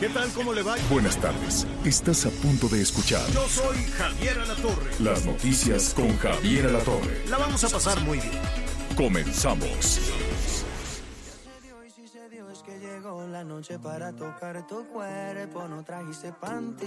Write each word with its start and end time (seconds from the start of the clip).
¿Qué 0.00 0.08
tal? 0.08 0.30
¿Cómo 0.32 0.52
le 0.52 0.62
va? 0.62 0.76
Buenas 0.88 1.16
tardes. 1.20 1.66
Estás 1.84 2.24
a 2.24 2.30
punto 2.30 2.68
de 2.68 2.80
escuchar 2.80 3.26
Yo 3.32 3.48
soy 3.48 3.76
Javier 3.96 4.38
Alatorre. 4.38 4.90
las 5.00 5.24
noticias 5.24 5.92
con 5.92 6.16
Javier 6.18 6.66
Alatorre. 6.66 7.26
La 7.28 7.36
vamos 7.36 7.64
a 7.64 7.68
pasar 7.68 8.00
muy 8.02 8.18
bien. 8.20 8.40
Comenzamos. 8.96 9.98
Y 11.84 11.90
si 11.90 12.06
se 12.06 12.28
dio 12.28 12.48
es 12.48 12.60
que 12.60 12.78
llegó 12.78 13.26
la 13.26 13.42
noche 13.42 13.78
para 13.80 14.12
tocar 14.12 14.64
tu 14.68 14.86
cuerpo, 14.86 15.66
no 15.66 15.82
trajiste 15.82 16.32
panty, 16.32 16.86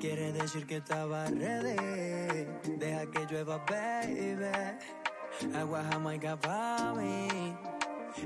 quiere 0.00 0.32
decir 0.32 0.66
que 0.66 0.78
estaba 0.78 1.26
ready, 1.26 2.46
deja 2.78 3.06
que 3.12 3.26
llueva 3.30 3.58
baby, 3.58 5.56
agua 5.56 5.84
jamaica 5.90 6.36
pa' 6.36 6.94
mí, 6.96 7.56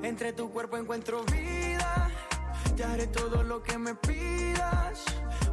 entre 0.02 0.32
tu 0.32 0.50
cuerpo 0.50 0.76
encuentro 0.78 1.24
vida, 1.24 2.05
te 2.76 2.84
haré 2.84 3.06
todo 3.06 3.42
lo 3.42 3.62
que 3.62 3.78
me 3.78 3.94
pidas, 3.94 5.04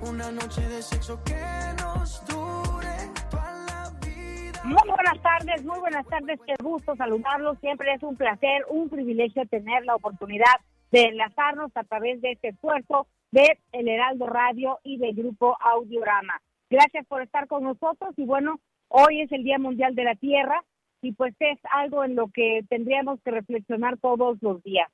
una 0.02 0.29
noche 0.31 0.61
de 0.67 0.81
sexo 0.81 1.17
que 1.23 1.39
nos 1.81 2.25
dure 2.27 2.97
toda 3.31 3.66
la 3.66 3.91
vida. 4.05 4.61
Muy 4.66 4.89
buenas 4.89 5.21
tardes, 5.21 5.63
muy 5.63 5.79
buenas 5.79 6.05
tardes, 6.07 6.39
qué 6.45 6.53
gusto 6.61 6.95
saludarlos. 6.97 7.57
Siempre 7.59 7.94
es 7.94 8.03
un 8.03 8.17
placer, 8.17 8.66
un 8.69 8.89
privilegio 8.89 9.45
tener 9.45 9.85
la 9.85 9.95
oportunidad 9.95 10.53
de 10.91 11.03
enlazarnos 11.03 11.71
a 11.75 11.83
través 11.83 12.21
de 12.21 12.31
este 12.31 12.49
esfuerzo 12.49 13.07
de 13.31 13.57
El 13.71 13.88
Heraldo 13.88 14.27
Radio 14.27 14.79
y 14.83 14.97
del 14.97 15.16
Grupo 15.16 15.55
Audiorama. 15.61 16.41
Gracias 16.69 17.05
por 17.07 17.21
estar 17.21 17.47
con 17.47 17.63
nosotros 17.63 18.13
y 18.17 18.25
bueno, 18.25 18.59
hoy 18.89 19.21
es 19.21 19.31
el 19.31 19.44
Día 19.44 19.59
Mundial 19.59 19.95
de 19.95 20.03
la 20.03 20.16
Tierra 20.16 20.61
y 21.01 21.13
pues 21.13 21.33
es 21.39 21.59
algo 21.71 22.03
en 22.03 22.16
lo 22.16 22.27
que 22.33 22.66
tendríamos 22.69 23.21
que 23.23 23.31
reflexionar 23.31 23.97
todos 23.97 24.38
los 24.41 24.61
días. 24.63 24.89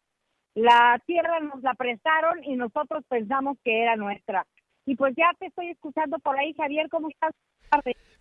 La 0.60 1.02
tierra 1.06 1.40
nos 1.40 1.64
la 1.64 1.74
prestaron 1.74 2.44
y 2.44 2.58
nosotros 2.58 3.06
pensamos 3.08 3.58
que 3.64 3.82
era 3.82 3.96
nuestra. 3.96 4.46
Y 4.86 4.96
pues 4.98 5.14
ya 5.16 5.32
te 5.40 5.46
estoy 5.46 5.70
escuchando 5.70 6.20
por 6.20 6.38
ahí, 6.38 6.54
Javier, 6.54 6.90
¿cómo 6.90 7.08
estás? 7.10 7.32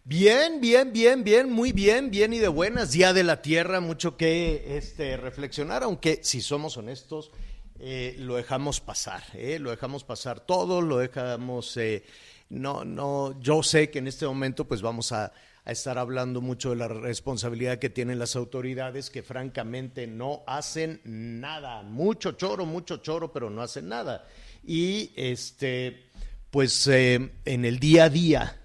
Bien, 0.05 0.61
bien, 0.61 0.93
bien, 0.93 1.25
bien, 1.25 1.51
muy 1.51 1.73
bien, 1.73 2.13
bien 2.13 2.33
y 2.33 2.39
de 2.39 2.47
buenas. 2.47 2.93
Día 2.93 3.13
de 3.13 3.25
la 3.25 3.43
Tierra, 3.43 3.81
mucho 3.81 4.17
que 4.17 4.77
este, 4.77 5.17
reflexionar, 5.17 5.83
aunque 5.83 6.21
si 6.23 6.41
somos 6.41 6.77
honestos, 6.77 7.33
eh, 7.81 8.15
lo 8.21 8.37
dejamos 8.37 8.81
pasar, 8.81 9.25
eh, 9.35 9.59
lo 9.59 9.71
dejamos 9.71 10.05
pasar 10.05 10.39
todo, 10.39 10.81
lo 10.81 10.99
dejamos, 10.99 11.77
eh, 11.77 12.05
no, 12.51 12.85
no, 12.85 13.41
yo 13.41 13.65
sé 13.65 13.91
que 13.91 13.99
en 13.99 14.07
este 14.07 14.27
momento 14.27 14.69
pues 14.69 14.81
vamos 14.81 15.11
a, 15.11 15.33
a 15.69 15.73
estar 15.73 15.99
hablando 15.99 16.41
mucho 16.41 16.71
de 16.71 16.77
la 16.77 16.89
responsabilidad 16.89 17.79
que 17.79 17.91
tienen 17.91 18.19
las 18.19 18.35
autoridades 18.37 19.11
que 19.11 19.23
francamente 19.23 20.07
no 20.07 20.43
hacen 20.47 21.01
nada, 21.05 21.83
mucho 21.83 22.33
choro, 22.33 22.65
mucho 22.65 22.97
choro, 22.97 23.31
pero 23.33 23.51
no 23.51 23.61
hacen 23.63 23.89
nada. 23.89 24.27
Y 24.65 25.13
este, 25.15 26.07
pues 26.51 26.87
eh, 26.89 27.33
en 27.45 27.65
el 27.67 27.79
día 27.79 28.05
a 28.05 28.09
día, 28.09 28.61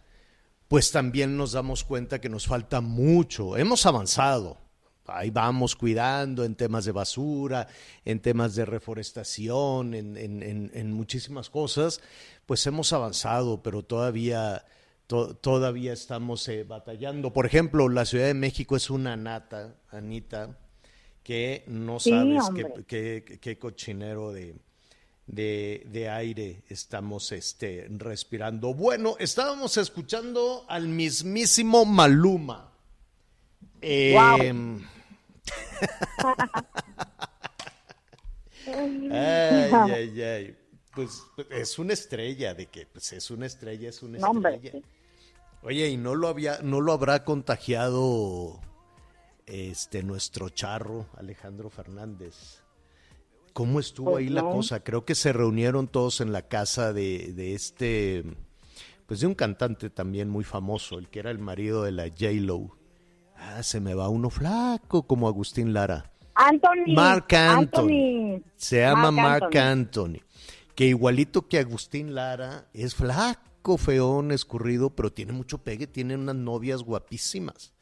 pues 0.69 0.91
también 0.91 1.35
nos 1.37 1.51
damos 1.51 1.83
cuenta 1.83 2.21
que 2.21 2.29
nos 2.29 2.47
falta 2.47 2.79
mucho. 2.81 3.57
Hemos 3.57 3.85
avanzado. 3.85 4.57
Ahí 5.05 5.29
vamos 5.29 5.75
cuidando 5.75 6.45
en 6.45 6.55
temas 6.55 6.85
de 6.85 6.93
basura, 6.93 7.67
en 8.05 8.21
temas 8.21 8.55
de 8.55 8.63
reforestación, 8.63 9.93
en, 9.93 10.15
en- 10.15 10.41
en- 10.41 10.71
en 10.73 10.93
muchísimas 10.93 11.49
cosas. 11.49 11.99
Pues 12.45 12.65
hemos 12.65 12.93
avanzado, 12.93 13.61
pero 13.61 13.83
todavía, 13.83 14.63
to- 15.07 15.35
todavía 15.35 15.93
estamos 15.93 16.47
eh, 16.49 16.63
batallando. 16.63 17.31
Por 17.33 17.45
ejemplo, 17.45 17.89
la 17.89 18.05
Ciudad 18.05 18.27
de 18.27 18.33
México 18.33 18.75
es 18.75 18.89
una 18.89 19.15
nata, 19.15 19.75
Anita, 19.91 20.57
que 21.23 21.63
no 21.67 21.99
Sí, 21.99 22.09
sabes 22.09 22.43
qué, 22.55 22.63
hombre. 22.65 22.83
qué- 22.85 23.39
qué 23.41 23.57
cochinero 23.57 24.31
de, 24.31 24.55
de, 25.27 25.85
de 25.89 26.09
aire 26.09 26.63
estamos 26.69 27.31
este, 27.31 27.87
respirando. 27.89 28.73
Bueno, 28.73 29.15
estábamos 29.19 29.77
escuchando 29.77 30.65
al 30.67 30.87
mismísimo 30.87 31.85
Maluma. 31.85 32.71
Em, 33.81 34.81
ay, 38.65 39.71
ay, 39.91 40.21
ay. 40.21 40.57
Pues 40.95 41.23
es 41.49 41.79
una 41.79 41.93
estrella, 41.93 42.53
de 42.53 42.67
que 42.67 42.85
pues, 42.85 43.13
es 43.13 43.31
una 43.31 43.45
estrella, 43.47 43.89
es 43.89 44.03
una 44.03 44.19
No, 44.19 44.29
hombre, 44.29 44.55
estrella. 44.55 44.79
sí. 44.79 44.91
Oye, 45.63 45.87
¿y 45.89 45.97
no 45.97 46.13
lo 46.15 46.27
había, 46.27 46.59
no 46.61 46.81
lo 46.81 46.91
habrá 46.91 47.23
contagiado 47.23 48.59
este 49.45 50.03
nuestro 50.03 50.49
charro 50.49 51.07
Alejandro 51.17 51.69
Fernández? 51.69 52.61
¿Cómo 53.53 53.79
estuvo 53.79 54.11
Pues 54.11 54.23
ahí 54.25 54.29
la 54.29 54.41
cosa? 54.41 54.83
Creo 54.83 55.05
que 55.05 55.15
se 55.15 55.31
reunieron 55.31 55.87
todos 55.87 56.21
en 56.21 56.31
la 56.33 56.47
casa 56.47 56.91
de, 56.91 57.33
de 57.33 57.53
este, 57.53 58.23
pues 59.05 59.19
de 59.21 59.27
un 59.27 59.35
cantante 59.35 59.89
también 59.89 60.27
muy 60.29 60.43
famoso, 60.43 60.97
el 60.99 61.09
que 61.09 61.19
era 61.19 61.31
el 61.31 61.39
marido 61.39 61.83
de 61.83 61.91
la 61.91 62.07
J-Lo. 62.09 62.77
Ah, 63.35 63.61
se 63.63 63.79
me 63.79 63.93
va 63.93 64.09
uno 64.09 64.29
flaco 64.29 65.05
como 65.07 65.27
Agustín 65.27 65.73
Lara. 65.73 66.11
Anthony. 66.35 66.93
Marc 66.95 67.31
Anthony. 67.33 67.59
Anthony. 68.39 68.43
Se 68.55 68.79
llama 68.81 69.11
Marc 69.11 69.55
Anthony. 69.55 70.19
Que 70.75 70.85
igualito 70.85 71.47
que 71.47 71.59
Agustín 71.59 72.15
Lara, 72.15 72.67
es 72.73 72.95
flaco, 72.95 73.77
feón, 73.77 74.31
escurrido, 74.31 74.89
pero 74.89 75.11
tiene 75.11 75.31
mucho 75.31 75.59
pegue, 75.59 75.87
tiene 75.87 76.15
unas 76.15 76.35
novias 76.35 76.81
guapísimas. 76.81 77.73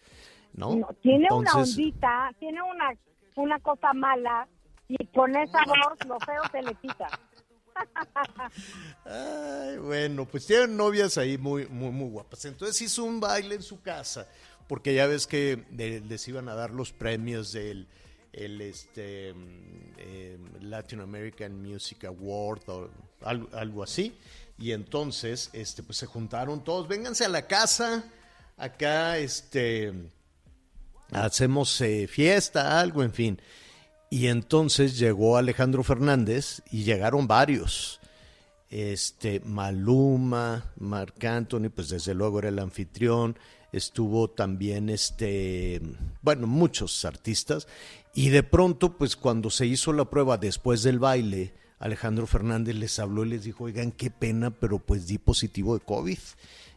¿No? 0.54 0.76
No, 0.76 0.90
tiene 1.02 1.28
una 1.32 1.54
ondita, 1.54 2.30
tiene 2.38 2.62
una, 2.62 2.92
una 3.38 3.60
cosa 3.60 3.94
mala 3.94 4.48
y 4.90 5.08
con 5.08 5.34
esa 5.34 5.60
voz 5.66 6.06
lo 6.06 6.20
feo 6.20 6.42
se 6.52 6.62
le 6.62 6.76
quita. 6.76 7.08
Ay, 9.06 9.78
bueno, 9.78 10.26
pues 10.26 10.46
tienen 10.46 10.76
novias 10.76 11.18
ahí 11.18 11.38
muy, 11.38 11.68
muy, 11.68 11.92
muy 11.92 12.10
guapas. 12.10 12.44
Entonces 12.46 12.82
hizo 12.82 13.06
un 13.06 13.22
baile 13.22 13.56
en 13.56 13.62
su 13.62 13.82
casa, 13.82 14.28
porque 14.68 14.94
ya 14.94 15.08
ves 15.08 15.28
que 15.28 15.64
les 15.72 16.28
iban 16.28 16.50
a 16.50 16.56
dar 16.56 16.72
los 16.72 16.92
premios 16.92 17.54
del 17.54 17.88
el, 18.34 18.62
este, 18.62 19.34
mm, 19.34 19.94
eh, 19.98 20.38
Latin 20.62 21.02
American 21.02 21.62
Music 21.62 22.06
Award 22.06 22.70
o 22.70 22.90
algo, 23.24 23.50
algo 23.54 23.84
así. 23.84 24.14
Y 24.58 24.72
entonces, 24.72 25.50
este, 25.54 25.84
pues 25.84 25.98
se 25.98 26.06
juntaron 26.06 26.64
todos, 26.64 26.88
vénganse 26.88 27.26
a 27.26 27.30
la 27.30 27.48
casa, 27.48 28.04
acá, 28.58 29.18
este, 29.18 29.92
hacemos 31.12 31.82
eh, 31.82 32.08
fiesta, 32.08 32.80
algo, 32.80 33.04
en 33.04 33.12
fin. 33.12 33.42
Y 34.10 34.28
entonces 34.28 35.00
llegó 35.00 35.38
Alejandro 35.38 35.84
Fernández 35.84 36.62
y 36.70 36.84
llegaron 36.84 37.28
varios. 37.28 38.00
Este, 38.70 39.40
Maluma, 39.42 40.72
Marc 40.78 41.24
Anthony, 41.24 41.70
pues 41.74 41.90
desde 41.90 42.14
luego 42.14 42.40
era 42.40 42.50
el 42.50 42.60
anfitrión, 42.60 43.38
estuvo 43.72 44.30
también 44.30 44.90
este, 44.90 45.82
bueno, 46.22 46.48
muchos 46.48 47.04
artistas. 47.06 47.68
Y 48.14 48.30
de 48.30 48.44
pronto, 48.44 48.98
pues 48.98 49.16
cuando 49.16 49.50
se 49.50 49.66
hizo 49.66 49.94
la 49.94 50.06
prueba 50.06 50.38
después 50.38 50.84
del 50.84 51.00
baile, 51.00 51.54
Alejandro 51.80 52.28
Fernández 52.28 52.76
les 52.76 53.00
habló 53.00 53.26
y 53.26 53.30
les 53.30 53.44
dijo, 53.44 53.64
oigan, 53.64 53.92
qué 53.92 54.12
pena, 54.12 54.52
pero 54.52 54.80
pues 54.80 55.08
di 55.08 55.18
positivo 55.18 55.74
de 55.74 55.84
COVID. 55.84 56.20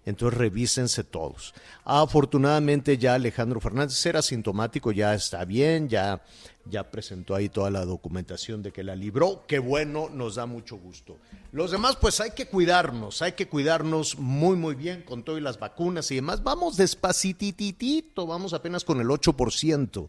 Entonces 0.06 0.38
revísense 0.38 1.02
todos. 1.02 1.54
Afortunadamente 1.84 2.98
ya 2.98 3.14
Alejandro 3.14 3.60
Fernández 3.60 4.04
era 4.04 4.22
sintomático, 4.22 4.92
ya 4.92 5.14
está 5.14 5.44
bien, 5.44 5.88
ya, 5.88 6.22
ya 6.66 6.90
presentó 6.90 7.34
ahí 7.34 7.48
toda 7.48 7.70
la 7.70 7.84
documentación 7.84 8.62
de 8.62 8.70
que 8.70 8.84
la 8.84 8.94
libró. 8.94 9.44
Qué 9.48 9.58
bueno, 9.58 10.10
nos 10.10 10.36
da 10.36 10.46
mucho 10.46 10.76
gusto. 10.76 11.18
Los 11.52 11.70
demás, 11.70 11.96
pues 11.96 12.20
hay 12.20 12.32
que 12.32 12.46
cuidarnos, 12.46 13.22
hay 13.22 13.32
que 13.32 13.48
cuidarnos 13.48 14.18
muy, 14.18 14.56
muy 14.56 14.74
bien 14.74 15.02
con 15.02 15.24
todas 15.24 15.42
las 15.42 15.58
vacunas 15.58 16.10
y 16.10 16.16
demás. 16.16 16.42
Vamos 16.42 16.76
despacititito, 16.76 18.26
vamos 18.26 18.52
apenas 18.52 18.84
con 18.84 19.00
el 19.00 19.08
8% 19.08 20.08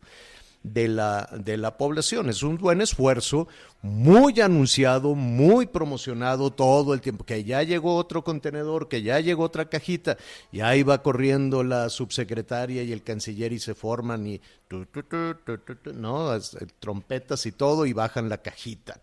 de 0.66 0.88
la, 0.88 1.30
de 1.32 1.58
la 1.58 1.78
población. 1.78 2.30
Es 2.30 2.42
un 2.42 2.58
buen 2.58 2.82
esfuerzo, 2.82 3.48
muy 3.84 4.42
anunciado, 4.42 5.14
muy 5.14 5.68
promocionado 5.68 6.52
todo 6.52 6.94
el 6.94 7.02
tiempo, 7.02 7.24
que 7.24 7.44
ya 7.44 7.62
llegó 7.62 7.96
otro 7.96 8.24
contenedor, 8.24 8.88
que 8.88 9.04
ya 9.04 9.20
llegó 9.20 9.44
otra 9.44 9.70
cajita, 9.70 10.18
y 10.52 10.62
ahí 10.62 10.82
va 10.82 11.04
corriendo 11.04 11.64
la 11.64 11.90
subsecretaria 11.90 12.82
y 12.82 12.92
el 12.92 13.04
canciller 13.04 13.54
y 13.54 13.60
se 13.60 13.76
forman 13.76 14.26
y 14.26 14.42
no, 15.94 16.32
trompetas 16.80 17.46
y 17.46 17.52
todo 17.52 17.86
y 17.86 17.94
bajan 17.94 18.28
la 18.28 18.38
cajita. 18.38 19.00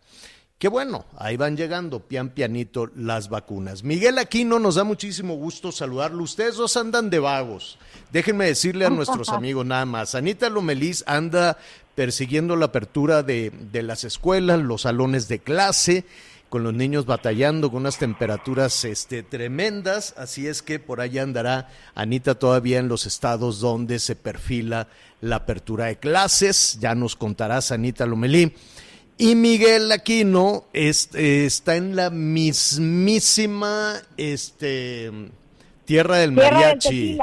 Qué 0.62 0.68
bueno, 0.68 1.06
ahí 1.16 1.36
van 1.36 1.56
llegando, 1.56 1.98
pian 1.98 2.28
pianito, 2.28 2.88
las 2.94 3.28
vacunas. 3.28 3.82
Miguel 3.82 4.16
Aquino, 4.18 4.60
nos 4.60 4.76
da 4.76 4.84
muchísimo 4.84 5.34
gusto 5.34 5.72
saludarlo. 5.72 6.22
Ustedes 6.22 6.54
dos 6.54 6.76
andan 6.76 7.10
de 7.10 7.18
vagos. 7.18 7.78
Déjenme 8.12 8.46
decirle 8.46 8.86
a 8.86 8.90
nuestros 8.90 9.30
amigos 9.30 9.66
nada 9.66 9.84
más. 9.86 10.14
Anita 10.14 10.48
Lomelis 10.48 11.02
anda 11.08 11.58
persiguiendo 11.96 12.54
la 12.54 12.66
apertura 12.66 13.24
de, 13.24 13.50
de 13.72 13.82
las 13.82 14.04
escuelas, 14.04 14.60
los 14.60 14.82
salones 14.82 15.26
de 15.26 15.40
clase, 15.40 16.04
con 16.48 16.62
los 16.62 16.74
niños 16.74 17.06
batallando 17.06 17.68
con 17.72 17.80
unas 17.80 17.98
temperaturas 17.98 18.84
este, 18.84 19.24
tremendas. 19.24 20.14
Así 20.16 20.46
es 20.46 20.62
que 20.62 20.78
por 20.78 21.00
allá 21.00 21.24
andará 21.24 21.70
Anita 21.96 22.36
todavía 22.36 22.78
en 22.78 22.86
los 22.86 23.04
estados 23.04 23.58
donde 23.58 23.98
se 23.98 24.14
perfila 24.14 24.86
la 25.22 25.34
apertura 25.34 25.86
de 25.86 25.98
clases. 25.98 26.78
Ya 26.78 26.94
nos 26.94 27.16
contarás, 27.16 27.72
Anita 27.72 28.06
Lomelí. 28.06 28.54
Y 29.24 29.36
Miguel 29.36 29.92
Aquino 29.92 30.64
está 30.72 31.76
en 31.76 31.94
la 31.94 32.10
mismísima 32.10 33.92
este, 34.16 35.12
tierra 35.84 36.16
del 36.16 36.32
mariachi 36.32 37.18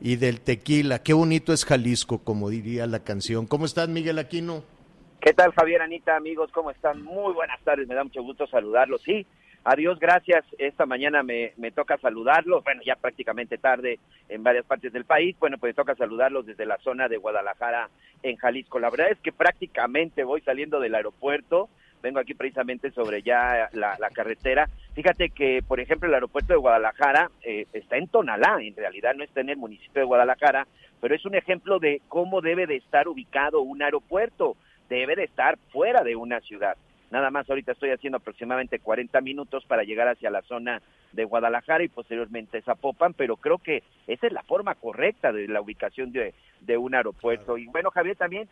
y 0.00 0.14
del 0.14 0.40
tequila. 0.40 1.02
Qué 1.02 1.14
bonito 1.14 1.52
es 1.52 1.64
Jalisco, 1.64 2.18
como 2.18 2.48
diría 2.48 2.86
la 2.86 3.00
canción. 3.00 3.48
¿Cómo 3.48 3.64
estás, 3.64 3.88
Miguel 3.88 4.20
Aquino? 4.20 4.62
¿Qué 5.20 5.32
tal, 5.32 5.50
Javier, 5.50 5.82
Anita, 5.82 6.14
amigos? 6.14 6.52
¿Cómo 6.52 6.70
están? 6.70 7.02
Muy 7.02 7.34
buenas 7.34 7.60
tardes, 7.64 7.88
me 7.88 7.96
da 7.96 8.04
mucho 8.04 8.22
gusto 8.22 8.46
saludarlos. 8.46 9.02
Sí, 9.02 9.26
Adiós, 9.68 9.98
gracias. 9.98 10.44
Esta 10.58 10.86
mañana 10.86 11.24
me, 11.24 11.52
me, 11.56 11.72
toca 11.72 11.98
saludarlos. 11.98 12.62
Bueno, 12.62 12.82
ya 12.86 12.94
prácticamente 12.94 13.58
tarde 13.58 13.98
en 14.28 14.44
varias 14.44 14.64
partes 14.64 14.92
del 14.92 15.04
país. 15.04 15.34
Bueno, 15.40 15.58
pues 15.58 15.74
toca 15.74 15.96
saludarlos 15.96 16.46
desde 16.46 16.66
la 16.66 16.78
zona 16.78 17.08
de 17.08 17.16
Guadalajara, 17.16 17.90
en 18.22 18.36
Jalisco. 18.36 18.78
La 18.78 18.90
verdad 18.90 19.10
es 19.10 19.18
que 19.18 19.32
prácticamente 19.32 20.22
voy 20.22 20.40
saliendo 20.42 20.78
del 20.78 20.94
aeropuerto. 20.94 21.68
Vengo 22.00 22.20
aquí 22.20 22.32
precisamente 22.34 22.92
sobre 22.92 23.22
ya 23.22 23.68
la, 23.72 23.96
carretera. 24.14 24.68
Fíjate 24.94 25.30
que, 25.30 25.64
por 25.66 25.80
ejemplo, 25.80 26.08
el 26.08 26.14
aeropuerto 26.14 26.52
de 26.52 26.60
Guadalajara 26.60 27.32
eh, 27.42 27.66
está 27.72 27.96
en 27.96 28.06
Tonalá. 28.06 28.58
En 28.60 28.76
realidad 28.76 29.16
no 29.16 29.24
está 29.24 29.40
en 29.40 29.48
el 29.48 29.56
municipio 29.56 30.00
de 30.00 30.06
Guadalajara, 30.06 30.68
pero 31.00 31.12
es 31.12 31.26
un 31.26 31.34
ejemplo 31.34 31.80
de 31.80 32.02
cómo 32.06 32.40
debe 32.40 32.68
de 32.68 32.76
estar 32.76 33.08
ubicado 33.08 33.62
un 33.62 33.82
aeropuerto. 33.82 34.56
Debe 34.88 35.16
de 35.16 35.24
estar 35.24 35.58
fuera 35.72 36.04
de 36.04 36.14
una 36.14 36.38
ciudad. 36.38 36.76
Nada 37.10 37.30
más 37.30 37.48
ahorita 37.48 37.72
estoy 37.72 37.90
haciendo 37.90 38.18
aproximadamente 38.18 38.78
40 38.78 39.20
minutos 39.20 39.64
para 39.66 39.84
llegar 39.84 40.08
hacia 40.08 40.30
la 40.30 40.42
zona 40.42 40.82
de 41.12 41.24
Guadalajara 41.24 41.84
y 41.84 41.88
posteriormente 41.88 42.62
Zapopan, 42.62 43.14
pero 43.14 43.36
creo 43.36 43.58
que 43.58 43.82
esa 44.06 44.26
es 44.26 44.32
la 44.32 44.42
forma 44.42 44.74
correcta 44.74 45.32
de 45.32 45.46
la 45.48 45.60
ubicación 45.60 46.12
de, 46.12 46.34
de 46.60 46.76
un 46.76 46.94
aeropuerto. 46.94 47.58
Y 47.58 47.66
bueno, 47.66 47.90
Javier, 47.90 48.16
también 48.16 48.48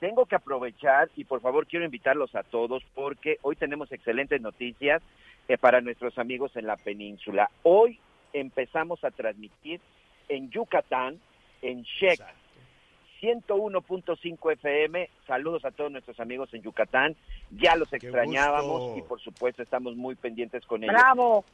tengo 0.00 0.26
que 0.26 0.36
aprovechar 0.36 1.08
y 1.16 1.24
por 1.24 1.40
favor 1.40 1.66
quiero 1.66 1.84
invitarlos 1.84 2.34
a 2.34 2.42
todos 2.42 2.82
porque 2.94 3.38
hoy 3.42 3.56
tenemos 3.56 3.90
excelentes 3.90 4.40
noticias 4.40 5.02
eh, 5.48 5.56
para 5.56 5.80
nuestros 5.80 6.18
amigos 6.18 6.56
en 6.56 6.66
la 6.66 6.76
península. 6.76 7.50
Hoy 7.62 7.98
empezamos 8.32 9.02
a 9.04 9.10
transmitir 9.10 9.80
en 10.28 10.50
Yucatán, 10.50 11.18
en 11.62 11.84
Check, 11.84 12.20
101.5 13.24 14.52
FM. 14.52 15.08
Saludos 15.26 15.64
a 15.64 15.70
todos 15.70 15.90
nuestros 15.90 16.20
amigos 16.20 16.52
en 16.52 16.62
Yucatán. 16.62 17.16
Ya 17.50 17.74
los 17.74 17.90
extrañábamos 17.92 18.98
y 18.98 19.02
por 19.02 19.20
supuesto 19.20 19.62
estamos 19.62 19.96
muy 19.96 20.14
pendientes 20.14 20.64
con 20.66 20.82
ellos. 20.82 20.94
¡Bravo! 20.94 21.44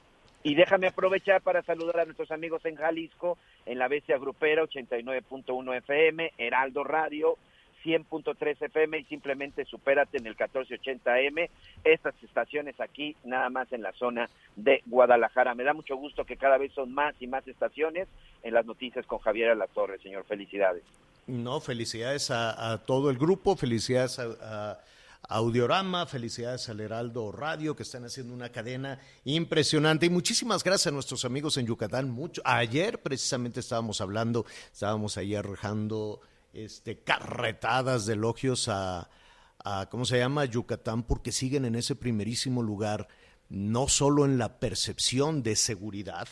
Y 0.42 0.54
déjame 0.54 0.88
aprovechar 0.88 1.42
para 1.42 1.62
saludar 1.62 2.00
a 2.00 2.04
nuestros 2.06 2.30
amigos 2.30 2.64
en 2.64 2.74
Jalisco, 2.74 3.38
en 3.66 3.78
la 3.78 3.88
Bestia 3.88 4.18
Grupera 4.18 4.62
89.1 4.64 5.76
FM, 5.76 6.32
Heraldo 6.38 6.82
Radio 6.82 7.36
100.3 7.84 8.62
FM 8.62 8.98
y 8.98 9.04
simplemente 9.04 9.64
supérate 9.64 10.18
en 10.18 10.26
el 10.26 10.36
1480M. 10.36 11.48
Estas 11.84 12.14
estaciones 12.22 12.78
aquí, 12.80 13.16
nada 13.24 13.48
más 13.50 13.72
en 13.72 13.82
la 13.82 13.92
zona 13.92 14.28
de 14.56 14.82
Guadalajara. 14.86 15.54
Me 15.54 15.64
da 15.64 15.72
mucho 15.72 15.96
gusto 15.96 16.24
que 16.24 16.36
cada 16.36 16.58
vez 16.58 16.72
son 16.72 16.92
más 16.92 17.14
y 17.20 17.26
más 17.26 17.46
estaciones 17.48 18.08
en 18.42 18.54
las 18.54 18.66
noticias 18.66 19.06
con 19.06 19.18
Javier 19.18 19.50
Alatorre, 19.50 19.98
señor. 19.98 20.24
Felicidades. 20.24 20.82
No, 21.30 21.60
felicidades 21.60 22.30
a, 22.30 22.82
todo 22.86 23.08
el 23.08 23.16
grupo, 23.16 23.56
felicidades 23.56 24.18
a, 24.18 24.80
Audiorama, 25.28 26.06
felicidades 26.06 26.68
al 26.70 26.80
Heraldo 26.80 27.30
Radio, 27.30 27.76
que 27.76 27.84
están 27.84 28.04
haciendo 28.04 28.34
una 28.34 28.48
cadena 28.48 28.98
impresionante. 29.24 30.06
Y 30.06 30.10
muchísimas 30.10 30.64
gracias 30.64 30.88
a 30.88 30.90
nuestros 30.90 31.24
amigos 31.24 31.56
en 31.56 31.66
Yucatán. 31.66 32.10
Mucho. 32.10 32.42
Ayer 32.44 33.00
precisamente 33.00 33.60
estábamos 33.60 34.00
hablando, 34.00 34.44
estábamos 34.72 35.16
ahí 35.18 35.36
arrojando 35.36 36.20
este, 36.52 36.98
carretadas 37.04 38.06
de 38.06 38.14
elogios 38.14 38.68
a, 38.68 39.08
a, 39.62 39.88
¿cómo 39.88 40.04
se 40.04 40.18
llama?, 40.18 40.46
Yucatán, 40.46 41.04
porque 41.04 41.30
siguen 41.30 41.64
en 41.64 41.76
ese 41.76 41.94
primerísimo 41.94 42.60
lugar, 42.60 43.06
no 43.48 43.86
solo 43.86 44.24
en 44.24 44.36
la 44.36 44.58
percepción 44.58 45.44
de 45.44 45.54
seguridad, 45.54 46.26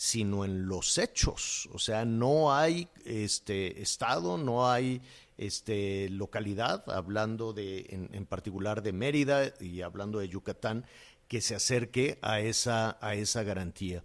sino 0.00 0.46
en 0.46 0.66
los 0.66 0.96
hechos. 0.96 1.68
O 1.74 1.78
sea, 1.78 2.06
no 2.06 2.54
hay 2.56 2.88
este 3.04 3.82
estado, 3.82 4.38
no 4.38 4.70
hay 4.70 5.02
este 5.36 6.08
localidad, 6.08 6.88
hablando 6.88 7.52
de, 7.52 7.84
en, 7.90 8.08
en, 8.14 8.24
particular 8.24 8.82
de 8.82 8.94
Mérida 8.94 9.52
y 9.60 9.82
hablando 9.82 10.20
de 10.20 10.30
Yucatán, 10.30 10.86
que 11.28 11.42
se 11.42 11.54
acerque 11.54 12.18
a 12.22 12.40
esa, 12.40 12.96
a 13.02 13.14
esa 13.14 13.42
garantía. 13.42 14.02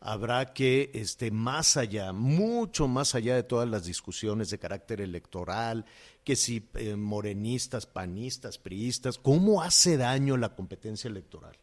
Habrá 0.00 0.54
que, 0.54 0.90
este, 0.94 1.30
más 1.30 1.76
allá, 1.76 2.14
mucho 2.14 2.88
más 2.88 3.14
allá 3.14 3.36
de 3.36 3.42
todas 3.42 3.68
las 3.68 3.84
discusiones 3.84 4.48
de 4.48 4.58
carácter 4.58 5.02
electoral, 5.02 5.84
que 6.24 6.36
si 6.36 6.70
eh, 6.72 6.96
morenistas, 6.96 7.84
panistas, 7.84 8.56
priistas, 8.56 9.18
¿cómo 9.18 9.60
hace 9.60 9.98
daño 9.98 10.38
la 10.38 10.54
competencia 10.54 11.08
electoral? 11.08 11.58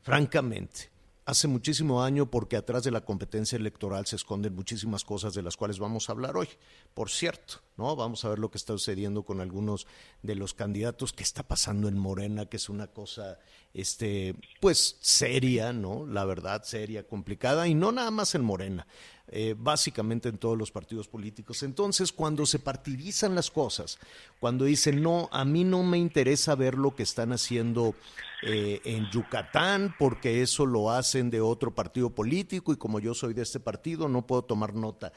Francamente 0.00 0.91
hace 1.24 1.48
muchísimo 1.48 2.02
daño 2.02 2.30
porque 2.30 2.56
atrás 2.56 2.84
de 2.84 2.90
la 2.90 3.04
competencia 3.04 3.56
electoral 3.56 4.06
se 4.06 4.16
esconden 4.16 4.54
muchísimas 4.54 5.04
cosas 5.04 5.34
de 5.34 5.42
las 5.42 5.56
cuales 5.56 5.78
vamos 5.78 6.08
a 6.08 6.12
hablar 6.12 6.36
hoy. 6.36 6.48
Por 6.94 7.10
cierto, 7.10 7.62
¿no? 7.76 7.96
Vamos 7.96 8.24
a 8.24 8.28
ver 8.28 8.38
lo 8.38 8.50
que 8.50 8.58
está 8.58 8.72
sucediendo 8.72 9.24
con 9.24 9.40
algunos 9.40 9.86
de 10.22 10.34
los 10.34 10.54
candidatos, 10.54 11.12
qué 11.12 11.22
está 11.22 11.42
pasando 11.42 11.88
en 11.88 11.98
Morena, 11.98 12.46
que 12.46 12.56
es 12.56 12.68
una 12.68 12.86
cosa 12.86 13.38
este 13.74 14.34
pues 14.60 14.98
seria, 15.00 15.72
¿no? 15.72 16.06
La 16.06 16.24
verdad, 16.24 16.62
seria, 16.64 17.06
complicada 17.06 17.66
y 17.68 17.74
no 17.74 17.92
nada 17.92 18.10
más 18.10 18.34
en 18.34 18.42
Morena. 18.42 18.86
Eh, 19.34 19.54
básicamente 19.56 20.28
en 20.28 20.36
todos 20.36 20.58
los 20.58 20.70
partidos 20.70 21.08
políticos. 21.08 21.62
Entonces, 21.62 22.12
cuando 22.12 22.44
se 22.44 22.58
partidizan 22.58 23.34
las 23.34 23.50
cosas, 23.50 23.98
cuando 24.40 24.66
dicen, 24.66 25.02
no, 25.02 25.30
a 25.32 25.46
mí 25.46 25.64
no 25.64 25.82
me 25.82 25.96
interesa 25.96 26.54
ver 26.54 26.74
lo 26.74 26.94
que 26.94 27.04
están 27.04 27.32
haciendo 27.32 27.94
eh, 28.42 28.82
en 28.84 29.08
Yucatán, 29.10 29.94
porque 29.98 30.42
eso 30.42 30.66
lo 30.66 30.90
hacen 30.90 31.30
de 31.30 31.40
otro 31.40 31.74
partido 31.74 32.10
político 32.10 32.74
y 32.74 32.76
como 32.76 33.00
yo 33.00 33.14
soy 33.14 33.32
de 33.32 33.40
este 33.40 33.58
partido, 33.58 34.06
no 34.06 34.26
puedo 34.26 34.42
tomar 34.42 34.74
nota. 34.74 35.14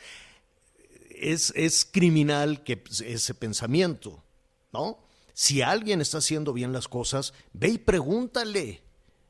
Es, 1.32 1.54
es 1.56 1.86
criminal 1.86 2.64
que 2.64 2.84
ese 3.06 3.34
pensamiento, 3.34 4.24
¿no? 4.72 5.00
Si 5.34 5.62
alguien 5.62 6.02
está 6.02 6.20
haciendo 6.20 6.54
bien 6.54 6.72
las 6.72 6.88
cosas, 6.88 7.34
ve 7.54 7.70
y 7.70 7.78
pregúntale 7.78 8.86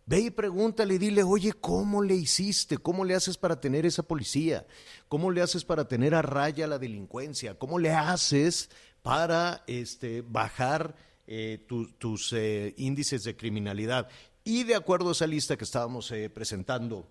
Ve 0.07 0.19
y 0.19 0.29
pregúntale, 0.29 0.99
dile, 0.99 1.23
oye, 1.23 1.51
¿cómo 1.53 2.03
le 2.03 2.13
hiciste? 2.13 2.77
¿Cómo 2.77 3.03
le 3.03 3.15
haces 3.15 3.37
para 3.37 3.59
tener 3.59 3.87
esa 3.87 4.03
policía? 4.03 4.67
¿Cómo 5.07 5.31
le 5.31 5.41
haces 5.41 5.65
para 5.65 5.87
tener 5.87 6.13
a 6.13 6.21
raya 6.21 6.67
la 6.67 6.77
delincuencia? 6.77 7.57
¿Cómo 7.57 7.79
le 7.79 7.89
haces 7.89 8.69
para 9.01 9.63
este, 9.65 10.21
bajar 10.21 10.95
eh, 11.25 11.65
tus 11.97 12.33
eh, 12.33 12.75
índices 12.77 13.23
de 13.23 13.35
criminalidad? 13.35 14.07
Y 14.43 14.63
de 14.63 14.75
acuerdo 14.75 15.09
a 15.09 15.13
esa 15.13 15.25
lista 15.25 15.57
que 15.57 15.63
estábamos 15.63 16.11
eh, 16.11 16.29
presentando 16.29 17.07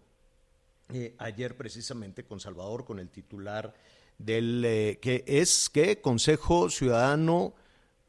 ayer 1.19 1.57
precisamente 1.57 2.25
con 2.25 2.39
Salvador, 2.39 2.85
con 2.85 3.01
el 3.01 3.09
titular 3.09 3.75
del 4.19 4.99
que 5.01 5.25
es 5.27 5.69
que 5.71 6.01
Consejo 6.01 6.71
Ciudadano 6.71 7.55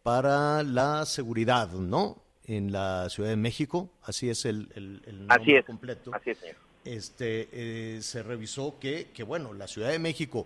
para 0.04 0.64
la 0.64 1.06
Seguridad, 1.06 1.72
¿no? 1.72 2.26
en 2.48 2.72
la 2.72 3.10
Ciudad 3.10 3.30
de 3.30 3.36
México, 3.36 3.90
así 4.04 4.30
es 4.30 4.46
el, 4.46 4.70
el, 4.76 5.28
nombre 5.28 5.64
completo. 5.64 6.14
Así 6.14 6.32
es, 6.32 6.38
señor. 6.38 6.56
Este, 6.84 7.50
eh, 7.52 8.02
se 8.02 8.22
revisó 8.22 8.78
que, 8.80 9.08
que, 9.14 9.24
bueno, 9.24 9.54
la 9.54 9.68
Ciudad 9.68 9.90
de 9.90 10.00
México 10.00 10.46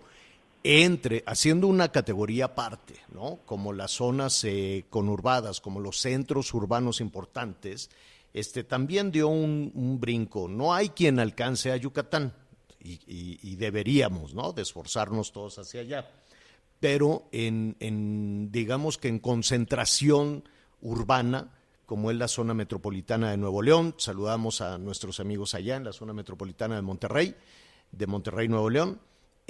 entre, 0.62 1.22
haciendo 1.26 1.66
una 1.66 1.90
categoría 1.90 2.46
aparte, 2.46 2.94
¿no? 3.12 3.40
Como 3.46 3.72
las 3.72 3.92
zonas 3.92 4.44
eh, 4.44 4.84
conurbadas, 4.90 5.60
como 5.60 5.80
los 5.80 5.98
centros 5.98 6.52
urbanos 6.54 7.00
importantes, 7.00 7.90
este, 8.32 8.64
también 8.64 9.10
dio 9.10 9.28
un, 9.28 9.98
brinco. 10.00 10.48
No 10.48 10.74
hay 10.74 10.90
quien 10.90 11.18
alcance 11.18 11.72
a 11.72 11.76
Yucatán 11.76 12.32
y, 12.80 13.00
y, 13.06 13.56
deberíamos, 13.56 14.34
¿no? 14.34 14.52
De 14.52 14.62
esforzarnos 14.62 15.32
todos 15.32 15.58
hacia 15.58 15.82
allá 15.82 16.08
pero 16.80 17.28
en, 17.30 17.76
en, 17.78 18.50
digamos 18.50 18.96
que 18.96 19.08
en 19.08 19.18
concentración 19.18 20.48
urbana, 20.80 21.52
como 21.84 22.10
es 22.10 22.16
la 22.16 22.26
zona 22.26 22.54
metropolitana 22.54 23.30
de 23.30 23.36
Nuevo 23.36 23.62
León. 23.62 23.94
Saludamos 23.98 24.62
a 24.62 24.78
nuestros 24.78 25.20
amigos 25.20 25.54
allá 25.54 25.76
en 25.76 25.84
la 25.84 25.92
zona 25.92 26.14
metropolitana 26.14 26.76
de 26.76 26.82
Monterrey, 26.82 27.36
de 27.92 28.06
Monterrey, 28.06 28.48
Nuevo 28.48 28.70
León. 28.70 28.98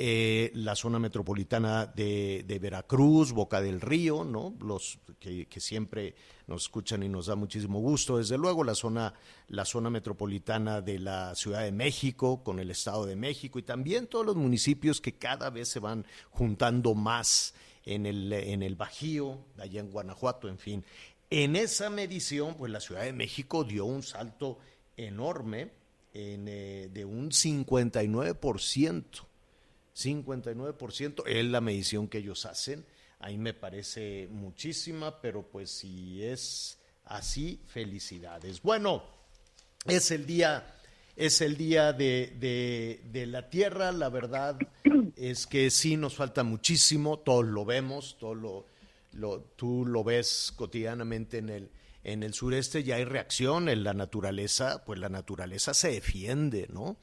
Eh, 0.03 0.51
la 0.55 0.75
zona 0.77 0.99
metropolitana 0.99 1.85
de, 1.85 2.59
Veracruz, 2.59 3.33
Boca 3.33 3.61
del 3.61 3.83
Río, 3.83 4.25
¿no? 4.25 4.55
Los 4.59 4.99
que, 5.19 5.45
que, 5.45 5.61
siempre 5.61 6.15
nos 6.47 6.63
escuchan 6.63 7.03
y 7.03 7.11
nos 7.11 7.27
da 7.27 7.35
muchísimo 7.35 7.81
gusto. 7.81 8.17
Desde 8.17 8.39
luego 8.39 8.65
la 8.65 8.75
zona, 8.75 9.13
la 9.49 9.67
zona 9.67 9.91
metropolitana 9.91 10.81
de 10.81 11.01
la 11.01 11.35
Ciudad 11.35 11.65
de 11.65 11.73
México, 11.73 12.43
con 12.43 12.61
el 12.61 12.71
Estado 12.71 13.05
de 13.05 13.15
México, 13.15 13.59
y 13.59 13.63
también 13.63 14.07
todos 14.07 14.25
los 14.25 14.37
municipios 14.37 15.03
que 15.03 15.19
cada 15.19 15.51
vez 15.51 15.69
se 15.69 15.81
van 15.81 16.07
juntando 16.31 16.95
más 16.95 17.53
en 17.85 18.07
el, 18.07 18.33
en 18.33 18.63
el 18.63 18.77
Bajío, 18.77 19.45
allá 19.59 19.81
en 19.81 19.91
Guanajuato, 19.91 20.49
en 20.49 20.57
fin. 20.57 20.83
En 21.29 21.57
esa 21.57 21.91
medición, 21.91 22.55
pues 22.55 22.73
la 22.73 22.81
Ciudad 22.81 23.03
de 23.03 23.13
México 23.13 23.65
dio 23.65 23.85
un 23.85 24.03
salto 24.03 24.61
enorme 24.97 25.73
en, 26.15 26.49
eh, 26.49 26.89
de 26.91 27.05
un 27.05 27.33
59%. 27.33 29.27
59% 30.01 31.25
es 31.27 31.45
la 31.45 31.61
medición 31.61 32.09
que 32.09 32.19
ellos 32.19 32.47
hacen. 32.47 32.85
Ahí 33.19 33.37
me 33.37 33.55
parece 33.55 34.29
muchísima, 34.31 35.21
pero 35.21 35.43
pues 35.43 35.71
si 35.71 36.25
es 36.25 36.79
así, 37.05 37.61
felicidades. 37.67 38.63
Bueno, 38.63 39.03
es 39.85 40.11
el 40.11 40.27
día, 40.27 40.75
es 41.17 41.41
el 41.41 41.57
día 41.57 41.93
de, 41.93 42.37
de, 42.39 43.03
de 43.11 43.27
la 43.27 43.51
tierra, 43.51 43.93
la 43.93 44.09
verdad 44.09 44.59
es 45.17 45.47
que 45.47 45.71
sí 45.71 45.97
nos 45.97 46.15
falta 46.15 46.45
muchísimo, 46.45 47.19
todos 47.19 47.45
lo 47.45 47.65
vemos, 47.65 48.17
todos 48.19 48.37
lo, 48.37 48.67
lo, 49.13 49.41
tú 49.57 49.85
lo 49.87 50.05
ves 50.05 50.53
cotidianamente 50.57 51.39
en 51.39 51.49
el, 51.49 51.71
en 52.05 52.23
el 52.23 52.33
sureste, 52.33 52.85
ya 52.85 52.97
hay 52.97 53.05
reacción 53.05 53.69
en 53.69 53.85
la 53.85 53.95
naturaleza, 53.95 54.85
pues 54.85 54.99
la 54.99 55.09
naturaleza 55.09 55.75
se 55.75 55.91
defiende, 55.93 56.69
¿no? 56.73 56.97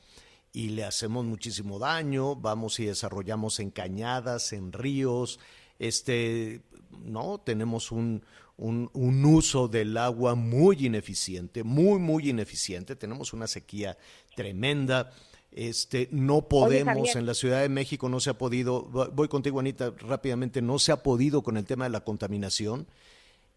Y 0.58 0.70
le 0.70 0.86
hacemos 0.86 1.24
muchísimo 1.24 1.78
daño, 1.78 2.36
vamos 2.36 2.80
y 2.80 2.86
desarrollamos 2.86 3.60
en 3.60 3.70
cañadas, 3.70 4.54
en 4.54 4.74
ríos, 4.74 5.40
este, 5.78 6.64
no, 7.06 7.38
tenemos 7.38 7.92
un, 7.92 8.24
un, 8.58 8.90
un, 8.94 9.24
uso 9.24 9.68
del 9.68 9.96
agua 9.98 10.34
muy 10.34 10.88
ineficiente, 10.88 11.64
muy, 11.64 12.00
muy 12.00 12.32
ineficiente, 12.32 12.96
tenemos 12.96 13.34
una 13.34 13.46
sequía 13.46 14.00
tremenda. 14.36 15.12
Este, 15.52 16.10
no 16.12 16.48
podemos, 16.48 16.98
Oye, 16.98 17.20
en 17.20 17.28
la 17.28 17.36
Ciudad 17.36 17.62
de 17.62 17.70
México 17.70 18.10
no 18.10 18.20
se 18.20 18.32
ha 18.32 18.38
podido, 18.40 18.82
voy 19.14 19.28
contigo 19.28 19.60
Anita 19.60 19.94
rápidamente, 19.96 20.64
no 20.64 20.80
se 20.80 20.92
ha 20.92 21.04
podido 21.04 21.44
con 21.44 21.58
el 21.58 21.66
tema 21.66 21.84
de 21.84 21.92
la 21.92 22.04
contaminación 22.04 22.88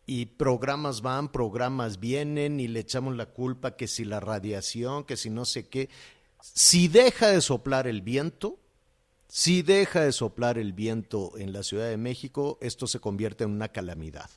y 0.05 0.27
programas 0.27 1.01
van, 1.01 1.33
programas 1.33 1.99
vienen 1.99 2.61
y 2.61 2.69
le 2.69 2.81
echamos 2.81 3.17
la 3.17 3.27
culpa 3.27 3.75
que 3.77 3.89
si 3.89 4.05
la 4.05 4.21
radiación, 4.21 5.05
que 5.05 5.17
si 5.17 5.31
no 5.31 5.47
sé 5.47 5.69
qué. 5.69 5.89
Si 6.43 6.89
deja 6.89 7.29
de 7.29 7.41
soplar 7.41 7.87
el 7.87 8.03
viento, 8.03 8.59
si 9.29 9.63
deja 9.63 10.01
de 10.01 10.13
soplar 10.13 10.59
el 10.59 10.73
viento 10.73 11.39
en 11.39 11.53
la 11.53 11.63
Ciudad 11.63 11.89
de 11.89 11.97
México, 11.97 12.59
esto 12.61 12.87
se 12.87 13.01
convierte 13.01 13.45
en 13.45 13.51
una 13.51 13.69
calamidad. 13.69 14.29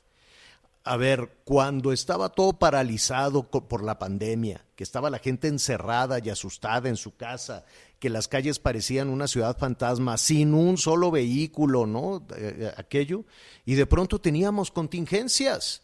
A 0.86 0.98
ver, 0.98 1.38
cuando 1.44 1.92
estaba 1.92 2.28
todo 2.28 2.58
paralizado 2.58 3.44
por 3.44 3.82
la 3.82 3.98
pandemia, 3.98 4.66
que 4.76 4.84
estaba 4.84 5.08
la 5.08 5.18
gente 5.18 5.48
encerrada 5.48 6.18
y 6.22 6.28
asustada 6.28 6.90
en 6.90 6.96
su 6.96 7.16
casa, 7.16 7.64
que 7.98 8.10
las 8.10 8.28
calles 8.28 8.58
parecían 8.58 9.08
una 9.08 9.26
ciudad 9.26 9.56
fantasma, 9.56 10.18
sin 10.18 10.52
un 10.52 10.76
solo 10.76 11.10
vehículo, 11.10 11.86
¿no? 11.86 12.26
Aquello, 12.76 13.24
y 13.64 13.76
de 13.76 13.86
pronto 13.86 14.20
teníamos 14.20 14.70
contingencias. 14.70 15.83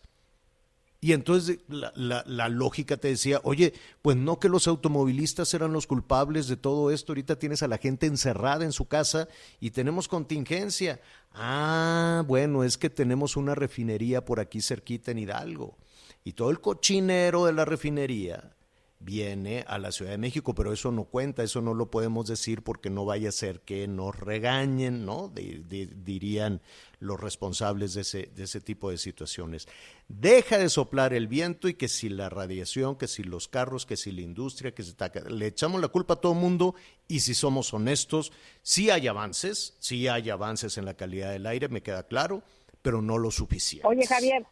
Y 1.02 1.12
entonces 1.12 1.60
la, 1.68 1.92
la, 1.96 2.22
la, 2.26 2.48
lógica 2.50 2.98
te 2.98 3.08
decía, 3.08 3.40
oye, 3.44 3.72
pues 4.02 4.18
no 4.18 4.38
que 4.38 4.50
los 4.50 4.68
automovilistas 4.68 5.54
eran 5.54 5.72
los 5.72 5.86
culpables 5.86 6.46
de 6.46 6.58
todo 6.58 6.90
esto, 6.90 7.12
ahorita 7.12 7.38
tienes 7.38 7.62
a 7.62 7.68
la 7.68 7.78
gente 7.78 8.06
encerrada 8.06 8.66
en 8.66 8.72
su 8.72 8.86
casa 8.86 9.26
y 9.60 9.70
tenemos 9.70 10.08
contingencia. 10.08 11.00
Ah, 11.32 12.22
bueno, 12.26 12.64
es 12.64 12.76
que 12.76 12.90
tenemos 12.90 13.36
una 13.36 13.54
refinería 13.54 14.24
por 14.26 14.40
aquí 14.40 14.60
cerquita 14.60 15.10
en 15.10 15.20
Hidalgo. 15.20 15.78
Y 16.22 16.34
todo 16.34 16.50
el 16.50 16.60
cochinero 16.60 17.46
de 17.46 17.54
la 17.54 17.64
refinería 17.64 18.52
viene 19.00 19.64
a 19.66 19.78
la 19.78 19.92
Ciudad 19.92 20.10
de 20.10 20.18
México, 20.18 20.54
pero 20.54 20.72
eso 20.72 20.92
no 20.92 21.04
cuenta, 21.04 21.42
eso 21.42 21.62
no 21.62 21.72
lo 21.72 21.90
podemos 21.90 22.26
decir 22.26 22.62
porque 22.62 22.90
no 22.90 23.06
vaya 23.06 23.30
a 23.30 23.32
ser 23.32 23.60
que 23.60 23.88
nos 23.88 24.14
regañen, 24.14 25.06
¿no? 25.06 25.28
De, 25.28 25.62
de, 25.66 25.86
dirían 25.86 26.60
los 26.98 27.18
responsables 27.18 27.94
de 27.94 28.02
ese, 28.02 28.30
de 28.34 28.44
ese 28.44 28.60
tipo 28.60 28.90
de 28.90 28.98
situaciones. 28.98 29.66
Deja 30.08 30.58
de 30.58 30.68
soplar 30.68 31.14
el 31.14 31.28
viento 31.28 31.66
y 31.66 31.74
que 31.74 31.88
si 31.88 32.10
la 32.10 32.28
radiación, 32.28 32.96
que 32.96 33.08
si 33.08 33.22
los 33.22 33.48
carros, 33.48 33.86
que 33.86 33.96
si 33.96 34.12
la 34.12 34.20
industria, 34.20 34.74
que 34.74 34.82
se 34.82 34.92
taca, 34.92 35.20
le 35.20 35.46
echamos 35.46 35.80
la 35.80 35.88
culpa 35.88 36.14
a 36.14 36.20
todo 36.20 36.32
el 36.32 36.38
mundo 36.38 36.74
y 37.08 37.20
si 37.20 37.32
somos 37.32 37.72
honestos, 37.72 38.32
sí 38.62 38.90
hay 38.90 39.08
avances, 39.08 39.76
sí 39.80 40.08
hay 40.08 40.28
avances 40.28 40.76
en 40.76 40.84
la 40.84 40.94
calidad 40.94 41.32
del 41.32 41.46
aire, 41.46 41.68
me 41.68 41.82
queda 41.82 42.06
claro, 42.06 42.42
pero 42.82 43.00
no 43.00 43.16
lo 43.16 43.30
suficiente. 43.30 43.88
Oye, 43.88 44.06
Javier. 44.06 44.44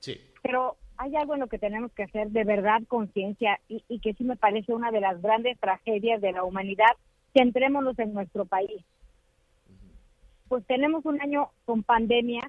Sí. 0.00 0.20
Pero 0.42 0.76
hay 1.04 1.16
algo 1.16 1.34
en 1.34 1.40
lo 1.40 1.48
que 1.48 1.58
tenemos 1.58 1.92
que 1.92 2.04
hacer 2.04 2.30
de 2.30 2.44
verdad 2.44 2.80
conciencia 2.88 3.60
y, 3.68 3.84
y, 3.88 3.98
que 4.00 4.14
sí 4.14 4.24
me 4.24 4.36
parece 4.36 4.72
una 4.72 4.90
de 4.90 5.00
las 5.00 5.20
grandes 5.20 5.58
tragedias 5.60 6.20
de 6.22 6.32
la 6.32 6.44
humanidad. 6.44 6.96
Centrémonos 7.34 7.98
en 7.98 8.14
nuestro 8.14 8.46
país. 8.46 8.82
Pues 10.48 10.64
tenemos 10.66 11.04
un 11.04 11.20
año 11.20 11.50
con 11.66 11.82
pandemia 11.82 12.40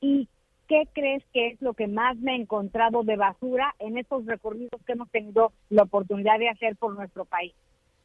y 0.00 0.28
¿qué 0.68 0.86
crees 0.92 1.24
que 1.32 1.48
es 1.48 1.60
lo 1.60 1.74
que 1.74 1.88
más 1.88 2.16
me 2.18 2.32
he 2.32 2.36
encontrado 2.36 3.02
de 3.02 3.16
basura 3.16 3.74
en 3.80 3.98
estos 3.98 4.26
recorridos 4.26 4.80
que 4.86 4.92
hemos 4.92 5.10
tenido 5.10 5.52
la 5.68 5.82
oportunidad 5.82 6.38
de 6.38 6.50
hacer 6.50 6.76
por 6.76 6.94
nuestro 6.94 7.24
país? 7.24 7.52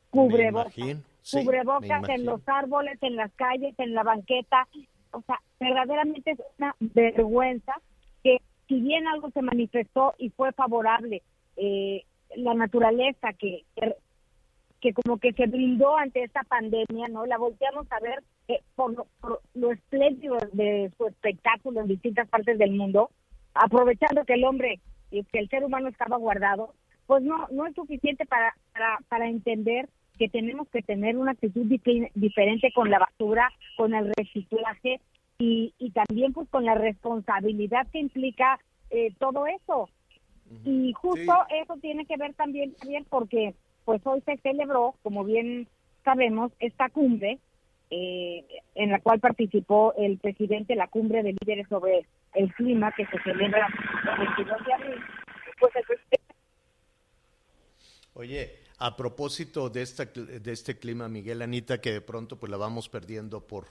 Cubrebocas. 0.10 0.74
Sí, 0.74 1.44
Cubrebocas 1.44 2.10
en 2.10 2.26
los 2.26 2.42
árboles, 2.48 2.98
en 3.02 3.16
las 3.16 3.32
calles, 3.34 3.76
en 3.78 3.94
la 3.94 4.02
banqueta. 4.02 4.68
O 5.12 5.22
sea, 5.22 5.40
verdaderamente 5.60 6.32
es 6.32 6.40
una 6.58 6.76
vergüenza 6.80 7.76
si 8.74 8.82
bien 8.82 9.08
algo 9.08 9.30
se 9.30 9.44
manifestó 9.44 10.16
y 10.18 10.32
fue 10.32 10.52
favorable, 10.54 11.22
eh, 11.58 12.04
la 12.36 12.56
naturaleza 12.56 13.32
que, 13.34 13.64
que 14.82 14.94
como 14.94 15.20
que 15.20 15.32
se 15.34 15.46
brindó 15.46 15.96
ante 15.96 16.24
esta 16.24 16.42
pandemia, 16.42 17.08
¿no? 17.10 17.28
La 17.28 17.38
volteamos 17.38 17.86
a 17.92 18.00
ver 18.00 18.24
eh, 18.48 18.62
por, 18.76 19.06
por, 19.22 19.42
lo, 19.54 19.72
espléndido 19.72 20.38
de 20.54 20.92
su 20.98 21.06
espectáculo 21.06 21.82
en 21.82 21.88
distintas 21.88 22.28
partes 22.30 22.58
del 22.58 22.72
mundo, 22.72 23.12
aprovechando 23.54 24.26
que 24.26 24.34
el 24.34 24.44
hombre, 24.44 24.80
que 25.12 25.40
el 25.40 25.50
ser 25.50 25.64
humano 25.64 25.90
estaba 25.90 26.18
guardado, 26.18 26.74
pues 27.06 27.22
no, 27.22 27.48
no 27.52 27.68
es 27.68 27.76
suficiente 27.76 28.26
para, 28.26 28.56
para 29.08 29.30
entender 29.30 29.88
que 30.18 30.30
tenemos 30.30 30.68
que 30.70 30.82
tener 30.82 31.16
una 31.18 31.34
actitud 31.34 31.66
diferente 32.16 32.72
con 32.74 32.90
la 32.90 32.98
basura, 32.98 33.52
con 33.78 33.94
el 33.94 34.12
reciclaje, 34.18 35.00
y, 35.38 35.74
y 35.78 35.92
también 35.92 36.34
pues 36.34 36.48
con 36.50 36.66
la 36.66 36.76
responsabilidad 36.76 37.88
que 37.92 38.00
implica 38.00 38.60
eh, 38.90 39.14
todo 39.20 39.46
eso. 39.48 39.90
Y 40.66 40.94
justo 40.94 41.34
sí. 41.50 41.56
eso 41.64 41.76
tiene 41.82 42.06
que 42.06 42.18
ver 42.18 42.34
también, 42.36 42.74
también 42.76 43.06
porque 43.10 43.56
pues 43.86 44.02
hoy 44.06 44.22
se 44.22 44.38
celebró, 44.38 44.96
como 45.02 45.24
bien 45.24 45.68
sabemos, 46.04 46.52
esta 46.60 46.90
cumbre 46.90 47.40
eh, 47.90 48.46
en 48.76 48.92
la 48.92 49.00
cual 49.00 49.20
participó 49.20 49.94
el 49.98 50.18
presidente 50.18 50.74
de 50.74 50.78
la 50.78 50.88
cumbre 50.88 51.24
de 51.24 51.36
líderes 51.40 51.68
sobre 51.70 52.06
el 52.34 52.54
clima 52.54 52.92
que 52.96 53.06
se 53.08 53.22
celebra 53.22 53.68
el 54.12 54.26
22 54.26 54.66
de 54.66 54.74
abril. 54.74 55.02
Pues 55.60 55.76
el 55.76 55.84
presidente... 55.84 56.34
Oye, 58.14 58.60
a 58.78 58.96
propósito 58.96 59.70
de, 59.70 59.82
esta, 59.82 60.06
de 60.06 60.52
este 60.52 60.78
clima, 60.78 61.08
Miguel 61.08 61.42
Anita, 61.42 61.82
que 61.82 61.92
de 61.92 62.02
pronto 62.02 62.40
pues 62.40 62.52
la 62.52 62.58
vamos 62.58 62.90
perdiendo 62.90 63.46
por 63.46 63.68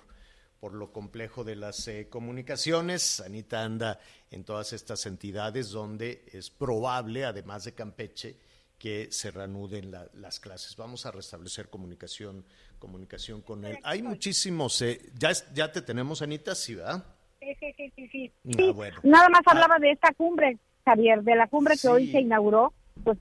por 0.63 0.75
lo 0.75 0.93
complejo 0.93 1.43
de 1.43 1.57
las 1.57 1.89
eh, 1.89 2.07
comunicaciones. 2.09 3.19
Anita 3.19 3.65
anda 3.65 3.99
en 4.31 4.45
todas 4.45 4.73
estas 4.73 5.07
entidades 5.07 5.73
donde 5.73 6.23
es 6.33 6.51
probable, 6.51 7.25
además 7.25 7.65
de 7.65 7.75
Campeche, 7.75 8.37
que 8.79 9.11
se 9.11 9.33
reanuden 9.33 9.91
la, 9.91 10.07
las 10.15 10.39
clases. 10.39 10.77
Vamos 10.77 11.05
a 11.05 11.11
restablecer 11.11 11.69
comunicación, 11.69 12.45
comunicación 12.79 13.41
con 13.41 13.65
él. 13.65 13.77
Hay 13.83 14.05
muchísimos. 14.05 14.81
Eh, 14.83 15.01
ya, 15.19 15.33
ya 15.53 15.73
te 15.73 15.83
tenemos, 15.83 16.23
Anita, 16.23 16.55
sí, 16.55 16.77
¿verdad? 16.77 17.05
Sí, 17.41 17.57
sí, 17.59 17.75
sí, 17.77 17.93
sí. 17.97 18.09
sí. 18.13 18.33
Ah, 18.61 18.73
bueno. 18.73 19.01
Nada 19.03 19.29
más 19.31 19.43
hablaba 19.45 19.75
ah. 19.79 19.81
de 19.81 19.91
esta 19.91 20.15
cumbre, 20.15 20.59
Javier, 20.85 21.25
de 21.25 21.35
la 21.35 21.49
cumbre 21.49 21.75
que 21.77 21.89
hoy 21.89 22.13
se 22.13 22.21
inauguró, 22.21 22.73
pues 23.03 23.19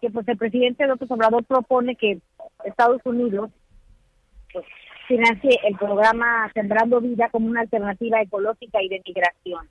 que 0.00 0.10
pues 0.10 0.26
el 0.26 0.36
presidente 0.36 0.88
López 0.88 1.08
Obrador 1.08 1.44
propone 1.44 1.94
que 1.94 2.18
Estados 2.64 3.00
Unidos 3.04 3.52
pues, 4.52 4.66
financie 5.06 5.58
el 5.64 5.76
programa 5.76 6.50
Sembrando 6.54 7.00
Vida 7.00 7.28
como 7.30 7.48
una 7.48 7.62
alternativa 7.62 8.20
ecológica 8.20 8.82
y 8.82 8.88
de 8.88 9.02
migración. 9.06 9.68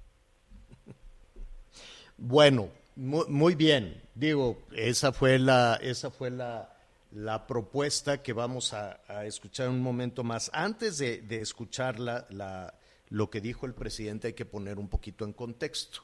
Bueno, 2.17 2.69
muy, 2.95 3.25
muy 3.27 3.55
bien. 3.55 4.01
Digo, 4.13 4.57
esa 4.75 5.11
fue 5.11 5.37
la, 5.37 5.77
esa 5.81 6.09
fue 6.09 6.31
la, 6.31 6.69
la 7.15 7.47
propuesta 7.47 8.21
que 8.21 8.33
vamos 8.33 8.73
a, 8.73 8.99
escuchar 9.25 9.69
un 9.69 9.81
momento 9.81 10.23
más. 10.23 10.51
Antes 10.53 10.97
de, 10.97 11.23
escuchar 11.29 11.95
lo 13.09 13.29
que 13.29 13.41
dijo 13.41 13.65
el 13.65 13.73
presidente, 13.73 14.27
hay 14.27 14.33
que 14.33 14.45
poner 14.45 14.77
un 14.77 14.89
poquito 14.89 15.23
en 15.23 15.31
contexto. 15.31 16.01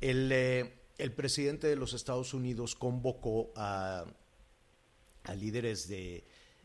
El, 0.00 0.30
eh, 0.32 0.72
presidente 1.14 1.68
de 1.68 1.76
los 1.76 1.92
Estados 1.92 2.34
Unidos 2.34 2.74
convocó 2.74 3.52
a, 3.54 4.04
líderes 5.36 5.88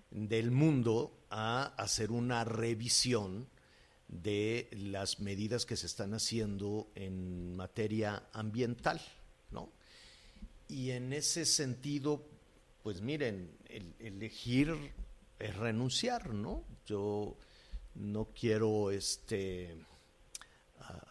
del 0.09 0.49
mundo 0.49 1.11
a 1.37 1.65
hacer 1.75 2.11
una 2.11 2.45
revisión 2.45 3.49
de 4.07 4.69
las 4.71 5.19
medidas 5.19 5.65
que 5.65 5.75
se 5.75 5.85
están 5.85 6.13
haciendo 6.13 6.87
en 6.95 7.57
materia 7.57 8.23
ambiental, 8.31 9.01
¿no? 9.51 9.69
Y 10.69 10.91
en 10.91 11.11
ese 11.11 11.43
sentido, 11.45 12.25
pues 12.83 13.01
miren, 13.01 13.51
elegir 13.99 14.93
es 15.37 15.57
renunciar, 15.57 16.33
¿no? 16.33 16.63
Yo 16.85 17.35
no 17.95 18.29
quiero, 18.33 18.91
este, 18.91 19.75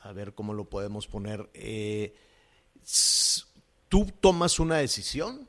a, 0.00 0.10
ver 0.12 0.32
cómo 0.32 0.54
lo 0.54 0.70
podemos 0.70 1.06
poner. 1.06 1.50
Eh, 1.52 2.16
tú 3.90 4.10
tomas 4.22 4.58
una 4.58 4.76
decisión 4.76 5.46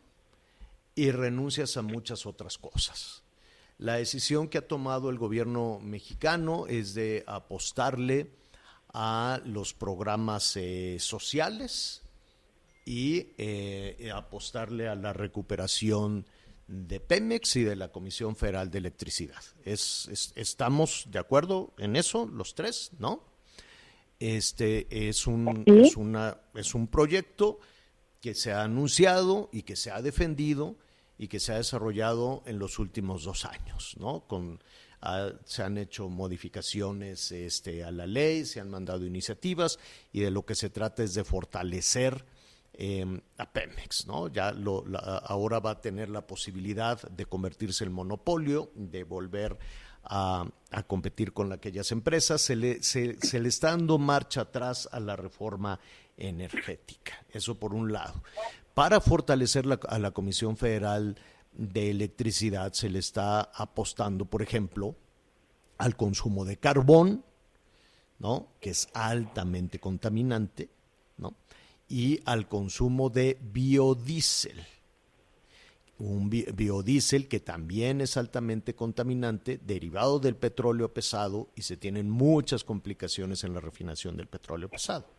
y 0.96 1.12
renuncias 1.12 1.78
a 1.78 1.82
muchas 1.82 2.26
otras 2.26 2.58
cosas. 2.58 3.25
La 3.78 3.96
decisión 3.96 4.48
que 4.48 4.58
ha 4.58 4.68
tomado 4.68 5.10
el 5.10 5.18
gobierno 5.18 5.80
mexicano 5.82 6.66
es 6.68 6.94
de 6.94 7.24
apostarle 7.28 8.32
a 8.94 9.42
los 9.46 9.74
programas 9.74 10.56
eh, 10.56 10.98
sociales 11.00 12.02
y 12.86 13.34
eh, 13.38 14.12
apostarle 14.14 14.88
a 14.88 14.96
la 14.96 15.12
recuperación 15.12 16.26
de 16.68 17.00
Pemex 17.00 17.58
y 17.58 17.64
de 17.64 17.76
la 17.76 17.92
Comisión 17.92 18.36
Federal 18.36 18.72
de 18.72 18.78
Electricidad. 18.78 19.42
Es, 19.66 20.32
estamos 20.36 21.08
de 21.12 21.20
acuerdo 21.20 21.74
en 21.78 21.96
eso, 21.96 22.26
los 22.26 22.56
tres, 22.56 22.92
¿no? 22.98 23.24
Este 24.20 25.10
es 25.10 25.28
un, 25.28 25.64
es, 25.66 25.98
una, 25.98 26.38
es 26.54 26.74
un 26.74 26.88
proyecto 26.88 27.60
que 28.22 28.34
se 28.34 28.54
ha 28.54 28.64
anunciado 28.64 29.50
y 29.52 29.64
que 29.64 29.76
se 29.76 29.92
ha 29.92 30.02
defendido 30.02 30.78
y 31.18 31.28
que 31.28 31.40
se 31.40 31.54
ha 31.54 31.58
desarrollado 31.58 32.44
en 32.46 32.60
los 32.60 32.80
últimos 32.80 33.24
dos 33.24 33.46
años, 33.46 33.96
¿no? 34.00 34.22
Con, 34.28 34.62
ah, 35.02 35.30
se 35.46 35.64
han 35.64 35.78
hecho 35.78 36.10
modificaciones 36.10 37.32
este, 37.32 37.84
a 37.84 37.92
la 37.92 38.06
ley, 38.06 38.46
se 38.46 38.60
han 38.60 38.70
mandado 38.70 39.06
iniciativas 39.06 39.80
y 40.12 40.22
de 40.22 40.32
lo 40.32 40.46
que 40.46 40.56
se 40.56 40.70
trata 40.70 41.04
es 41.04 41.14
de 41.14 41.24
fortalecer 41.24 42.26
em, 42.74 43.22
a 43.38 43.52
Pemex, 43.52 44.08
¿no? 44.08 44.28
Ya 44.28 44.52
lo, 44.52 44.84
ahora 45.24 45.60
va 45.60 45.72
a 45.72 45.82
tener 45.82 46.10
la 46.10 46.28
posibilidad 46.28 47.02
de 47.10 47.26
convertirse 47.26 47.86
en 47.86 47.94
monopolio, 47.94 48.72
de 48.76 49.04
volver 49.04 49.58
a, 50.04 50.46
competir 50.86 51.34
con 51.34 51.52
aquellas 51.54 51.92
empresas. 51.92 52.42
Se 52.42 52.56
le, 52.56 52.84
se 52.84 53.40
le 53.40 53.50
está 53.50 53.72
dando 53.72 53.98
marcha 53.98 54.42
atrás 54.42 54.88
a 54.92 55.00
la 55.00 55.16
reforma 55.16 55.80
energética. 56.18 57.26
Eso 57.32 57.56
por 57.56 57.74
un 57.74 57.92
lado. 57.92 58.22
Para 58.76 59.00
fortalecer 59.00 59.66
a 59.88 60.00
la 60.00 60.12
Comisión 60.12 60.58
Federal 60.58 61.16
de 61.54 61.92
Electricidad 61.92 62.74
se 62.74 62.90
le 62.90 63.00
está 63.00 63.40
apostando, 63.40 64.26
por 64.26 64.42
ejemplo, 64.42 64.98
al 65.78 65.96
consumo 65.96 66.44
de 66.44 66.58
carbón, 66.58 67.24
¿no? 68.20 68.50
que 68.60 68.72
es 68.72 68.90
altamente 68.94 69.80
contaminante, 69.80 70.70
¿no? 71.18 71.36
y 71.88 72.20
al 72.26 72.50
consumo 72.50 73.10
de 73.10 73.40
biodiesel. 73.42 74.62
Un 75.98 76.30
biodiesel 76.30 77.30
que 77.30 77.40
también 77.40 78.02
es 78.02 78.18
altamente 78.18 78.76
contaminante, 78.76 79.58
derivado 79.58 80.20
del 80.20 80.36
petróleo 80.36 80.94
pesado, 80.94 81.48
y 81.56 81.62
se 81.62 81.78
tienen 81.78 82.10
muchas 82.10 82.66
complicaciones 82.66 83.46
en 83.46 83.54
la 83.54 83.62
refinación 83.62 84.18
del 84.18 84.28
petróleo 84.28 84.68
pesado. 84.68 85.15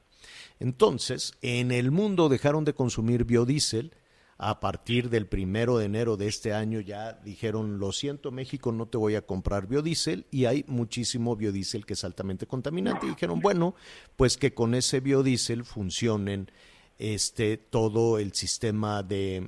Entonces, 0.58 1.34
en 1.42 1.70
el 1.70 1.90
mundo 1.90 2.28
dejaron 2.28 2.64
de 2.64 2.74
consumir 2.74 3.24
biodiesel. 3.24 3.92
A 4.38 4.60
partir 4.60 5.08
del 5.08 5.26
primero 5.26 5.78
de 5.78 5.86
enero 5.86 6.18
de 6.18 6.28
este 6.28 6.52
año 6.52 6.80
ya 6.80 7.14
dijeron, 7.14 7.78
lo 7.78 7.90
siento 7.92 8.30
México, 8.30 8.70
no 8.70 8.86
te 8.86 8.98
voy 8.98 9.14
a 9.14 9.22
comprar 9.22 9.66
biodiesel 9.66 10.26
y 10.30 10.44
hay 10.44 10.62
muchísimo 10.68 11.36
biodiesel 11.36 11.86
que 11.86 11.94
es 11.94 12.04
altamente 12.04 12.46
contaminante. 12.46 13.06
Y 13.06 13.10
dijeron, 13.10 13.40
bueno, 13.40 13.74
pues 14.16 14.36
que 14.36 14.52
con 14.52 14.74
ese 14.74 15.00
biodiesel 15.00 15.64
funcionen 15.64 16.50
este 16.98 17.56
todo 17.56 18.18
el 18.18 18.34
sistema 18.34 19.02
de, 19.02 19.40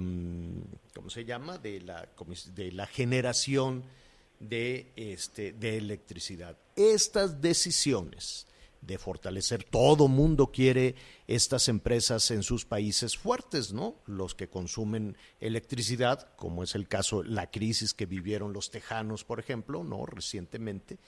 mm, 0.00 0.60
¿cómo 0.94 1.08
se 1.08 1.24
llama? 1.24 1.56
de 1.56 1.80
la, 1.80 2.08
de 2.54 2.72
la 2.72 2.86
generación 2.86 3.84
de 4.40 4.92
este 4.96 5.52
de 5.52 5.78
electricidad. 5.78 6.58
Estas 6.74 7.40
decisiones 7.40 8.46
de 8.80 8.98
fortalecer. 8.98 9.64
Todo 9.64 10.08
mundo 10.08 10.52
quiere 10.52 10.94
estas 11.26 11.68
empresas 11.68 12.30
en 12.30 12.42
sus 12.42 12.64
países 12.64 13.16
fuertes, 13.16 13.72
¿no? 13.72 13.96
Los 14.06 14.34
que 14.34 14.48
consumen 14.48 15.16
electricidad, 15.40 16.34
como 16.36 16.62
es 16.62 16.74
el 16.74 16.88
caso, 16.88 17.22
la 17.22 17.50
crisis 17.50 17.94
que 17.94 18.06
vivieron 18.06 18.52
los 18.52 18.70
tejanos, 18.70 19.24
por 19.24 19.40
ejemplo, 19.40 19.84
¿no? 19.84 20.06
Recientemente. 20.06 20.98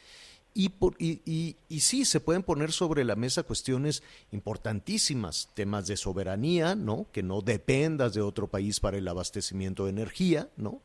Y, 0.55 0.71
por, 0.71 0.97
y, 0.99 1.21
y, 1.25 1.57
y, 1.69 1.81
sí, 1.81 2.05
se 2.05 2.21
pueden 2.21 2.43
poner 2.43 2.73
sobre 2.73 3.05
la 3.05 3.15
mesa 3.15 3.45
cuestiones 3.45 4.03
importantísimas, 4.33 5.51
temas 5.55 5.87
de 5.87 5.97
soberanía, 5.97 6.75
¿no? 6.75 7.07
Que 7.13 7.23
no 7.23 7.43
dependas 7.43 8.15
de 8.15 8.23
otro 8.23 8.49
país 8.49 8.81
para 8.81 8.99
el 8.99 9.07
abastecimiento 9.07 9.85
de 9.85 9.91
energía, 9.91 10.49
¿no? 10.57 10.83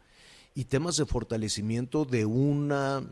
Y 0.53 0.65
temas 0.65 0.97
de 0.97 1.05
fortalecimiento 1.05 2.05
de 2.05 2.25
una 2.25 3.03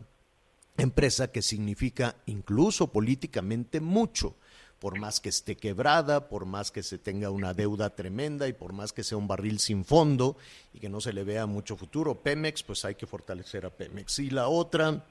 empresa 0.76 1.30
que 1.30 1.42
significa 1.42 2.16
incluso 2.26 2.88
políticamente 2.88 3.80
mucho, 3.80 4.34
por 4.78 4.98
más 4.98 5.20
que 5.20 5.28
esté 5.28 5.56
quebrada, 5.56 6.28
por 6.28 6.44
más 6.44 6.72
que 6.72 6.82
se 6.82 6.98
tenga 6.98 7.30
una 7.30 7.54
deuda 7.54 7.90
tremenda 7.94 8.48
y 8.48 8.52
por 8.52 8.72
más 8.72 8.92
que 8.92 9.04
sea 9.04 9.16
un 9.16 9.28
barril 9.28 9.60
sin 9.60 9.84
fondo 9.84 10.36
y 10.74 10.80
que 10.80 10.88
no 10.88 11.00
se 11.00 11.12
le 11.12 11.22
vea 11.22 11.46
mucho 11.46 11.76
futuro. 11.76 12.20
Pemex, 12.20 12.64
pues 12.64 12.84
hay 12.84 12.96
que 12.96 13.06
fortalecer 13.06 13.64
a 13.64 13.70
Pemex. 13.70 14.18
Y 14.18 14.30
la 14.30 14.48
otra, 14.48 15.04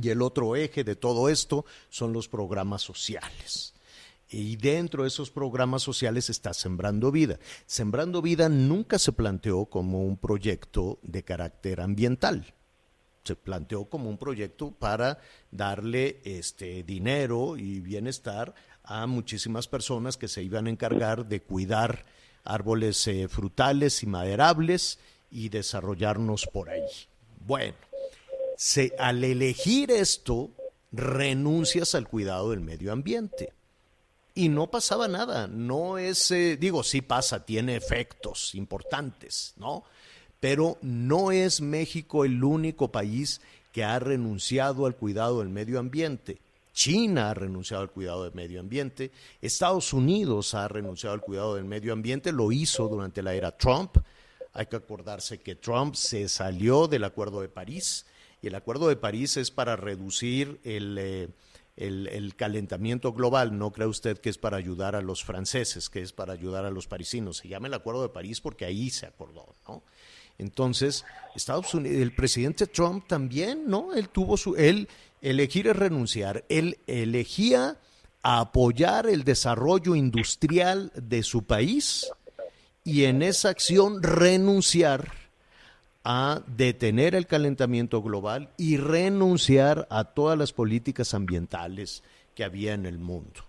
y 0.00 0.08
el 0.08 0.22
otro 0.22 0.56
eje 0.56 0.82
de 0.82 0.96
todo 0.96 1.28
esto 1.28 1.66
son 1.90 2.14
los 2.14 2.28
programas 2.28 2.80
sociales. 2.80 3.74
Y 4.30 4.56
dentro 4.56 5.02
de 5.02 5.08
esos 5.08 5.30
programas 5.30 5.82
sociales 5.82 6.30
está 6.30 6.54
Sembrando 6.54 7.10
Vida. 7.10 7.38
Sembrando 7.66 8.22
Vida 8.22 8.48
nunca 8.48 8.98
se 8.98 9.12
planteó 9.12 9.66
como 9.66 10.04
un 10.04 10.16
proyecto 10.16 10.98
de 11.02 11.22
carácter 11.22 11.80
ambiental 11.80 12.54
se 13.24 13.36
planteó 13.36 13.84
como 13.84 14.08
un 14.08 14.18
proyecto 14.18 14.70
para 14.70 15.18
darle 15.50 16.20
este 16.24 16.82
dinero 16.82 17.56
y 17.56 17.80
bienestar 17.80 18.54
a 18.82 19.06
muchísimas 19.06 19.68
personas 19.68 20.16
que 20.16 20.28
se 20.28 20.42
iban 20.42 20.66
a 20.66 20.70
encargar 20.70 21.26
de 21.26 21.42
cuidar 21.42 22.06
árboles 22.44 23.06
eh, 23.06 23.28
frutales 23.28 24.02
y 24.02 24.06
maderables 24.06 24.98
y 25.30 25.48
desarrollarnos 25.48 26.46
por 26.46 26.70
ahí. 26.70 26.82
Bueno, 27.46 27.76
al 28.98 29.24
elegir 29.24 29.90
esto, 29.90 30.50
renuncias 30.92 31.94
al 31.94 32.08
cuidado 32.08 32.50
del 32.50 32.60
medio 32.60 32.92
ambiente. 32.92 33.52
Y 34.34 34.48
no 34.48 34.70
pasaba 34.70 35.08
nada, 35.08 35.48
no 35.48 35.98
es, 35.98 36.30
eh, 36.30 36.56
digo, 36.56 36.82
sí 36.82 37.02
pasa, 37.02 37.44
tiene 37.44 37.76
efectos 37.76 38.54
importantes, 38.54 39.54
¿no? 39.56 39.84
Pero 40.40 40.78
no 40.82 41.30
es 41.30 41.60
México 41.60 42.24
el 42.24 42.42
único 42.42 42.90
país 42.90 43.40
que 43.72 43.84
ha 43.84 43.98
renunciado 43.98 44.86
al 44.86 44.96
cuidado 44.96 45.38
del 45.40 45.48
medio 45.48 45.78
ambiente. 45.78 46.38
China 46.72 47.30
ha 47.30 47.34
renunciado 47.34 47.82
al 47.82 47.90
cuidado 47.90 48.24
del 48.24 48.34
medio 48.34 48.60
ambiente, 48.60 49.10
Estados 49.42 49.92
Unidos 49.92 50.54
ha 50.54 50.66
renunciado 50.68 51.14
al 51.14 51.20
cuidado 51.20 51.56
del 51.56 51.64
medio 51.64 51.92
ambiente, 51.92 52.32
lo 52.32 52.52
hizo 52.52 52.88
durante 52.88 53.22
la 53.22 53.34
era 53.34 53.52
Trump. 53.52 53.96
Hay 54.52 54.66
que 54.66 54.76
acordarse 54.76 55.38
que 55.38 55.56
Trump 55.56 55.94
se 55.94 56.28
salió 56.28 56.88
del 56.88 57.04
Acuerdo 57.04 57.40
de 57.40 57.48
París 57.48 58.06
y 58.42 58.46
el 58.46 58.54
Acuerdo 58.54 58.88
de 58.88 58.96
París 58.96 59.36
es 59.36 59.50
para 59.50 59.76
reducir 59.76 60.60
el, 60.64 60.96
eh, 60.98 61.28
el, 61.76 62.34
calentamiento 62.36 63.12
global. 63.12 63.56
No 63.56 63.72
cree 63.72 63.86
usted 63.86 64.18
que 64.18 64.30
es 64.30 64.38
para 64.38 64.56
ayudar 64.56 64.96
a 64.96 65.02
los 65.02 65.24
franceses, 65.24 65.88
que 65.88 66.00
es 66.00 66.12
para 66.12 66.32
ayudar 66.32 66.64
a 66.64 66.70
los 66.70 66.86
parisinos. 66.86 67.38
Se 67.38 67.48
llama 67.48 67.68
el 67.68 67.74
Acuerdo 67.74 68.02
de 68.02 68.08
París 68.08 68.40
porque 68.40 68.64
ahí 68.64 68.90
se 68.90 69.06
acordó, 69.06 69.54
¿no? 69.68 69.82
Entonces, 70.40 71.04
Estados 71.34 71.74
Unidos, 71.74 72.00
el 72.00 72.14
presidente 72.14 72.66
Trump 72.66 73.06
también, 73.06 73.64
¿no? 73.66 73.92
Él 73.92 74.08
tuvo 74.08 74.38
su, 74.38 74.56
él 74.56 74.88
elegir 75.20 75.68
es 75.68 75.76
renunciar, 75.76 76.44
él 76.48 76.78
elegía 76.86 77.76
apoyar 78.22 79.06
el 79.06 79.24
desarrollo 79.24 79.94
industrial 79.94 80.92
de 80.94 81.22
su 81.22 81.42
país 81.42 82.10
y 82.84 83.04
en 83.04 83.22
esa 83.22 83.50
acción 83.50 84.02
renunciar 84.02 85.12
a 86.04 86.42
detener 86.46 87.14
el 87.14 87.26
calentamiento 87.26 88.00
global 88.00 88.50
y 88.56 88.78
renunciar 88.78 89.86
a 89.90 90.04
todas 90.04 90.38
las 90.38 90.54
políticas 90.54 91.12
ambientales 91.12 92.02
que 92.34 92.44
había 92.44 92.72
en 92.72 92.86
el 92.86 92.98
mundo. 92.98 93.44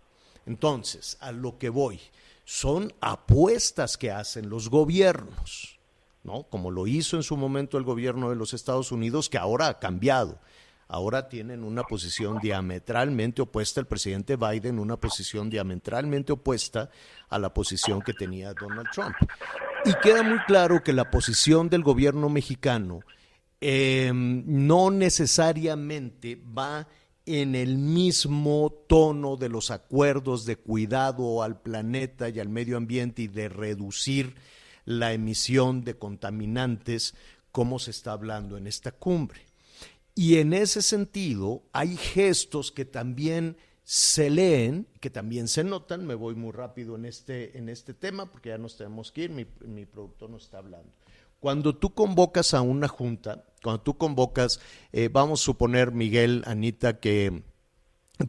Entonces, 0.45 1.17
a 1.21 1.31
lo 1.31 1.57
que 1.57 1.69
voy, 1.69 2.01
son 2.43 2.93
apuestas 2.99 3.95
que 3.95 4.11
hacen 4.11 4.49
los 4.49 4.69
gobiernos 4.69 5.79
¿no? 6.23 6.43
Como 6.43 6.71
lo 6.71 6.87
hizo 6.87 7.17
en 7.17 7.23
su 7.23 7.37
momento 7.37 7.77
el 7.77 7.83
gobierno 7.83 8.29
de 8.29 8.35
los 8.35 8.53
Estados 8.53 8.91
Unidos, 8.91 9.29
que 9.29 9.37
ahora 9.37 9.67
ha 9.67 9.79
cambiado. 9.79 10.39
Ahora 10.87 11.29
tienen 11.29 11.63
una 11.63 11.83
posición 11.83 12.39
diametralmente 12.39 13.41
opuesta, 13.41 13.79
el 13.79 13.87
presidente 13.87 14.35
Biden, 14.35 14.77
una 14.77 14.97
posición 14.97 15.49
diametralmente 15.49 16.33
opuesta 16.33 16.89
a 17.29 17.39
la 17.39 17.53
posición 17.53 18.01
que 18.01 18.11
tenía 18.11 18.53
Donald 18.53 18.89
Trump. 18.91 19.15
Y 19.85 19.93
queda 20.03 20.21
muy 20.21 20.39
claro 20.39 20.83
que 20.83 20.91
la 20.91 21.09
posición 21.09 21.69
del 21.69 21.81
gobierno 21.81 22.27
mexicano 22.27 22.99
em, 23.61 24.43
no 24.45 24.91
necesariamente 24.91 26.35
va 26.35 26.87
en 27.25 27.55
el 27.55 27.77
mismo 27.77 28.83
tono 28.87 29.37
de 29.37 29.47
los 29.47 29.71
acuerdos 29.71 30.45
de 30.45 30.57
cuidado 30.57 31.41
al 31.41 31.61
planeta 31.61 32.27
y 32.27 32.41
al 32.41 32.49
medio 32.49 32.75
ambiente 32.75 33.21
y 33.21 33.27
de 33.27 33.47
reducir 33.47 34.35
la 34.85 35.13
emisión 35.13 35.83
de 35.83 35.97
contaminantes 35.97 37.15
como 37.51 37.79
se 37.79 37.91
está 37.91 38.13
hablando 38.13 38.57
en 38.57 38.67
esta 38.67 38.91
cumbre. 38.91 39.41
Y 40.15 40.37
en 40.37 40.53
ese 40.53 40.81
sentido 40.81 41.63
hay 41.73 41.95
gestos 41.95 42.71
que 42.71 42.85
también 42.85 43.57
se 43.83 44.29
leen, 44.29 44.87
que 44.99 45.09
también 45.09 45.47
se 45.47 45.63
notan, 45.63 46.05
me 46.05 46.15
voy 46.15 46.35
muy 46.35 46.51
rápido 46.51 46.95
en 46.95 47.05
este, 47.05 47.57
en 47.57 47.69
este 47.69 47.93
tema 47.93 48.31
porque 48.31 48.49
ya 48.49 48.57
nos 48.57 48.77
tenemos 48.77 49.11
que 49.11 49.23
ir, 49.23 49.31
mi, 49.31 49.45
mi 49.65 49.85
productor 49.85 50.29
nos 50.29 50.43
está 50.43 50.59
hablando. 50.59 50.91
Cuando 51.39 51.75
tú 51.75 51.93
convocas 51.93 52.53
a 52.53 52.61
una 52.61 52.87
junta, 52.87 53.45
cuando 53.63 53.81
tú 53.81 53.97
convocas, 53.97 54.59
eh, 54.91 55.09
vamos 55.11 55.41
a 55.41 55.45
suponer, 55.45 55.91
Miguel, 55.91 56.43
Anita, 56.45 56.99
que 56.99 57.43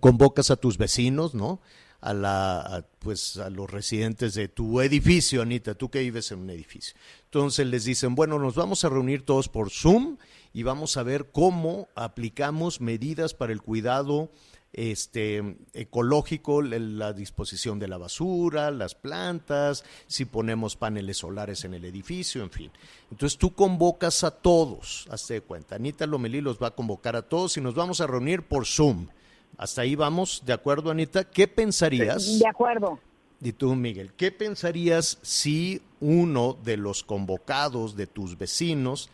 convocas 0.00 0.50
a 0.50 0.56
tus 0.56 0.78
vecinos, 0.78 1.34
¿no? 1.34 1.60
A, 2.02 2.12
la, 2.12 2.84
pues 2.98 3.36
a 3.36 3.48
los 3.48 3.70
residentes 3.70 4.34
de 4.34 4.48
tu 4.48 4.80
edificio, 4.80 5.40
Anita, 5.40 5.74
tú 5.74 5.88
que 5.88 6.00
vives 6.00 6.32
en 6.32 6.40
un 6.40 6.50
edificio. 6.50 6.96
Entonces 7.26 7.64
les 7.64 7.84
dicen, 7.84 8.16
bueno, 8.16 8.40
nos 8.40 8.56
vamos 8.56 8.84
a 8.84 8.88
reunir 8.88 9.24
todos 9.24 9.48
por 9.48 9.70
Zoom 9.70 10.16
y 10.52 10.64
vamos 10.64 10.96
a 10.96 11.04
ver 11.04 11.30
cómo 11.30 11.88
aplicamos 11.94 12.80
medidas 12.80 13.34
para 13.34 13.52
el 13.52 13.62
cuidado 13.62 14.30
este, 14.72 15.56
ecológico, 15.74 16.62
la 16.62 17.12
disposición 17.12 17.78
de 17.78 17.88
la 17.88 17.98
basura, 17.98 18.70
las 18.70 18.94
plantas, 18.94 19.84
si 20.06 20.24
ponemos 20.24 20.76
paneles 20.76 21.18
solares 21.18 21.64
en 21.64 21.74
el 21.74 21.84
edificio, 21.84 22.42
en 22.42 22.50
fin. 22.50 22.70
Entonces 23.10 23.38
tú 23.38 23.54
convocas 23.54 24.24
a 24.24 24.30
todos, 24.30 25.06
hazte 25.10 25.34
de 25.34 25.40
cuenta. 25.42 25.76
Anita 25.76 26.06
Lomelí 26.06 26.40
los 26.40 26.60
va 26.60 26.68
a 26.68 26.74
convocar 26.74 27.16
a 27.16 27.22
todos 27.22 27.56
y 27.56 27.60
nos 27.60 27.74
vamos 27.74 28.00
a 28.00 28.06
reunir 28.06 28.42
por 28.42 28.66
Zoom. 28.66 29.08
Hasta 29.56 29.82
ahí 29.82 29.94
vamos, 29.94 30.42
¿de 30.44 30.52
acuerdo, 30.52 30.90
Anita? 30.90 31.24
¿Qué 31.24 31.46
pensarías? 31.46 32.38
De 32.38 32.46
acuerdo. 32.46 32.98
Y 33.40 33.52
tú, 33.52 33.74
Miguel, 33.74 34.12
¿qué 34.16 34.30
pensarías 34.30 35.18
si 35.22 35.82
uno 36.00 36.56
de 36.64 36.76
los 36.76 37.02
convocados 37.02 37.96
de 37.96 38.06
tus 38.06 38.38
vecinos 38.38 39.10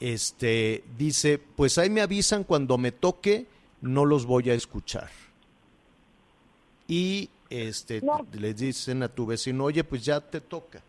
este, 0.00 0.84
dice, 0.98 1.38
pues 1.38 1.78
ahí 1.78 1.90
me 1.90 2.00
avisan 2.00 2.44
cuando 2.44 2.76
me 2.78 2.92
toque 2.92 3.46
no 3.80 4.04
los 4.04 4.26
voy 4.26 4.50
a 4.50 4.54
escuchar. 4.54 5.10
Y 6.88 7.30
este, 7.50 8.02
les 8.32 8.56
dicen 8.56 9.02
a 9.02 9.08
tu 9.08 9.26
vecino, 9.26 9.64
oye, 9.64 9.84
pues 9.84 10.04
ya 10.04 10.20
te 10.20 10.40
toca. 10.40 10.82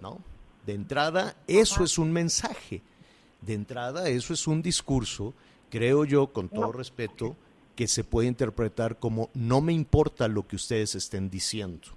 ¿No? 0.00 0.18
De 0.66 0.74
entrada, 0.74 1.36
eso 1.46 1.84
es 1.84 1.98
un 1.98 2.12
mensaje. 2.12 2.82
De 3.40 3.54
entrada, 3.54 4.08
eso 4.08 4.34
es 4.34 4.46
un 4.46 4.62
discurso, 4.62 5.34
creo 5.70 6.04
yo, 6.04 6.28
con 6.28 6.48
todo 6.48 6.72
respeto, 6.72 7.36
que 7.80 7.88
se 7.88 8.04
puede 8.04 8.28
interpretar 8.28 8.98
como 8.98 9.30
no 9.32 9.62
me 9.62 9.72
importa 9.72 10.28
lo 10.28 10.46
que 10.46 10.56
ustedes 10.56 10.94
estén 10.94 11.30
diciendo. 11.30 11.88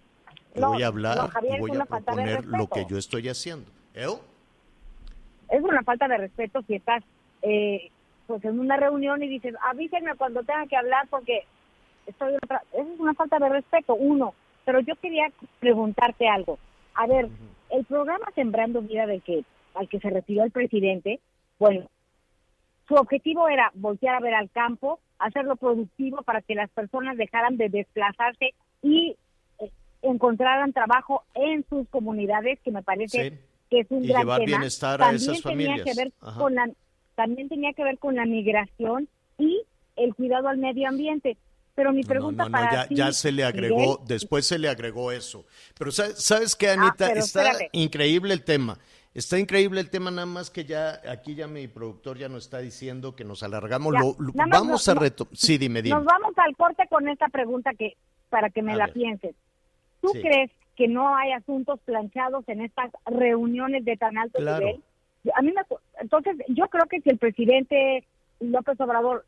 voy 0.56 0.82
a 0.82 0.88
hablar 0.88 1.30
y 1.42 1.60
voy 1.60 1.76
a 1.78 1.84
proponer 1.84 2.46
lo 2.46 2.70
que 2.70 2.86
yo 2.90 2.98
estoy 2.98 3.28
haciendo. 3.28 3.70
Es 3.94 5.62
una 5.62 5.84
falta 5.84 6.08
de 6.08 6.20
respeto 6.20 6.62
si 6.68 6.76
estás 6.76 7.04
eh, 7.42 7.92
pues 8.28 8.46
en 8.46 8.62
una 8.62 8.78
reunión 8.78 9.24
y 9.24 9.28
dices, 9.28 9.56
avísenme 9.62 10.16
cuando 10.16 10.42
tenga 10.44 10.66
que 10.68 10.78
hablar 10.78 11.06
porque 11.10 11.42
estoy 12.06 12.34
otra... 12.42 12.64
Eso 12.72 12.94
es 12.94 13.00
una 13.02 13.14
falta 13.14 13.38
de 13.40 13.50
respeto, 13.50 13.94
uno. 13.94 14.36
Pero 14.64 14.80
yo 14.80 14.96
quería 14.96 15.34
preguntarte 15.60 16.30
algo. 16.30 16.60
A 16.94 17.08
ver, 17.08 17.28
el 17.72 17.84
programa 17.84 18.28
Sembrando 18.36 18.82
Vida 18.82 19.06
del 19.06 19.22
que, 19.22 19.44
al 19.74 19.90
que 19.90 20.00
se 20.00 20.10
retiró 20.10 20.46
el 20.46 20.52
presidente, 20.52 21.20
bueno, 21.60 21.90
su 22.88 22.94
objetivo 22.94 23.50
era 23.50 23.70
voltear 23.74 24.16
a 24.16 24.22
ver 24.22 24.34
al 24.34 24.50
campo, 24.50 25.02
hacerlo 25.20 25.56
productivo 25.56 26.22
para 26.24 26.42
que 26.42 26.56
las 26.56 26.70
personas 26.72 27.18
dejaran 27.18 27.58
de 27.58 27.70
desplazarse 27.70 28.54
y 28.82 29.16
eh, 29.60 29.70
encontraran 30.02 30.74
trabajo 30.74 31.24
en 31.34 31.66
sus 31.70 31.88
comunidades, 31.90 32.60
que 32.64 32.72
me 32.72 32.84
parece 32.84 33.38
que 33.70 33.80
es 33.80 33.88
un 33.90 34.04
y 34.04 34.08
gran 34.08 34.22
llevar 34.22 34.40
tema. 34.40 34.58
bienestar 34.58 35.02
a 35.02 35.06
También 35.06 35.32
esas 35.32 35.42
familias. 35.42 35.78
tenía 35.84 35.94
que 35.94 36.00
ver 36.04 36.14
con 36.38 36.56
la 36.56 36.70
también 37.16 37.48
tenía 37.48 37.74
que 37.74 37.84
ver 37.84 38.00
con 38.00 38.16
la 38.16 38.26
migración 38.26 39.08
y 39.38 39.62
el 39.96 40.16
cuidado 40.16 40.48
al 40.48 40.58
medio 40.58 40.88
ambiente. 40.90 41.38
Pero 41.76 41.92
mi 41.92 42.04
pregunta 42.04 42.44
no, 42.44 42.50
no, 42.50 42.56
no, 42.58 42.62
para 42.66 42.84
ya, 42.84 42.88
ti, 42.88 42.96
ya 42.96 43.12
se 43.12 43.32
le 43.32 43.44
agregó, 43.44 44.00
después 44.08 44.46
se 44.46 44.60
le 44.60 44.68
agregó 44.70 45.12
eso. 45.12 45.46
Pero 45.78 45.92
¿sabes, 45.92 46.24
sabes 46.24 46.56
qué, 46.56 46.70
Anita? 46.70 47.08
Ah, 47.08 47.14
Está 47.14 47.52
increíble 47.72 48.34
el 48.34 48.44
tema. 48.44 48.78
Está 49.14 49.38
increíble 49.38 49.80
el 49.80 49.90
tema, 49.92 50.10
nada 50.10 50.26
más 50.26 50.50
que 50.50 50.66
ya 50.66 51.00
aquí 51.08 51.36
ya 51.36 51.48
mi 51.48 51.68
productor 51.68 52.18
ya 52.18 52.30
nos 52.30 52.46
está 52.46 52.60
diciendo 52.60 53.16
que 53.16 53.24
nos 53.24 53.44
alargamos. 53.44 53.94
Ya, 53.94 54.00
Lo- 54.00 54.16
lo- 54.18 54.34
nada 54.34 54.48
más 54.48 54.60
vamos 54.62 54.90
a 54.90 54.96
reto 54.96 55.28
Sí, 55.34 55.58
dime, 55.60 55.82
dime. 55.84 55.96
Nos 55.96 56.06
vamos 56.06 56.34
al 56.38 56.56
corte 56.56 56.84
con 56.90 57.08
esta 57.08 57.28
pregunta 57.28 57.72
que 57.78 57.94
para 58.30 58.50
que 58.50 58.64
me 58.64 58.74
A 58.74 58.78
la 58.78 58.86
ver. 58.86 58.94
pienses. 58.96 59.36
¿Tú 60.02 60.08
Sí. 60.10 60.22
crees 60.22 60.50
que 60.76 60.88
no 60.88 61.16
hay 61.16 61.32
asuntos 61.32 61.80
planchados 61.86 62.44
en 62.50 62.62
estas 62.62 62.90
reuniones 63.06 63.86
de 63.86 63.96
tan 63.98 64.18
alto 64.18 64.40
Claro. 64.40 64.66
nivel? 64.66 64.84
A 65.36 65.42
mí 65.44 65.52
me, 65.54 65.62
entonces 66.02 66.36
yo 66.48 66.68
creo 66.70 66.86
que 66.90 67.00
si 67.02 67.10
el 67.12 67.18
presidente 67.20 68.04
López 68.40 68.80
Obrador 68.82 69.26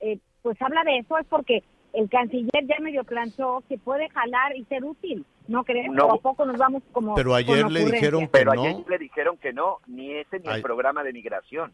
eh, 0.00 0.18
pues 0.42 0.60
habla 0.60 0.84
de 0.84 0.98
eso 0.98 1.16
es 1.16 1.26
porque 1.28 1.64
el 1.94 2.10
canciller 2.10 2.66
ya 2.66 2.76
medio 2.80 3.04
planchó 3.04 3.62
que 3.68 3.78
puede 3.78 4.10
jalar 4.10 4.54
y 4.54 4.64
ser 4.64 4.84
útil, 4.84 5.24
¿no 5.48 5.64
crees? 5.64 5.90
No. 5.90 6.06
¿O 6.06 6.14
a 6.14 6.18
poco 6.18 6.44
nos 6.46 6.56
vamos 6.56 6.82
como 6.92 7.14
Pero 7.14 7.34
ayer 7.34 7.70
le 7.70 7.84
dijeron 7.84 8.22
que 8.22 8.28
Pero 8.28 8.54
no. 8.54 8.62
ayer 8.62 8.76
le 8.88 8.98
dijeron 8.98 9.36
que 9.38 9.52
no, 9.52 9.78
ni 9.86 10.12
ese 10.14 10.38
ni 10.40 10.48
Ay- 10.48 10.56
el 10.56 10.62
programa 10.62 11.02
de 11.04 11.12
migración. 11.12 11.72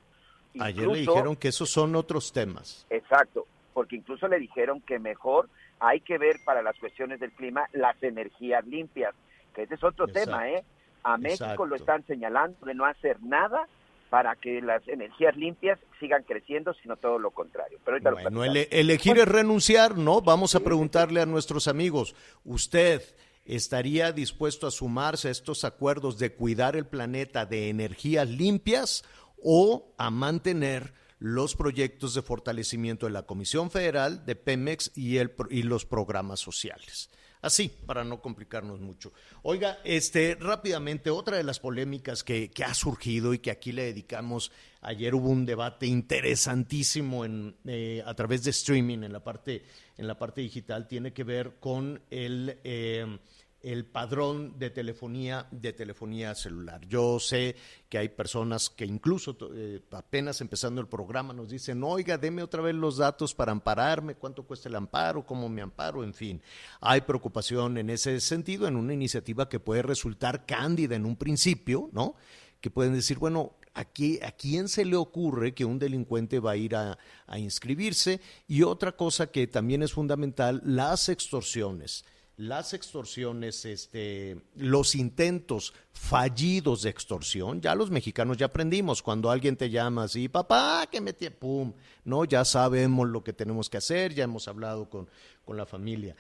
Ayer 0.59 0.87
le 0.89 0.99
dijeron 1.01 1.37
que 1.37 1.49
esos 1.49 1.71
son 1.71 1.95
otros 1.95 2.33
temas. 2.33 2.85
Exacto, 2.91 3.47
porque 3.73 3.97
incluso 3.97 4.27
le 4.27 4.39
dijeron 4.39 4.81
que 4.81 4.99
mejor 4.99 5.49
hay 5.79 6.01
que 6.01 6.19
ver 6.19 6.37
para 6.45 6.61
las 6.63 6.77
cuestiones 6.79 7.21
del 7.21 7.31
clima 7.33 7.67
las 7.73 8.01
energías 8.03 8.67
limpias, 8.67 9.15
que 9.55 9.63
ese 9.63 9.75
es 9.77 9.85
otro 9.85 10.07
Exacto. 10.09 10.31
tema, 10.31 10.49
¿eh? 10.51 10.65
A 11.05 11.17
México 11.17 11.45
Exacto. 11.45 11.67
lo 11.67 11.77
están 11.77 12.05
señalando 12.07 12.67
de 12.67 12.75
no 12.75 12.85
hacer 12.85 13.23
nada 13.23 13.67
para 14.11 14.35
que 14.35 14.61
las 14.61 14.87
energías 14.89 15.37
limpias 15.37 15.79
sigan 16.01 16.25
creciendo, 16.25 16.75
sino 16.83 16.97
todo 16.97 17.19
lo 17.21 17.31
contrario. 17.31 17.79
Pero 17.85 17.95
ahorita 17.95 18.11
lo 18.11 18.17
Bueno, 18.17 18.31
platicamos. 18.41 18.57
ele- 18.67 18.81
elegir 18.81 19.19
es 19.19 19.29
renunciar, 19.29 19.97
¿no? 19.97 20.21
Vamos 20.21 20.57
a 20.57 20.61
preguntarle 20.61 21.21
a 21.23 21.27
nuestros 21.27 21.69
amigos, 21.69 22.17
¿usted 22.45 23.03
estaría 23.45 24.13
dispuesto 24.13 24.67
a 24.67 24.71
sumarse 24.71 25.29
a 25.29 25.31
estos 25.31 25.65
acuerdos 25.65 26.19
de 26.19 26.35
cuidar 26.35 26.77
el 26.77 26.87
planeta 26.87 27.47
de 27.47 27.69
energías 27.69 28.29
limpias 28.29 29.05
o 29.43 29.95
a 29.99 30.11
mantener 30.11 30.95
los 31.19 31.55
proyectos 31.55 32.15
de 32.15 32.23
fortalecimiento 32.23 33.07
de 33.07 33.13
la 33.13 33.27
Comisión 33.27 33.71
Federal, 33.71 34.25
de 34.25 34.37
Pemex 34.37 34.91
y, 34.97 35.19
y 35.19 35.63
los 35.63 35.85
programas 35.85 36.41
sociales? 36.41 37.11
Así, 37.43 37.71
para 37.87 38.05
no 38.05 38.21
complicarnos 38.21 38.81
mucho. 38.81 39.13
Oiga, 39.43 39.79
este, 39.85 40.37
rápidamente, 40.39 41.09
otra 41.09 41.39
de 41.39 41.43
las 41.43 41.59
polémicas 41.59 42.23
que, 42.23 42.51
que 42.51 42.65
ha 42.65 42.75
surgido 42.75 43.33
y 43.33 43.39
que 43.39 43.51
aquí 43.51 43.73
le 43.73 43.85
dedicamos, 43.85 44.53
ayer 44.83 45.15
hubo 45.15 45.31
un 45.31 45.47
debate 45.47 45.87
interesantísimo 45.87 47.25
en, 47.25 47.57
eh, 47.65 48.03
a 48.05 48.15
través 48.15 48.45
de 48.45 48.51
streaming 48.51 49.05
en 49.05 49.13
la 49.13 49.25
parte, 49.25 49.65
en 49.97 50.07
la 50.07 50.19
parte 50.19 50.43
digital, 50.43 50.87
tiene 50.87 51.15
que 51.15 51.25
ver 51.25 51.57
con 51.61 52.03
el, 52.11 52.59
eh, 52.63 53.19
el 53.63 53.85
padrón 53.85 54.59
de 54.59 54.71
telefonía, 54.71 55.47
de 55.51 55.73
telefonía 55.73 56.35
celular. 56.35 56.81
Yo 56.87 57.21
sé 57.21 57.57
que 57.89 57.99
hay 57.99 58.09
personas 58.09 58.71
que 58.71 58.87
incluso 58.87 59.37
eh, 59.55 59.81
apenas 59.91 60.41
empezando 60.41 60.81
el 60.81 60.89
programa 60.89 61.35
nos 61.35 61.51
dicen, 61.51 61.83
oiga, 61.83 62.17
deme 62.17 62.43
otra 62.43 62.63
vez 62.63 62.75
los 62.75 62.97
datos 62.97 63.35
para 63.35 63.53
ampararme, 63.53 64.15
cuánto 64.15 64.45
cuesta 64.45 64.69
el 64.69 64.77
amparo, 64.77 65.27
cómo 65.27 65.49
me 65.49 65.61
amparo, 65.63 66.03
en 66.03 66.15
fin. 66.15 66.41
Hay 66.81 67.03
preocupación 67.03 67.77
en 67.77 67.91
ese 67.91 68.21
sentido, 68.21 68.67
en 68.67 68.77
una 68.77 68.95
iniciativa 68.95 69.49
que 69.49 69.61
puede 69.61 69.83
resultar 69.83 70.47
cándida 70.47 70.97
en 70.97 71.05
un 71.05 71.17
principio, 71.17 71.91
¿no? 71.93 72.15
Que 72.61 72.71
pueden 72.71 72.95
decir, 72.95 73.19
bueno, 73.19 73.57
aquí, 73.75 74.19
¿a 74.23 74.33
quién 74.33 74.69
se 74.69 74.85
le 74.85 74.97
ocurre 74.97 75.55
que 75.55 75.65
un 75.65 75.79
delincuente 75.79 76.41
va 76.41 76.53
a 76.53 76.57
ir 76.57 76.77
a, 76.77 76.99
a 77.27 77.39
inscribirse? 77.39 78.21
Y 78.49 78.63
otra 78.63 78.93
cosa 78.93 79.31
que 79.31 79.47
también 79.47 79.83
es 79.83 79.93
fundamental, 79.93 80.63
las 80.65 81.09
extorsiones 81.09 82.05
las 82.41 82.73
extorsiones, 82.73 83.67
este, 83.67 84.41
los 84.57 84.95
intentos 84.95 85.75
fallidos 85.93 86.83
de 86.83 86.89
extorsión, 86.89 87.61
ya 87.61 87.75
los 87.75 87.91
mexicanos 87.91 88.39
ya 88.39 88.47
aprendimos, 88.47 89.03
cuando 89.03 89.31
alguien 89.31 89.57
te 89.57 89.69
llama 89.69 90.05
así, 90.05 90.27
papá, 90.27 90.89
que 90.91 91.03
me 91.03 91.15
tie-", 91.15 91.31
pum, 91.31 91.75
no, 92.05 92.25
ya 92.25 92.47
sabemos 92.47 93.07
lo 93.11 93.23
que 93.23 93.35
tenemos 93.35 93.69
que 93.69 93.77
hacer, 93.77 94.15
ya 94.15 94.25
hemos 94.25 94.49
hablado 94.49 94.89
con, 94.89 95.07
con 95.45 95.59
la 95.59 95.67
familia. 95.67 96.17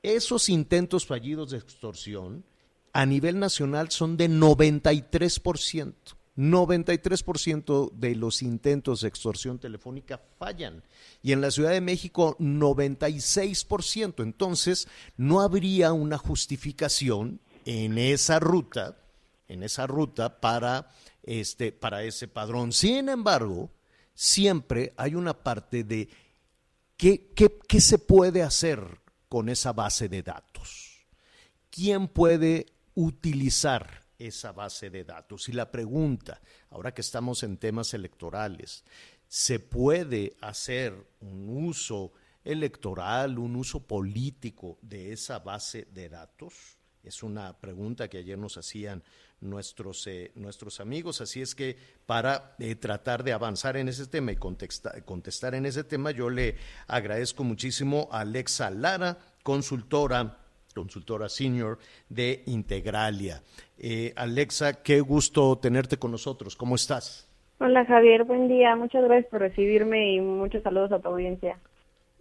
Esos 0.00 0.48
intentos 0.48 1.06
fallidos 1.06 1.50
de 1.50 1.58
extorsión 1.58 2.44
a 2.92 3.04
nivel 3.04 3.40
nacional 3.40 3.90
son 3.90 4.16
de 4.16 4.30
93%. 4.30 5.92
93% 6.36 7.92
de 7.92 8.16
los 8.16 8.42
intentos 8.42 9.00
de 9.00 9.08
extorsión 9.08 9.58
telefónica 9.58 10.20
fallan 10.38 10.82
y 11.22 11.32
en 11.32 11.40
la 11.40 11.50
Ciudad 11.50 11.70
de 11.70 11.80
México 11.80 12.36
96%. 12.38 14.22
Entonces, 14.22 14.88
no 15.16 15.40
habría 15.40 15.92
una 15.92 16.18
justificación 16.18 17.40
en 17.64 17.98
esa 17.98 18.40
ruta, 18.40 18.98
en 19.48 19.62
esa 19.62 19.86
ruta 19.86 20.40
para 20.40 20.90
este 21.22 21.72
para 21.72 22.02
ese 22.02 22.28
padrón. 22.28 22.72
Sin 22.72 23.08
embargo, 23.08 23.70
siempre 24.14 24.92
hay 24.96 25.14
una 25.14 25.34
parte 25.34 25.84
de 25.84 26.08
qué, 26.96 27.32
qué, 27.34 27.58
qué 27.66 27.80
se 27.80 27.98
puede 27.98 28.42
hacer 28.42 29.00
con 29.28 29.48
esa 29.48 29.72
base 29.72 30.08
de 30.08 30.22
datos. 30.22 31.06
¿Quién 31.70 32.08
puede 32.08 32.66
utilizar 32.94 34.03
esa 34.18 34.52
base 34.52 34.90
de 34.90 35.04
datos. 35.04 35.48
Y 35.48 35.52
la 35.52 35.70
pregunta, 35.70 36.40
ahora 36.70 36.92
que 36.92 37.00
estamos 37.00 37.42
en 37.42 37.56
temas 37.56 37.94
electorales, 37.94 38.84
¿se 39.28 39.58
puede 39.58 40.36
hacer 40.40 40.94
un 41.20 41.48
uso 41.48 42.12
electoral, 42.44 43.38
un 43.38 43.56
uso 43.56 43.86
político 43.86 44.78
de 44.82 45.12
esa 45.12 45.38
base 45.38 45.88
de 45.92 46.08
datos? 46.08 46.78
Es 47.02 47.22
una 47.22 47.58
pregunta 47.60 48.08
que 48.08 48.18
ayer 48.18 48.38
nos 48.38 48.56
hacían 48.56 49.02
nuestros, 49.40 50.06
eh, 50.06 50.32
nuestros 50.36 50.80
amigos, 50.80 51.20
así 51.20 51.42
es 51.42 51.54
que 51.54 51.76
para 52.06 52.56
eh, 52.58 52.76
tratar 52.76 53.22
de 53.22 53.32
avanzar 53.32 53.76
en 53.76 53.88
ese 53.88 54.06
tema 54.06 54.32
y 54.32 54.36
contestar 54.36 55.54
en 55.54 55.66
ese 55.66 55.84
tema, 55.84 56.12
yo 56.12 56.30
le 56.30 56.56
agradezco 56.86 57.44
muchísimo 57.44 58.08
a 58.10 58.20
Alexa 58.20 58.70
Lara, 58.70 59.18
consultora 59.42 60.43
consultora 60.74 61.28
senior 61.28 61.78
de 62.08 62.42
Integralia. 62.46 63.42
Eh, 63.78 64.12
Alexa, 64.16 64.82
qué 64.82 65.00
gusto 65.00 65.56
tenerte 65.58 65.96
con 65.96 66.10
nosotros. 66.10 66.56
¿Cómo 66.56 66.74
estás? 66.74 67.30
Hola 67.58 67.84
Javier, 67.86 68.24
buen 68.24 68.48
día. 68.48 68.76
Muchas 68.76 69.04
gracias 69.04 69.30
por 69.30 69.40
recibirme 69.40 70.14
y 70.14 70.20
muchos 70.20 70.62
saludos 70.62 70.92
a 70.92 70.98
tu 70.98 71.08
audiencia. 71.08 71.58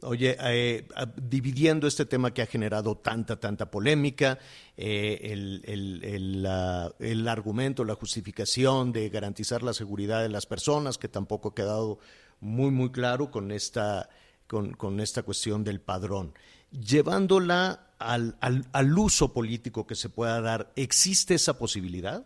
Oye, 0.03 0.35
eh, 0.39 0.85
dividiendo 1.15 1.87
este 1.87 2.05
tema 2.05 2.33
que 2.33 2.41
ha 2.41 2.45
generado 2.45 2.97
tanta, 2.97 3.39
tanta 3.39 3.71
polémica, 3.71 4.37
eh, 4.75 5.19
el, 5.23 5.61
el, 5.65 6.45
el, 6.99 7.27
argumento, 7.27 7.85
la 7.85 7.95
justificación 7.95 8.91
de 8.91 9.09
garantizar 9.09 9.63
la 9.63 9.73
seguridad 9.73 10.21
de 10.21 10.29
las 10.29 10.45
personas, 10.45 10.97
que 10.97 11.07
tampoco 11.07 11.49
ha 11.49 11.55
quedado 11.55 11.99
muy, 12.41 12.71
muy 12.71 12.91
claro 12.91 13.31
con 13.31 13.51
esta, 13.51 14.09
con, 14.47 14.73
con 14.73 14.99
esta 14.99 15.23
cuestión 15.23 15.63
del 15.63 15.79
padrón. 15.79 16.33
Llevándola 16.71 17.92
al, 18.03 18.35
al, 18.71 18.97
uso 18.97 19.33
político 19.33 19.87
que 19.87 19.95
se 19.95 20.09
pueda 20.09 20.41
dar, 20.41 20.67
¿existe 20.75 21.35
esa 21.35 21.57
posibilidad? 21.57 22.23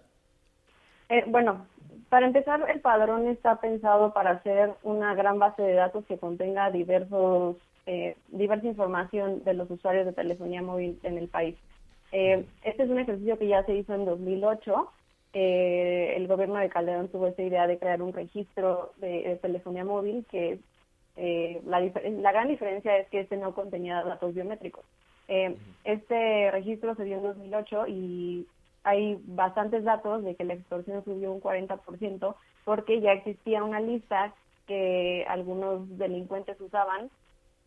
Eh, 1.10 1.24
bueno, 1.28 1.68
para 2.10 2.26
empezar, 2.26 2.64
el 2.70 2.82
padrón 2.82 3.28
está 3.28 3.60
pensado 3.60 4.14
para 4.14 4.42
ser 4.44 4.74
una 4.84 5.14
gran 5.16 5.40
base 5.40 5.62
de 5.62 5.74
datos 5.74 6.06
que 6.06 6.18
contenga 6.18 6.72
diversos, 6.72 7.58
eh, 7.86 8.16
diversa 8.30 8.68
información 8.68 9.44
de 9.44 9.54
los 9.54 9.70
usuarios 9.70 10.06
de 10.06 10.14
telefonía 10.14 10.62
móvil 10.62 11.00
en 11.04 11.18
el 11.18 11.28
país. 11.28 11.56
Eh, 12.12 12.46
este 12.64 12.84
es 12.84 12.90
un 12.90 13.00
ejercicio 13.00 13.38
que 13.38 13.48
ya 13.48 13.64
se 13.66 13.76
hizo 13.76 13.94
en 13.94 14.06
2008. 14.06 14.92
el 15.34 16.28
gobierno 16.28 16.56
de 16.56 16.70
Calderón 16.70 17.10
tuvo 17.10 17.28
esa 17.28 17.44
idea 17.44 17.68
de 17.68 17.78
crear 17.78 18.02
un 18.02 18.12
registro 18.12 18.94
de, 18.98 19.38
telefonía 19.42 19.86
móvil 19.86 20.26
que 20.32 20.60
la, 21.66 21.80
la 21.80 22.32
gran 22.32 22.48
diferencia 22.48 22.98
es 22.98 23.08
que 23.10 23.20
este 23.20 23.38
no 23.38 23.54
contenía 23.54 24.04
datos 24.04 24.34
biométricos. 24.34 24.86
Eh, 25.28 25.56
este 25.84 26.52
registro 26.52 26.96
se 26.96 27.04
dio 27.04 27.18
en 27.18 27.24
2008 27.24 27.88
y 27.88 28.48
hay 28.84 29.20
bastantes 29.26 29.84
datos 29.84 30.24
de 30.24 30.36
que 30.36 30.46
la 30.46 30.54
extorsión 30.54 31.04
subió 31.04 31.32
un 31.32 31.42
40% 31.42 32.36
porque 32.64 33.02
ya 33.02 33.14
existía 33.14 33.64
una 33.64 33.80
lista 33.80 34.34
que 34.68 35.26
algunos 35.28 35.98
delincuentes 35.98 36.60
usaban 36.60 37.10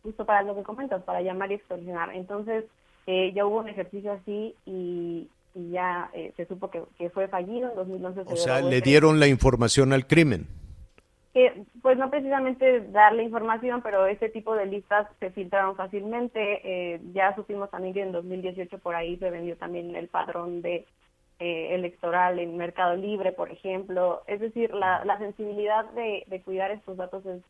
justo 0.03 0.25
para 0.25 0.43
lo 0.43 0.55
que 0.55 0.63
comentas, 0.63 1.03
para 1.03 1.21
llamar 1.21 1.51
y 1.51 1.55
extorsionar. 1.55 2.15
Entonces, 2.15 2.65
eh, 3.07 3.31
ya 3.33 3.45
hubo 3.45 3.59
un 3.59 3.69
ejercicio 3.69 4.11
así 4.11 4.55
y, 4.65 5.27
ya 5.53 6.09
eh, 6.13 6.31
se 6.37 6.45
supo 6.45 6.69
que, 6.69 6.81
que, 6.97 7.09
fue 7.09 7.27
fallido. 7.27 7.69
En 7.69 7.75
2011 7.75 8.21
o 8.25 8.35
sea, 8.37 8.61
le 8.61 8.79
dieron 8.81 9.19
la 9.19 9.27
información 9.27 9.91
al 9.91 10.07
crimen 10.07 10.47
que 11.33 11.63
pues 11.81 11.97
no 11.97 12.09
precisamente 12.09 12.81
darle 12.89 13.23
información, 13.23 13.81
pero 13.81 14.05
este 14.05 14.29
tipo 14.29 14.53
de 14.55 14.65
listas 14.65 15.07
se 15.19 15.31
filtraron 15.31 15.75
fácilmente. 15.75 16.61
Eh, 16.63 17.01
ya 17.13 17.33
supimos 17.35 17.69
también 17.71 17.93
que 17.93 18.01
en 18.01 18.11
2018 18.11 18.79
por 18.79 18.95
ahí 18.95 19.17
se 19.17 19.29
vendió 19.29 19.55
también 19.55 19.95
el 19.95 20.09
padrón 20.09 20.61
de 20.61 20.85
eh, 21.39 21.73
electoral 21.73 22.37
en 22.39 22.57
Mercado 22.57 22.95
Libre, 22.97 23.31
por 23.31 23.49
ejemplo. 23.49 24.23
Es 24.27 24.41
decir, 24.41 24.73
la, 24.73 25.05
la 25.05 25.17
sensibilidad 25.19 25.85
de, 25.91 26.23
de, 26.27 26.41
cuidar 26.41 26.69
estos 26.71 26.97
datos 26.97 27.25
es, 27.25 27.41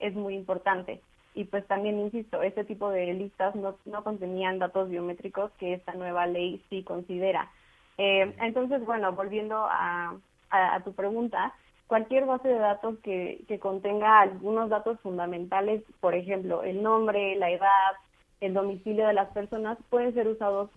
es 0.00 0.14
muy 0.14 0.34
importante. 0.34 1.00
Y 1.34 1.44
pues 1.44 1.66
también, 1.66 1.98
insisto, 1.98 2.42
este 2.42 2.64
tipo 2.64 2.90
de 2.90 3.12
listas 3.14 3.54
no, 3.54 3.76
no 3.86 4.04
contenían 4.04 4.58
datos 4.58 4.90
biométricos 4.90 5.50
que 5.52 5.74
esta 5.74 5.94
nueva 5.94 6.26
ley 6.26 6.62
sí 6.68 6.82
considera. 6.82 7.50
Eh, 7.96 8.34
entonces, 8.40 8.84
bueno, 8.84 9.12
volviendo 9.12 9.56
a, 9.56 10.14
a, 10.50 10.74
a 10.74 10.84
tu 10.84 10.92
pregunta, 10.92 11.54
cualquier 11.90 12.24
base 12.24 12.46
de 12.46 12.60
datos 12.60 13.00
que, 13.02 13.42
que 13.48 13.58
contenga 13.58 14.20
algunos 14.20 14.70
datos 14.70 15.00
fundamentales, 15.00 15.82
por 15.98 16.14
ejemplo, 16.14 16.62
el 16.62 16.84
nombre, 16.84 17.34
la 17.34 17.50
edad, 17.50 17.92
el 18.40 18.54
domicilio 18.54 19.08
de 19.08 19.12
las 19.12 19.28
personas, 19.30 19.76
pueden 19.90 20.14
ser 20.14 20.28
usados 20.28 20.70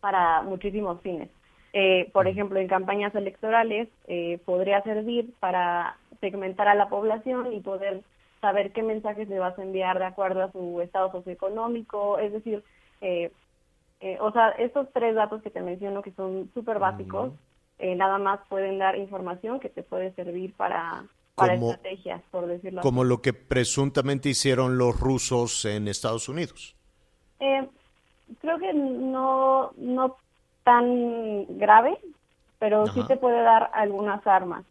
para 0.00 0.42
muchísimos 0.42 1.00
fines. 1.00 1.30
Eh, 1.72 2.10
por 2.12 2.28
ejemplo, 2.28 2.60
en 2.60 2.68
campañas 2.68 3.14
electorales 3.14 3.88
eh, 4.08 4.38
podría 4.44 4.82
servir 4.82 5.32
para 5.40 5.96
segmentar 6.20 6.68
a 6.68 6.74
la 6.74 6.90
población 6.90 7.54
y 7.54 7.60
poder 7.60 8.02
saber 8.42 8.72
qué 8.72 8.82
mensajes 8.82 9.30
le 9.30 9.38
vas 9.38 9.58
a 9.58 9.62
enviar 9.62 9.98
de 9.98 10.04
acuerdo 10.04 10.42
a 10.42 10.52
su 10.52 10.82
estado 10.82 11.10
socioeconómico, 11.12 12.18
es 12.18 12.34
decir, 12.34 12.62
eh, 13.00 13.30
o 14.20 14.30
sea, 14.32 14.50
estos 14.50 14.86
tres 14.92 15.14
datos 15.14 15.40
que 15.40 15.48
te 15.48 15.62
menciono 15.62 16.02
que 16.02 16.12
son 16.12 16.50
súper 16.52 16.78
básicos, 16.78 17.32
eh, 17.78 17.94
nada 17.94 18.18
más 18.18 18.40
pueden 18.48 18.78
dar 18.78 18.96
información 18.96 19.60
que 19.60 19.68
te 19.68 19.82
puede 19.82 20.12
servir 20.12 20.54
para, 20.54 21.04
para 21.34 21.54
estrategias, 21.54 22.22
por 22.30 22.46
decirlo 22.46 22.80
como 22.80 23.04
lo 23.04 23.20
que 23.20 23.32
presuntamente 23.32 24.30
hicieron 24.30 24.78
los 24.78 24.98
rusos 24.98 25.64
en 25.66 25.88
Estados 25.88 26.28
Unidos. 26.28 26.74
Eh, 27.40 27.68
creo 28.40 28.58
que 28.58 28.72
no, 28.72 29.72
no 29.76 30.16
tan 30.64 31.58
grave, 31.58 31.98
pero 32.58 32.86
sí 32.86 33.02
te 33.06 33.16
puede 33.16 33.42
dar 33.42 33.70
algunas 33.74 34.26
armas. 34.26 34.64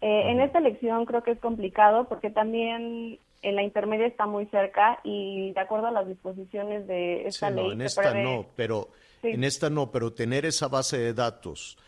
Eh, 0.00 0.30
en 0.30 0.40
esta 0.40 0.58
elección 0.58 1.04
creo 1.04 1.22
que 1.22 1.32
es 1.32 1.38
complicado 1.38 2.04
porque 2.04 2.30
también 2.30 3.18
en 3.42 3.56
la 3.56 3.62
intermedia 3.62 4.06
está 4.06 4.26
muy 4.26 4.46
cerca 4.46 4.98
y 5.04 5.52
de 5.52 5.60
acuerdo 5.60 5.86
a 5.86 5.92
las 5.92 6.08
disposiciones 6.08 6.86
de 6.86 7.26
esta 7.26 7.50
ley. 7.50 7.66
No, 7.66 7.72
en 7.72 7.82
esta 7.82 8.14
no, 8.14 8.46
pero 8.56 8.88
en 9.22 9.44
esta 9.44 9.70
no, 9.70 9.90
pero 9.90 10.12
tener 10.12 10.46
esa 10.46 10.68
base 10.68 10.98
de 10.98 11.14
datos 11.14 11.78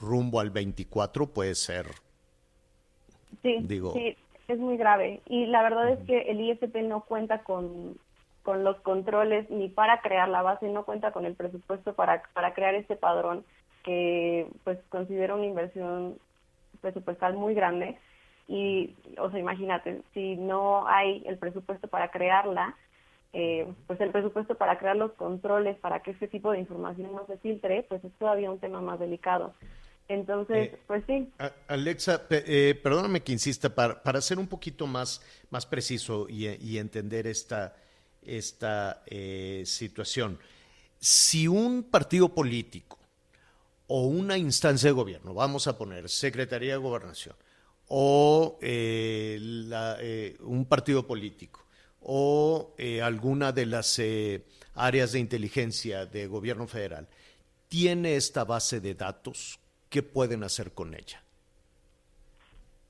rumbo 0.00 0.40
al 0.40 0.50
24 0.50 1.26
puede 1.26 1.54
ser. 1.54 1.86
Sí, 3.42 3.58
digo, 3.62 3.92
sí, 3.92 4.16
es 4.48 4.58
muy 4.58 4.76
grave. 4.76 5.20
Y 5.26 5.46
la 5.46 5.62
verdad 5.62 5.90
es 5.90 5.98
que 6.06 6.22
el 6.30 6.40
ISP 6.40 6.76
no 6.82 7.02
cuenta 7.02 7.42
con, 7.42 7.96
con 8.42 8.64
los 8.64 8.76
controles 8.80 9.48
ni 9.50 9.68
para 9.68 10.00
crear 10.00 10.28
la 10.28 10.42
base, 10.42 10.68
no 10.68 10.84
cuenta 10.84 11.12
con 11.12 11.26
el 11.26 11.34
presupuesto 11.34 11.94
para, 11.94 12.22
para 12.32 12.54
crear 12.54 12.74
este 12.74 12.96
padrón 12.96 13.44
que 13.84 14.48
pues 14.64 14.78
considera 14.88 15.34
una 15.34 15.46
inversión 15.46 16.16
presupuestal 16.80 17.34
muy 17.34 17.54
grande. 17.54 17.98
Y, 18.46 18.94
o 19.18 19.30
sea, 19.30 19.38
imagínate, 19.38 20.00
si 20.14 20.36
no 20.36 20.88
hay 20.88 21.22
el 21.26 21.36
presupuesto 21.36 21.86
para 21.88 22.10
crearla, 22.10 22.74
eh, 23.34 23.70
pues 23.86 24.00
el 24.00 24.10
presupuesto 24.10 24.54
para 24.54 24.78
crear 24.78 24.96
los 24.96 25.12
controles 25.12 25.76
para 25.78 26.00
que 26.00 26.12
este 26.12 26.28
tipo 26.28 26.50
de 26.50 26.60
información 26.60 27.12
no 27.12 27.26
se 27.26 27.36
filtre, 27.36 27.84
pues 27.86 28.02
es 28.02 28.12
todavía 28.14 28.50
un 28.50 28.58
tema 28.58 28.80
más 28.80 28.98
delicado. 28.98 29.52
Entonces, 30.08 30.72
eh, 30.72 30.78
pues 30.86 31.04
sí. 31.06 31.28
Alexa, 31.68 32.26
eh, 32.30 32.78
perdóname 32.82 33.22
que 33.22 33.32
insista, 33.32 33.74
para, 33.74 34.02
para, 34.02 34.22
ser 34.22 34.38
un 34.38 34.48
poquito 34.48 34.86
más, 34.86 35.20
más 35.50 35.66
preciso 35.66 36.26
y, 36.30 36.78
entender 36.78 37.26
esta, 37.26 37.76
esta 38.22 39.02
eh, 39.06 39.64
situación, 39.66 40.38
si 40.98 41.46
un 41.46 41.82
partido 41.82 42.30
político 42.30 42.98
o 43.86 44.06
una 44.06 44.38
instancia 44.38 44.88
de 44.88 44.94
gobierno, 44.94 45.34
vamos 45.34 45.66
a 45.66 45.76
poner 45.76 46.08
Secretaría 46.08 46.72
de 46.72 46.78
Gobernación, 46.78 47.36
o 47.88 48.58
un 48.60 50.66
partido 50.68 51.06
político, 51.06 51.64
o 52.00 52.74
alguna 53.02 53.52
de 53.52 53.66
las 53.66 54.00
áreas 54.74 55.12
de 55.12 55.18
inteligencia 55.18 56.04
de 56.04 56.26
gobierno 56.26 56.66
federal, 56.66 57.08
tiene 57.68 58.16
esta 58.16 58.44
base 58.44 58.80
de 58.80 58.94
datos 58.94 59.58
¿qué 59.90 60.02
pueden 60.02 60.44
hacer 60.44 60.72
con 60.72 60.94
ella? 60.94 61.22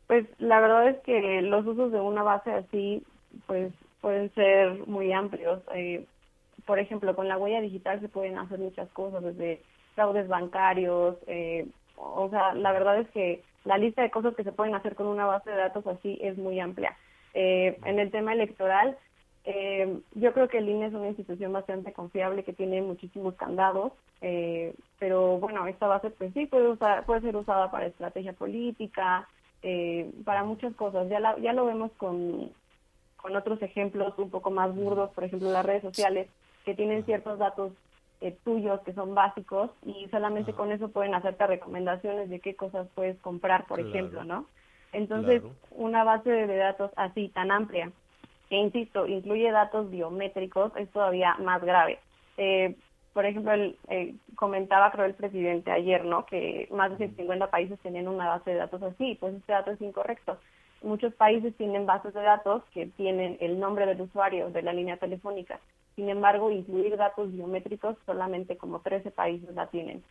Pues 0.07 0.27
la 0.39 0.61
verdad 0.61 0.89
es 0.89 0.99
que 1.01 1.43
los 1.43 1.67
usos 1.67 1.93
de 1.93 2.01
una 2.01 2.23
base 2.23 2.51
así, 2.51 3.03
pues 3.47 3.73
pueden 4.01 4.33
ser 4.35 4.87
muy 4.87 5.13
amplios. 5.13 5.61
Eh, 5.75 6.07
por 6.65 6.79
ejemplo, 6.79 7.15
con 7.15 7.29
la 7.29 7.37
huella 7.37 7.61
digital 7.61 8.01
se 8.01 8.09
pueden 8.09 8.39
hacer 8.39 8.59
muchas 8.59 8.89
cosas, 8.91 9.23
desde 9.23 9.63
fraudes 9.95 10.29
bancarios, 10.29 11.17
eh, 11.27 11.67
o 11.97 12.29
sea, 12.31 12.55
la 12.55 12.73
verdad 12.73 13.01
es 13.01 13.09
que 13.11 13.43
la 13.65 13.79
lista 13.79 14.03
de 14.03 14.11
cosas 14.11 14.35
que 14.35 14.45
se 14.45 14.53
pueden 14.53 14.75
hacer 14.75 14.95
con 14.95 15.07
una 15.07 15.27
base 15.27 15.51
de 15.51 15.57
datos 15.57 15.87
así 15.87 16.19
es 16.23 16.39
muy 16.39 16.61
amplia. 16.61 16.97
Eh, 17.35 17.79
en 17.85 17.99
el 17.99 18.11
tema 18.11 18.33
electoral, 18.33 18.97
eh, 19.45 20.01
yo 20.15 20.33
creo 20.33 20.49
que 20.49 20.59
el 20.59 20.69
INE 20.69 20.87
es 20.87 20.95
una 20.95 21.09
institución 21.09 21.53
bastante 21.53 21.93
confiable 21.93 22.45
que 22.45 22.53
tiene 22.53 22.83
muchísimos 22.83 23.35
candados, 23.35 23.93
eh, 24.21 24.75
pero 24.99 25.39
bueno, 25.39 25.67
esta 25.67 25.87
base 25.87 26.11
pues 26.11 26.33
sí 26.35 26.47
puede, 26.47 26.69
usar, 26.69 27.07
puede 27.07 27.23
ser 27.23 27.37
usada 27.37 27.71
para 27.71 27.87
estrategia 27.87 28.33
política, 28.33 29.29
eh, 29.63 30.11
para 30.25 30.45
muchas 30.45 30.75
cosas. 30.75 31.09
Ya, 31.09 31.37
ya 31.39 31.53
lo 31.53 31.67
vemos 31.67 31.93
con, 31.97 32.51
con 33.17 33.37
otros 33.37 33.63
ejemplos 33.63 34.15
un 34.19 34.31
poco 34.31 34.51
más 34.51 34.75
burdos, 34.75 35.11
por 35.11 35.25
ejemplo 35.25 35.51
las 35.51 35.65
redes 35.65 35.83
sociales, 35.83 36.29
que 36.65 36.75
tienen 36.75 37.05
ciertos 37.05 37.39
datos 37.39 37.73
eh, 38.21 38.37
tuyos 38.45 38.81
que 38.81 38.93
son 38.93 39.15
básicos 39.15 39.71
y 39.87 40.09
solamente 40.11 40.53
con 40.53 40.73
eso 40.73 40.89
pueden 40.89 41.15
hacerte 41.15 41.47
recomendaciones 41.47 42.29
de 42.29 42.41
qué 42.41 42.55
cosas 42.57 42.89
puedes 42.95 43.19
comprar, 43.21 43.67
por 43.67 43.81
ejemplo, 43.81 44.25
¿no? 44.25 44.47
Entonces, 44.93 45.43
una 45.71 46.03
base 46.03 46.31
de 46.31 46.57
datos 46.57 46.91
así 46.97 47.29
tan 47.29 47.51
amplia 47.51 47.93
que 48.49 48.57
insisto, 48.57 49.07
incluye 49.07 49.51
datos 49.51 49.91
biométricos, 49.91 50.73
es 50.77 50.89
todavía 50.91 51.35
más 51.39 51.63
grave. 51.63 51.99
Eh, 52.37 52.77
por 53.13 53.27
ejemplo, 53.27 53.53
el, 53.53 53.77
eh, 53.89 54.15
comentaba 54.37 54.91
creo 54.93 55.05
el 55.05 55.15
presidente 55.15 55.71
ayer, 55.71 56.05
¿no? 56.05 56.25
Que 56.25 56.69
más 56.71 56.91
de 56.91 56.99
150 56.99 57.51
países 57.51 57.79
tienen 57.81 58.09
una 58.09 58.29
base 58.29 58.51
de 58.53 58.57
datos 58.57 58.83
así, 58.83 59.17
pues 59.19 59.35
este 59.35 59.53
dato 59.53 59.73
es 59.73 59.81
incorrecto. 59.81 60.39
Muchos 60.83 61.13
países 61.15 61.55
tienen 61.57 61.87
bases 61.87 62.15
de 62.15 62.23
datos 62.23 62.63
que 62.73 62.87
tienen 62.87 63.37
el 63.41 63.59
nombre 63.59 63.87
del 63.87 64.01
usuario 64.01 64.51
de 64.51 64.63
la 64.63 64.73
línea 64.73 64.97
telefónica. 64.99 65.59
Sin 65.97 66.09
embargo, 66.09 66.53
incluir 66.53 66.97
datos 66.97 67.33
biométricos 67.33 67.97
solamente 68.07 68.57
como 68.57 68.81
13 68.81 69.11
países 69.11 69.53
la 69.55 69.67
tienen. 69.67 70.05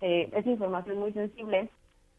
Eh, 0.00 0.30
es 0.32 0.46
información 0.46 0.98
muy 0.98 1.12
sensible. 1.12 1.68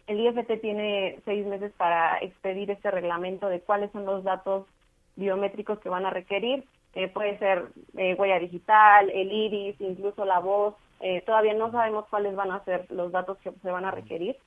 El 0.08 0.20
IFT 0.20 0.60
tiene 0.60 1.22
seis 1.24 1.46
meses 1.46 1.72
para 1.78 2.18
expedir 2.18 2.70
este 2.70 2.92
reglamento 2.92 3.48
de 3.48 3.62
cuáles 3.62 3.90
son 3.94 4.04
los 4.04 4.26
datos 4.26 4.66
biométricos 5.15 5.80
que 5.80 5.89
van 5.89 6.06
a 6.06 6.10
requerir. 6.10 6.65
Eh, 6.95 7.08
puede 7.08 7.39
ser 7.39 7.69
eh, 7.97 8.15
huella 8.15 8.39
digital, 8.39 9.10
el 9.10 9.32
iris, 9.32 9.76
incluso 9.80 10.26
la 10.26 10.39
voz. 10.39 10.76
Eh, 10.99 11.23
todavía 11.26 11.54
no 11.54 11.71
sabemos 11.71 12.06
cuáles 12.10 12.36
van 12.36 12.52
a 12.52 12.63
ser 12.65 12.86
los 12.91 13.12
datos 13.12 13.38
que 13.39 13.52
se 13.62 13.71
van 13.71 13.86
a 13.86 13.91
requerir. 13.91 14.38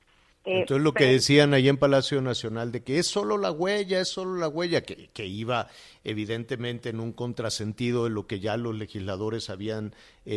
Entonces 0.45 0.85
lo 0.85 0.93
que 0.93 1.07
decían 1.07 1.55
ahí 1.55 1.69
en 1.69 1.77
Palacio 1.77 2.23
Nacional 2.23 2.71
de 2.71 2.85
que 2.85 3.01
es 3.01 3.09
solo 3.09 3.37
la 3.37 3.51
huella, 3.51 3.99
es 3.99 4.11
solo 4.11 4.37
la 4.37 4.47
huella, 4.47 4.83
que, 4.83 5.09
que 5.09 5.27
iba 5.27 5.67
evidentemente 6.05 6.91
en 6.91 7.01
un 7.01 7.13
contrasentido 7.13 8.05
de 8.05 8.11
lo 8.11 8.29
que 8.29 8.39
ya 8.39 8.57
los 8.57 8.73
legisladores 8.77 9.51
habían 9.51 9.93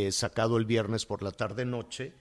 sacado 0.09 0.57
el 0.57 0.65
viernes 0.65 1.05
por 1.05 1.21
la 1.21 1.31
tarde-noche, 1.31 2.13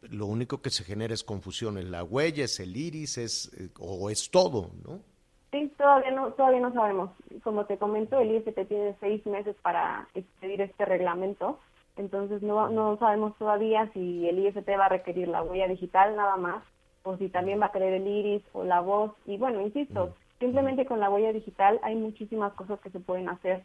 lo 0.00 0.24
único 0.24 0.62
que 0.62 0.70
se 0.70 0.84
genera 0.84 1.12
es 1.12 1.22
confusión. 1.22 1.76
En 1.76 1.90
la 1.90 2.02
huella, 2.02 2.44
es 2.44 2.60
el 2.60 2.74
iris, 2.78 3.18
es, 3.18 3.50
o 3.78 4.08
es 4.08 4.30
todo, 4.30 4.70
¿no? 4.82 5.02
Sí, 5.54 5.70
todavía 5.78 6.10
no, 6.10 6.32
todavía 6.32 6.58
no 6.58 6.72
sabemos. 6.72 7.10
Como 7.44 7.64
te 7.66 7.78
comento, 7.78 8.18
el 8.18 8.32
IFT 8.32 8.66
tiene 8.66 8.96
seis 8.98 9.24
meses 9.24 9.54
para 9.62 10.08
expedir 10.12 10.60
este 10.60 10.84
reglamento, 10.84 11.60
entonces 11.94 12.42
no, 12.42 12.68
no 12.70 12.98
sabemos 12.98 13.38
todavía 13.38 13.88
si 13.92 14.28
el 14.28 14.40
IFT 14.40 14.68
va 14.76 14.86
a 14.86 14.88
requerir 14.88 15.28
la 15.28 15.44
huella 15.44 15.68
digital 15.68 16.16
nada 16.16 16.36
más, 16.36 16.64
o 17.04 17.16
si 17.18 17.28
también 17.28 17.60
va 17.60 17.66
a 17.66 17.70
querer 17.70 17.92
el 17.92 18.08
iris 18.08 18.42
o 18.52 18.64
la 18.64 18.80
voz. 18.80 19.12
Y 19.26 19.36
bueno, 19.36 19.60
insisto, 19.60 20.16
simplemente 20.40 20.86
con 20.86 20.98
la 20.98 21.08
huella 21.08 21.32
digital 21.32 21.78
hay 21.84 21.94
muchísimas 21.94 22.52
cosas 22.54 22.80
que 22.80 22.90
se 22.90 22.98
pueden 22.98 23.28
hacer. 23.28 23.62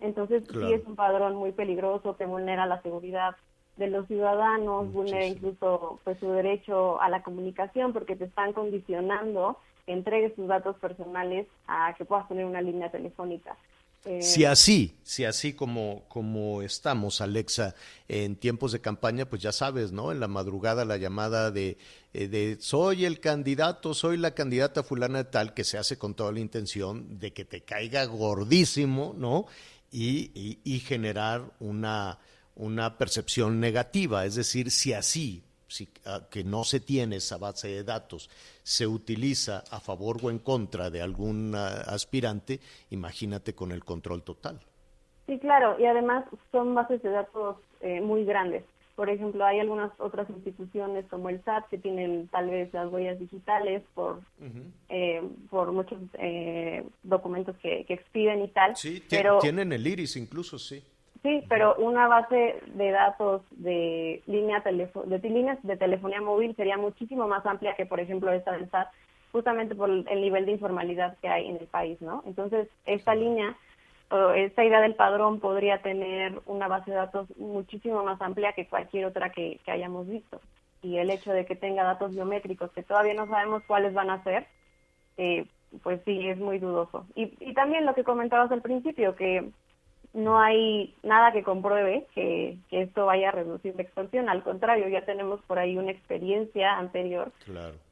Entonces 0.00 0.44
sí 0.52 0.74
es 0.74 0.86
un 0.86 0.96
padrón 0.96 1.36
muy 1.36 1.52
peligroso 1.52 2.14
que 2.18 2.26
vulnera 2.26 2.66
la 2.66 2.82
seguridad 2.82 3.36
de 3.78 3.86
los 3.86 4.06
ciudadanos, 4.06 4.92
vulnera 4.92 5.24
incluso 5.24 5.98
pues 6.04 6.18
su 6.18 6.30
derecho 6.30 7.00
a 7.00 7.08
la 7.08 7.22
comunicación 7.22 7.94
porque 7.94 8.16
te 8.16 8.24
están 8.26 8.52
condicionando 8.52 9.56
entregues 9.86 10.34
tus 10.34 10.48
datos 10.48 10.76
personales 10.78 11.46
a 11.66 11.94
que 11.96 12.04
puedas 12.04 12.28
tener 12.28 12.44
una 12.44 12.60
línea 12.60 12.90
telefónica. 12.90 13.56
Eh, 14.04 14.20
si 14.20 14.44
así, 14.44 14.96
si 15.04 15.24
así 15.24 15.52
como, 15.52 16.04
como 16.08 16.62
estamos, 16.62 17.20
Alexa, 17.20 17.76
en 18.08 18.34
tiempos 18.34 18.72
de 18.72 18.80
campaña, 18.80 19.26
pues 19.26 19.42
ya 19.42 19.52
sabes, 19.52 19.92
¿no? 19.92 20.10
En 20.10 20.18
la 20.18 20.26
madrugada 20.26 20.84
la 20.84 20.96
llamada 20.96 21.52
de, 21.52 21.78
eh, 22.12 22.26
de 22.26 22.56
soy 22.60 23.04
el 23.04 23.20
candidato, 23.20 23.94
soy 23.94 24.16
la 24.16 24.34
candidata 24.34 24.82
fulana 24.82 25.18
de 25.18 25.30
tal, 25.30 25.54
que 25.54 25.62
se 25.62 25.78
hace 25.78 25.98
con 25.98 26.14
toda 26.14 26.32
la 26.32 26.40
intención 26.40 27.20
de 27.20 27.32
que 27.32 27.44
te 27.44 27.62
caiga 27.62 28.04
gordísimo, 28.06 29.14
¿no? 29.16 29.46
Y, 29.92 30.58
y 30.64 30.80
generar 30.80 31.52
una, 31.60 32.18
una 32.56 32.96
percepción 32.96 33.60
negativa. 33.60 34.24
Es 34.24 34.34
decir, 34.34 34.70
si 34.70 34.94
así 34.94 35.44
que 36.30 36.44
no 36.44 36.64
se 36.64 36.80
tiene 36.80 37.16
esa 37.16 37.38
base 37.38 37.68
de 37.68 37.84
datos 37.84 38.28
se 38.62 38.86
utiliza 38.86 39.64
a 39.70 39.80
favor 39.80 40.18
o 40.22 40.30
en 40.30 40.38
contra 40.38 40.90
de 40.90 41.02
algún 41.02 41.54
ah, 41.54 41.82
aspirante, 41.86 42.60
imagínate 42.90 43.54
con 43.54 43.72
el 43.72 43.84
control 43.84 44.22
total. 44.22 44.60
Sí, 45.26 45.38
claro, 45.38 45.78
y 45.78 45.86
además 45.86 46.24
son 46.50 46.74
bases 46.74 47.02
de 47.02 47.10
datos 47.10 47.56
eh, 47.80 48.00
muy 48.00 48.24
grandes. 48.24 48.64
Por 48.94 49.08
ejemplo, 49.08 49.44
hay 49.44 49.58
algunas 49.58 49.90
otras 49.98 50.28
instituciones 50.28 51.06
como 51.08 51.30
el 51.30 51.42
SAT 51.44 51.68
que 51.70 51.78
tienen 51.78 52.28
tal 52.28 52.50
vez 52.50 52.72
las 52.74 52.92
huellas 52.92 53.18
digitales 53.18 53.82
por 53.94 54.20
eh, 54.90 55.22
por 55.48 55.72
muchos 55.72 55.98
eh, 56.18 56.84
documentos 57.02 57.56
que, 57.56 57.86
que, 57.86 57.94
expiden 57.94 58.42
y 58.42 58.48
tal. 58.48 58.76
Sí, 58.76 59.02
pero, 59.08 59.38
tienen 59.38 59.72
el 59.72 59.86
iris 59.86 60.16
incluso, 60.16 60.58
sí. 60.58 60.84
Sí, 61.22 61.44
pero 61.48 61.76
una 61.76 62.08
base 62.08 62.60
de 62.74 62.90
datos 62.90 63.42
de 63.52 64.22
línea 64.26 64.60
de 64.60 65.20
líneas 65.22 65.58
de 65.62 65.76
telefonía 65.76 66.20
móvil 66.20 66.56
sería 66.56 66.76
muchísimo 66.76 67.28
más 67.28 67.46
amplia 67.46 67.76
que, 67.76 67.86
por 67.86 68.00
ejemplo, 68.00 68.32
esta 68.32 68.52
del 68.52 68.68
SAT, 68.70 68.88
justamente 69.30 69.76
por 69.76 69.88
el 69.88 70.20
nivel 70.20 70.46
de 70.46 70.52
informalidad 70.52 71.16
que 71.18 71.28
hay 71.28 71.48
en 71.48 71.58
el 71.58 71.66
país, 71.68 72.00
¿no? 72.02 72.24
Entonces, 72.26 72.68
esta 72.86 73.14
línea 73.14 73.56
o 74.10 74.30
esta 74.32 74.64
idea 74.64 74.80
del 74.80 74.96
padrón 74.96 75.38
podría 75.38 75.80
tener 75.80 76.40
una 76.44 76.66
base 76.66 76.90
de 76.90 76.96
datos 76.96 77.28
muchísimo 77.38 78.02
más 78.02 78.20
amplia 78.20 78.52
que 78.52 78.66
cualquier 78.66 79.06
otra 79.06 79.30
que, 79.30 79.60
hayamos 79.68 80.08
visto. 80.08 80.40
Y 80.82 80.98
el 80.98 81.08
hecho 81.10 81.32
de 81.32 81.46
que 81.46 81.54
tenga 81.54 81.84
datos 81.84 82.10
biométricos 82.10 82.72
que 82.72 82.82
todavía 82.82 83.14
no 83.14 83.28
sabemos 83.28 83.62
cuáles 83.68 83.94
van 83.94 84.10
a 84.10 84.24
ser, 84.24 84.48
eh, 85.18 85.46
pues 85.84 86.00
sí, 86.04 86.28
es 86.28 86.38
muy 86.38 86.58
dudoso. 86.58 87.06
Y, 87.14 87.32
y 87.38 87.54
también 87.54 87.86
lo 87.86 87.94
que 87.94 88.02
comentabas 88.02 88.50
al 88.50 88.60
principio, 88.60 89.14
que 89.14 89.52
no 90.14 90.38
hay 90.38 90.94
nada 91.02 91.32
que 91.32 91.42
compruebe 91.42 92.06
que, 92.14 92.58
esto 92.70 93.06
vaya 93.06 93.28
a 93.28 93.32
reducir 93.32 93.74
la 93.76 93.82
extorsión. 93.82 94.28
Al 94.28 94.42
contrario, 94.42 94.88
ya 94.88 95.04
tenemos 95.04 95.40
por 95.42 95.58
ahí 95.58 95.78
una 95.78 95.90
experiencia 95.90 96.76
anterior 96.78 97.32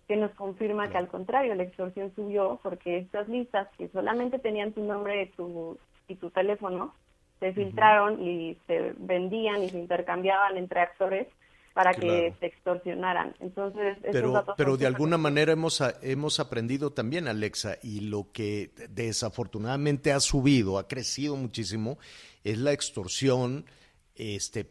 que 0.06 0.16
nos 0.16 0.32
confirma 0.32 0.90
que 0.90 0.98
al 0.98 1.08
contrario, 1.08 1.54
la 1.54 1.62
extorsión 1.62 2.12
subió 2.14 2.58
porque 2.62 2.98
estas 2.98 3.28
listas 3.28 3.68
que 3.78 3.88
solamente 3.88 4.38
tenían 4.38 4.72
tu 4.72 4.82
nombre 4.82 5.30
tu, 5.36 5.78
y 6.08 6.16
tu 6.16 6.30
teléfono 6.30 6.94
se 7.38 7.52
filtraron 7.52 8.20
y 8.20 8.56
se 8.66 8.92
vendían 8.98 9.62
y 9.62 9.70
se 9.70 9.78
intercambiaban 9.78 10.56
entre 10.56 10.80
actores 10.80 11.26
para 11.72 11.94
que 11.94 12.34
se 12.40 12.46
extorsionaran. 12.46 13.34
Entonces, 13.40 13.98
pero, 14.02 14.44
pero 14.56 14.76
de 14.76 14.86
alguna 14.86 15.18
manera 15.18 15.52
hemos, 15.52 15.82
hemos 16.02 16.40
aprendido 16.40 16.92
también, 16.92 17.28
Alexa, 17.28 17.78
y 17.82 18.00
lo 18.00 18.32
que 18.32 18.72
desafortunadamente 18.90 20.12
ha 20.12 20.20
subido, 20.20 20.78
ha 20.78 20.88
crecido 20.88 21.36
muchísimo, 21.36 21.98
es 22.44 22.58
la 22.58 22.72
extorsión 22.72 23.66
este, 24.14 24.70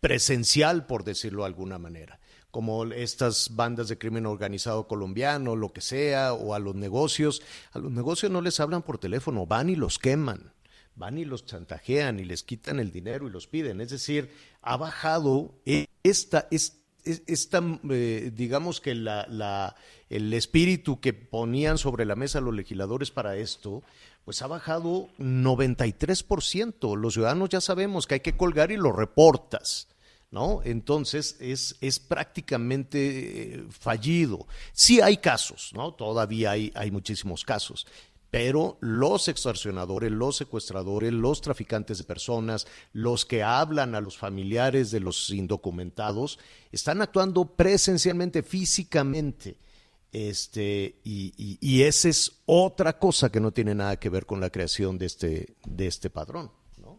presencial, 0.00 0.86
por 0.86 1.04
decirlo 1.04 1.42
de 1.42 1.48
alguna 1.48 1.78
manera 1.78 2.18
como 2.50 2.84
estas 2.84 3.54
bandas 3.54 3.86
de 3.86 3.96
crimen 3.96 4.26
organizado 4.26 4.88
colombiano, 4.88 5.54
lo 5.54 5.72
que 5.72 5.80
sea, 5.80 6.32
o 6.34 6.52
a 6.52 6.58
los 6.58 6.74
negocios. 6.74 7.42
A 7.70 7.78
los 7.78 7.92
negocios 7.92 8.32
no 8.32 8.40
les 8.40 8.58
hablan 8.58 8.82
por 8.82 8.98
teléfono, 8.98 9.46
van 9.46 9.70
y 9.70 9.76
los 9.76 10.00
queman 10.00 10.52
van 11.00 11.18
y 11.18 11.24
los 11.24 11.46
chantajean 11.46 12.20
y 12.20 12.24
les 12.24 12.42
quitan 12.42 12.78
el 12.78 12.92
dinero 12.92 13.26
y 13.26 13.30
los 13.30 13.46
piden. 13.46 13.80
Es 13.80 13.90
decir, 13.90 14.30
ha 14.60 14.76
bajado 14.76 15.54
esta, 16.02 16.48
esta, 16.50 17.62
eh, 17.90 18.30
digamos 18.34 18.80
que 18.80 18.94
la, 18.94 19.76
el 20.08 20.32
espíritu 20.32 21.00
que 21.00 21.12
ponían 21.12 21.78
sobre 21.78 22.04
la 22.04 22.16
mesa 22.16 22.40
los 22.40 22.54
legisladores 22.54 23.10
para 23.10 23.36
esto, 23.36 23.82
pues 24.24 24.42
ha 24.42 24.46
bajado 24.46 25.08
93%. 25.18 26.96
Los 26.96 27.14
ciudadanos 27.14 27.48
ya 27.48 27.60
sabemos 27.60 28.06
que 28.06 28.14
hay 28.14 28.20
que 28.20 28.36
colgar 28.36 28.70
y 28.72 28.76
lo 28.76 28.92
reportas. 28.92 29.88
¿No? 30.32 30.60
Entonces 30.62 31.36
es, 31.40 31.74
es 31.80 31.98
prácticamente 31.98 33.54
eh, 33.54 33.64
fallido. 33.68 34.46
Sí 34.72 35.00
hay 35.00 35.16
casos, 35.16 35.72
¿no? 35.74 35.92
Todavía 35.94 36.52
hay, 36.52 36.70
hay 36.76 36.92
muchísimos 36.92 37.44
casos, 37.44 37.84
pero 38.30 38.76
los 38.80 39.28
extorsionadores, 39.28 40.10
los 40.10 40.36
secuestradores, 40.36 41.12
los 41.12 41.40
traficantes 41.40 41.98
de 41.98 42.04
personas, 42.04 42.66
los 42.92 43.26
que 43.26 43.42
hablan 43.42 43.94
a 43.94 44.00
los 44.00 44.16
familiares 44.16 44.90
de 44.90 45.00
los 45.00 45.30
indocumentados, 45.30 46.38
están 46.70 47.02
actuando 47.02 47.44
presencialmente, 47.44 48.42
físicamente. 48.42 49.56
Este, 50.12 50.96
y, 51.04 51.58
y, 51.60 51.82
esa 51.82 52.08
es 52.08 52.42
otra 52.44 52.98
cosa 52.98 53.30
que 53.30 53.38
no 53.38 53.52
tiene 53.52 53.76
nada 53.76 53.96
que 53.96 54.08
ver 54.08 54.26
con 54.26 54.40
la 54.40 54.50
creación 54.50 54.98
de 54.98 55.06
este, 55.06 55.54
de 55.64 55.86
este 55.86 56.10
padrón, 56.10 56.50
¿no? 56.78 56.98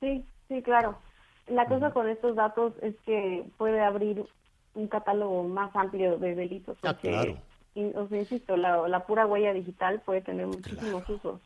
Sí, 0.00 0.24
sí, 0.48 0.62
claro. 0.62 0.98
La 1.48 1.66
cosa 1.66 1.90
con 1.92 2.08
estos 2.08 2.34
datos 2.34 2.72
es 2.80 2.94
que 3.04 3.44
puede 3.58 3.82
abrir 3.82 4.24
un 4.74 4.88
catálogo 4.88 5.44
más 5.44 5.70
amplio 5.76 6.16
de 6.16 6.34
delitos. 6.34 6.78
Ah, 6.82 6.96
claro 6.96 7.36
o 7.94 8.08
sea, 8.08 8.18
insisto, 8.18 8.56
la, 8.56 8.88
la, 8.88 9.06
pura 9.06 9.26
huella 9.26 9.52
digital 9.52 10.00
puede 10.04 10.22
tener 10.22 10.46
muchísimos 10.46 11.08
usos. 11.08 11.40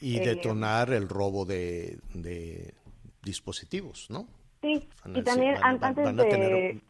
Y 0.00 0.18
eh, 0.18 0.20
detonar 0.20 0.90
el 0.92 1.08
robo 1.08 1.44
de, 1.44 1.98
de, 2.14 2.74
dispositivos, 3.22 4.10
¿no? 4.10 4.26
Sí, 4.60 4.88
y 5.14 5.22
también 5.22 5.56
antes 5.62 6.16
de... 6.16 6.80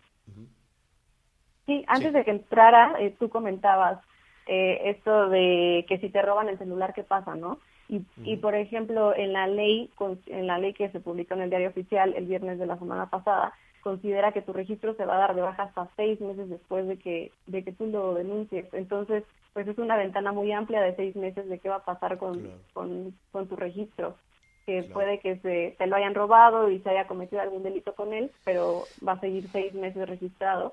Sí, 1.67 1.85
antes 1.87 2.13
de 2.13 2.25
que 2.25 2.33
entrara, 2.33 2.97
eh, 2.99 3.15
tú 3.19 3.29
comentabas 3.29 4.01
eh, 4.47 4.91
esto 4.91 5.29
de 5.29 5.87
que 5.89 5.99
si 5.99 6.09
te 6.09 6.21
roban 6.21 6.49
el 6.49 6.59
celular, 6.59 6.93
¿qué 6.93 7.05
pasa, 7.05 7.35
no? 7.35 7.61
Y, 7.89 8.05
y, 8.25 8.37
por 8.39 8.55
ejemplo, 8.55 9.15
en 9.15 9.33
la 9.33 9.47
ley, 9.47 9.91
en 10.27 10.47
la 10.47 10.59
ley 10.59 10.73
que 10.73 10.89
se 10.91 11.01
publicó 11.01 11.35
en 11.35 11.43
el 11.43 11.51
diario 11.51 11.69
oficial 11.69 12.15
el 12.17 12.27
viernes 12.27 12.59
de 12.59 12.67
la 12.67 12.79
semana 12.79 13.11
pasada, 13.11 13.53
considera 13.83 14.33
que 14.33 14.43
tu 14.43 14.53
registro 14.53 14.95
se 14.95 15.05
va 15.05 15.17
a 15.17 15.19
dar 15.19 15.35
de 15.35 15.43
baja 15.43 15.65
hasta 15.65 15.89
seis 15.97 16.21
meses 16.21 16.49
después 16.49 16.89
de 16.89 16.97
que, 16.99 17.33
de 17.47 17.63
que 17.63 17.73
tú 17.73 17.87
lo 17.87 18.15
denuncies. 18.15 18.67
Entonces, 18.73 19.25
pues 19.53 19.69
es 19.69 19.77
una 19.79 19.97
ventana 19.97 20.33
muy 20.33 20.51
amplia 20.53 20.81
de 20.81 20.97
seis 20.97 21.15
meses 21.17 21.49
de 21.49 21.59
qué 21.59 21.69
va 21.69 21.77
a 21.77 21.85
pasar 21.85 22.17
con, 22.17 22.51
con, 22.73 23.15
tu 23.49 23.57
registro. 23.57 24.17
Que 24.65 24.85
puede 24.85 25.19
que 25.19 25.39
se, 25.39 25.75
te 25.77 25.87
lo 25.89 25.97
hayan 25.97 26.15
robado 26.15 26.71
y 26.71 26.79
se 26.81 26.91
haya 26.91 27.09
cometido 27.09 27.43
algún 27.43 27.65
delito 27.65 27.95
con 27.95 28.13
él, 28.13 28.31
pero 28.45 28.85
va 29.07 29.13
a 29.13 29.21
seguir 29.21 29.49
seis 29.51 29.75
meses 29.75 30.09
registrado 30.09 30.73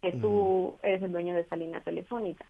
que 0.00 0.12
tú 0.12 0.76
eres 0.82 1.02
el 1.02 1.12
dueño 1.12 1.34
de 1.34 1.42
esa 1.42 1.56
línea 1.56 1.80
telefónica. 1.82 2.46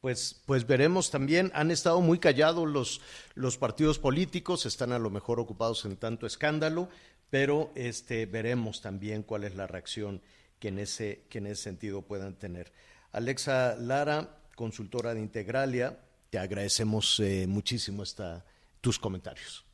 Pues, 0.00 0.42
pues 0.46 0.66
veremos 0.66 1.10
también, 1.10 1.50
han 1.54 1.70
estado 1.70 2.00
muy 2.00 2.18
callados 2.18 2.68
los, 2.68 3.00
los 3.34 3.58
partidos 3.58 3.98
políticos, 3.98 4.64
están 4.64 4.92
a 4.92 4.98
lo 4.98 5.10
mejor 5.10 5.40
ocupados 5.40 5.84
en 5.84 5.96
tanto 5.96 6.26
escándalo, 6.26 6.88
pero 7.30 7.70
este, 7.74 8.26
veremos 8.26 8.80
también 8.80 9.22
cuál 9.22 9.44
es 9.44 9.54
la 9.54 9.66
reacción 9.66 10.20
que 10.58 10.68
en 10.68 10.78
ese, 10.78 11.24
que 11.28 11.38
en 11.38 11.46
ese 11.46 11.62
sentido 11.62 12.02
puedan 12.02 12.34
tener. 12.34 12.72
Alexa 13.12 13.76
Lara, 13.76 14.28
consultora 14.54 15.14
de 15.14 15.20
Integralia, 15.20 15.98
te 16.30 16.38
agradecemos 16.38 17.20
eh, 17.20 17.46
muchísimo 17.48 18.02
esta, 18.02 18.44
tus 18.80 18.98
comentarios. 18.98 19.64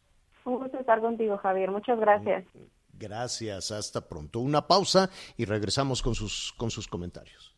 Un 0.44 0.58
gusto 0.58 0.78
estar 0.78 1.00
contigo, 1.00 1.38
Javier. 1.38 1.70
Muchas 1.70 1.98
gracias. 1.98 2.44
Gracias, 2.92 3.70
hasta 3.70 4.06
pronto. 4.06 4.40
Una 4.40 4.66
pausa 4.66 5.10
y 5.36 5.46
regresamos 5.46 6.02
con 6.02 6.14
sus, 6.14 6.54
con 6.56 6.70
sus 6.70 6.86
comentarios. 6.86 7.54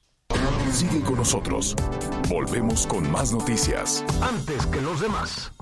Sigue 0.70 1.02
con 1.02 1.16
nosotros. 1.16 1.74
Volvemos 2.28 2.86
con 2.86 3.10
más 3.10 3.32
noticias. 3.32 4.04
Antes 4.20 4.66
que 4.66 4.80
los 4.80 5.00
demás. 5.00 5.52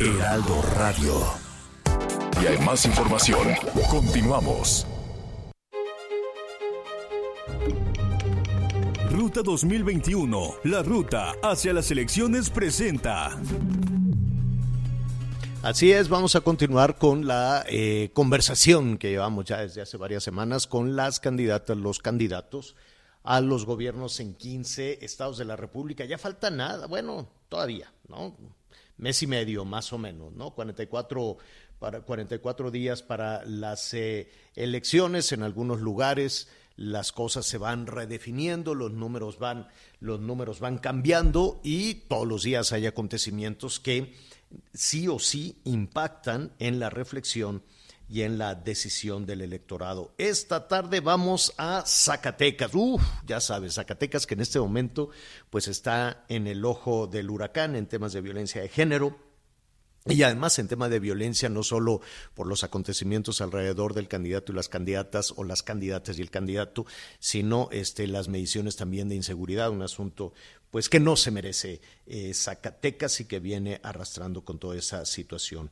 Heraldo 0.00 0.62
Radio. 0.76 1.45
Y 2.42 2.46
hay 2.46 2.58
más 2.58 2.84
información. 2.84 3.48
Continuamos. 3.90 4.86
Ruta 9.10 9.42
2021, 9.42 10.56
la 10.64 10.82
ruta 10.82 11.32
hacia 11.42 11.72
las 11.72 11.90
elecciones 11.90 12.50
presenta. 12.50 13.30
Así 15.62 15.90
es, 15.90 16.08
vamos 16.08 16.36
a 16.36 16.42
continuar 16.42 16.96
con 16.96 17.26
la 17.26 17.64
eh, 17.68 18.10
conversación 18.12 18.98
que 18.98 19.10
llevamos 19.10 19.46
ya 19.46 19.62
desde 19.62 19.80
hace 19.80 19.96
varias 19.96 20.22
semanas 20.22 20.66
con 20.66 20.94
las 20.94 21.18
candidatas, 21.18 21.76
los 21.76 21.98
candidatos 21.98 22.76
a 23.24 23.40
los 23.40 23.64
gobiernos 23.64 24.20
en 24.20 24.34
15 24.34 25.04
estados 25.04 25.38
de 25.38 25.44
la 25.44 25.56
República. 25.56 26.04
Ya 26.04 26.18
falta 26.18 26.50
nada, 26.50 26.86
bueno, 26.86 27.28
todavía, 27.48 27.92
¿no? 28.08 28.36
Mes 28.98 29.22
y 29.22 29.26
medio 29.26 29.64
más 29.64 29.92
o 29.92 29.98
menos, 29.98 30.32
¿no? 30.34 30.52
44 30.52 31.36
para 31.78 32.00
44 32.00 32.70
días 32.70 33.02
para 33.02 33.44
las 33.44 33.92
eh, 33.94 34.30
elecciones 34.54 35.32
en 35.32 35.42
algunos 35.42 35.80
lugares 35.80 36.48
las 36.76 37.10
cosas 37.10 37.46
se 37.46 37.58
van 37.58 37.86
redefiniendo, 37.86 38.74
los 38.74 38.92
números 38.92 39.38
van 39.38 39.68
los 39.98 40.20
números 40.20 40.60
van 40.60 40.78
cambiando 40.78 41.60
y 41.64 41.94
todos 41.94 42.26
los 42.26 42.42
días 42.42 42.72
hay 42.72 42.86
acontecimientos 42.86 43.80
que 43.80 44.14
sí 44.74 45.08
o 45.08 45.18
sí 45.18 45.58
impactan 45.64 46.52
en 46.58 46.78
la 46.78 46.90
reflexión 46.90 47.62
y 48.08 48.22
en 48.22 48.38
la 48.38 48.54
decisión 48.54 49.26
del 49.26 49.40
electorado. 49.40 50.14
Esta 50.16 50.68
tarde 50.68 51.00
vamos 51.00 51.54
a 51.56 51.82
Zacatecas. 51.84 52.72
Uf, 52.74 53.02
ya 53.26 53.40
sabes, 53.40 53.74
Zacatecas 53.74 54.26
que 54.26 54.34
en 54.34 54.40
este 54.40 54.60
momento 54.60 55.10
pues 55.50 55.66
está 55.66 56.24
en 56.28 56.46
el 56.46 56.64
ojo 56.64 57.08
del 57.08 57.30
huracán 57.30 57.74
en 57.74 57.86
temas 57.86 58.12
de 58.12 58.20
violencia 58.20 58.62
de 58.62 58.68
género 58.68 59.25
y 60.08 60.22
además 60.22 60.58
en 60.58 60.68
tema 60.68 60.88
de 60.88 61.00
violencia, 61.00 61.48
no 61.48 61.62
solo 61.62 62.00
por 62.34 62.46
los 62.46 62.62
acontecimientos 62.62 63.40
alrededor 63.40 63.92
del 63.92 64.08
candidato 64.08 64.52
y 64.52 64.54
las 64.54 64.68
candidatas 64.68 65.32
o 65.36 65.42
las 65.42 65.62
candidatas 65.62 66.18
y 66.18 66.22
el 66.22 66.30
candidato, 66.30 66.86
sino 67.18 67.68
este, 67.72 68.06
las 68.06 68.28
mediciones 68.28 68.76
también 68.76 69.08
de 69.08 69.16
inseguridad, 69.16 69.70
un 69.70 69.82
asunto 69.82 70.32
pues 70.70 70.88
que 70.88 71.00
no 71.00 71.16
se 71.16 71.30
merece 71.30 71.80
eh, 72.06 72.34
Zacatecas 72.34 73.20
y 73.20 73.24
que 73.24 73.40
viene 73.40 73.80
arrastrando 73.82 74.44
con 74.44 74.58
toda 74.58 74.76
esa 74.76 75.04
situación. 75.06 75.70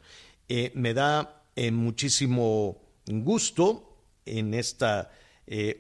Eh, 0.49 0.73
me 0.75 0.95
da 0.95 1.45
eh, 1.55 1.71
muchísimo 1.71 2.81
gusto 3.07 3.99
en 4.27 4.55
esta 4.55 5.11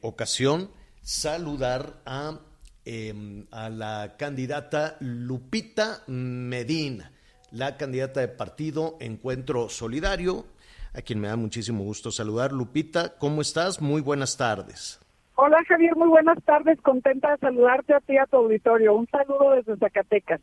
ocasión 0.03 0.71
saludar 1.03 2.03
a, 2.05 2.39
em, 2.85 3.47
a 3.51 3.71
la 3.71 4.17
candidata 4.19 4.99
Lupita 5.01 6.05
Medina 6.07 7.14
la 7.55 7.77
candidata 7.77 8.21
de 8.21 8.29
partido 8.29 8.97
Encuentro 9.01 9.69
Solidario, 9.69 10.45
a 10.93 11.03
quien 11.03 11.21
me 11.21 11.29
da 11.29 11.37
muchísimo 11.37 11.85
gusto 11.85 12.11
saludar. 12.11 12.53
Lupita, 12.53 13.17
¿cómo 13.17 13.41
estás? 13.41 13.81
Muy 13.81 14.01
buenas 14.01 14.37
tardes. 14.37 15.01
Hola 15.37 15.59
Javier, 15.69 15.95
muy 15.97 16.09
buenas 16.09 16.39
tardes, 16.45 16.81
contenta 16.81 17.31
de 17.31 17.39
saludarte 17.39 17.95
a 17.95 18.01
ti 18.01 18.15
y 18.15 18.19
a 18.19 18.27
tu 18.27 18.37
auditorio. 18.37 18.95
Un 18.95 19.09
saludo 19.09 19.53
desde 19.53 19.77
Zacatecas. 19.77 20.41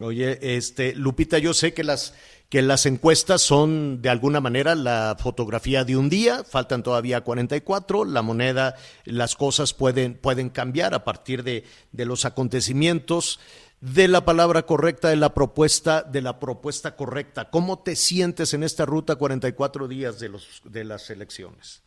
Oye, 0.00 0.38
este, 0.56 0.94
Lupita, 0.94 1.38
yo 1.38 1.52
sé 1.52 1.74
que 1.74 1.82
las 1.82 2.16
que 2.48 2.62
las 2.62 2.86
encuestas 2.86 3.42
son 3.42 4.00
de 4.00 4.08
alguna 4.08 4.40
manera 4.40 4.74
la 4.74 5.16
fotografía 5.18 5.84
de 5.84 5.96
un 5.96 6.08
día, 6.08 6.44
faltan 6.44 6.82
todavía 6.82 7.20
44, 7.20 8.04
la 8.04 8.22
moneda, 8.22 8.76
las 9.04 9.34
cosas 9.34 9.74
pueden 9.74 10.14
pueden 10.14 10.50
cambiar 10.50 10.94
a 10.94 11.04
partir 11.04 11.42
de, 11.42 11.64
de 11.90 12.04
los 12.06 12.24
acontecimientos 12.24 13.40
de 13.80 14.08
la 14.08 14.24
palabra 14.24 14.62
correcta, 14.62 15.08
de 15.08 15.16
la 15.16 15.34
propuesta, 15.34 16.02
de 16.02 16.22
la 16.22 16.40
propuesta 16.40 16.96
correcta. 16.96 17.50
¿Cómo 17.50 17.78
te 17.78 17.94
sientes 17.94 18.54
en 18.54 18.62
esta 18.62 18.84
ruta 18.84 19.16
44 19.16 19.86
días 19.86 20.18
de, 20.18 20.28
los, 20.28 20.62
de 20.64 20.84
las 20.84 21.10
elecciones? 21.10 21.84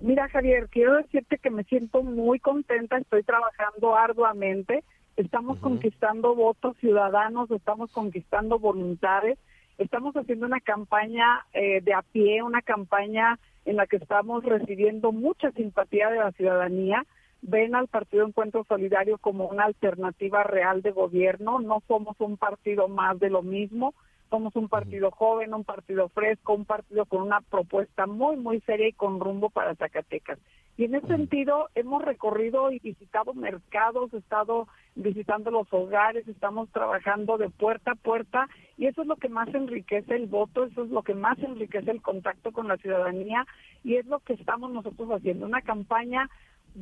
Mira, 0.00 0.28
Javier, 0.28 0.68
quiero 0.70 0.96
decirte 0.96 1.38
que 1.38 1.50
me 1.50 1.64
siento 1.64 2.02
muy 2.02 2.40
contenta, 2.40 2.96
estoy 2.96 3.22
trabajando 3.22 3.96
arduamente, 3.96 4.82
estamos 5.16 5.58
conquistando 5.58 6.34
votos 6.34 6.76
ciudadanos, 6.78 7.50
estamos 7.50 7.92
conquistando 7.92 8.58
voluntades, 8.58 9.38
estamos 9.76 10.16
haciendo 10.16 10.46
una 10.46 10.60
campaña 10.60 11.44
eh, 11.52 11.80
de 11.82 11.92
a 11.92 12.02
pie, 12.02 12.42
una 12.42 12.62
campaña 12.62 13.38
en 13.66 13.76
la 13.76 13.86
que 13.86 13.96
estamos 13.96 14.42
recibiendo 14.42 15.12
mucha 15.12 15.52
simpatía 15.52 16.08
de 16.08 16.18
la 16.18 16.32
ciudadanía 16.32 17.06
ven 17.42 17.74
al 17.74 17.88
Partido 17.88 18.26
Encuentro 18.26 18.64
Solidario 18.64 19.18
como 19.18 19.46
una 19.46 19.64
alternativa 19.64 20.42
real 20.42 20.82
de 20.82 20.90
gobierno, 20.90 21.60
no 21.60 21.82
somos 21.88 22.16
un 22.20 22.36
partido 22.36 22.88
más 22.88 23.18
de 23.18 23.30
lo 23.30 23.42
mismo, 23.42 23.94
somos 24.30 24.54
un 24.54 24.68
partido 24.68 25.10
joven, 25.10 25.54
un 25.54 25.64
partido 25.64 26.08
fresco, 26.08 26.54
un 26.54 26.64
partido 26.64 27.04
con 27.04 27.22
una 27.22 27.40
propuesta 27.40 28.06
muy, 28.06 28.36
muy 28.36 28.60
seria 28.60 28.88
y 28.88 28.92
con 28.92 29.18
rumbo 29.18 29.50
para 29.50 29.74
Zacatecas. 29.74 30.38
Y 30.76 30.84
en 30.84 30.94
ese 30.94 31.08
sentido 31.08 31.68
hemos 31.74 32.02
recorrido 32.02 32.70
y 32.70 32.78
visitado 32.78 33.34
mercados, 33.34 34.14
estado 34.14 34.66
visitando 34.94 35.50
los 35.50 35.70
hogares, 35.72 36.26
estamos 36.26 36.70
trabajando 36.70 37.36
de 37.36 37.50
puerta 37.50 37.92
a 37.92 37.96
puerta 37.96 38.48
y 38.78 38.86
eso 38.86 39.02
es 39.02 39.08
lo 39.08 39.16
que 39.16 39.28
más 39.28 39.52
enriquece 39.52 40.14
el 40.14 40.26
voto, 40.26 40.64
eso 40.64 40.84
es 40.84 40.90
lo 40.90 41.02
que 41.02 41.14
más 41.14 41.38
enriquece 41.40 41.90
el 41.90 42.00
contacto 42.00 42.52
con 42.52 42.68
la 42.68 42.78
ciudadanía 42.78 43.46
y 43.84 43.96
es 43.96 44.06
lo 44.06 44.20
que 44.20 44.34
estamos 44.34 44.70
nosotros 44.70 45.10
haciendo, 45.10 45.44
una 45.44 45.60
campaña 45.60 46.30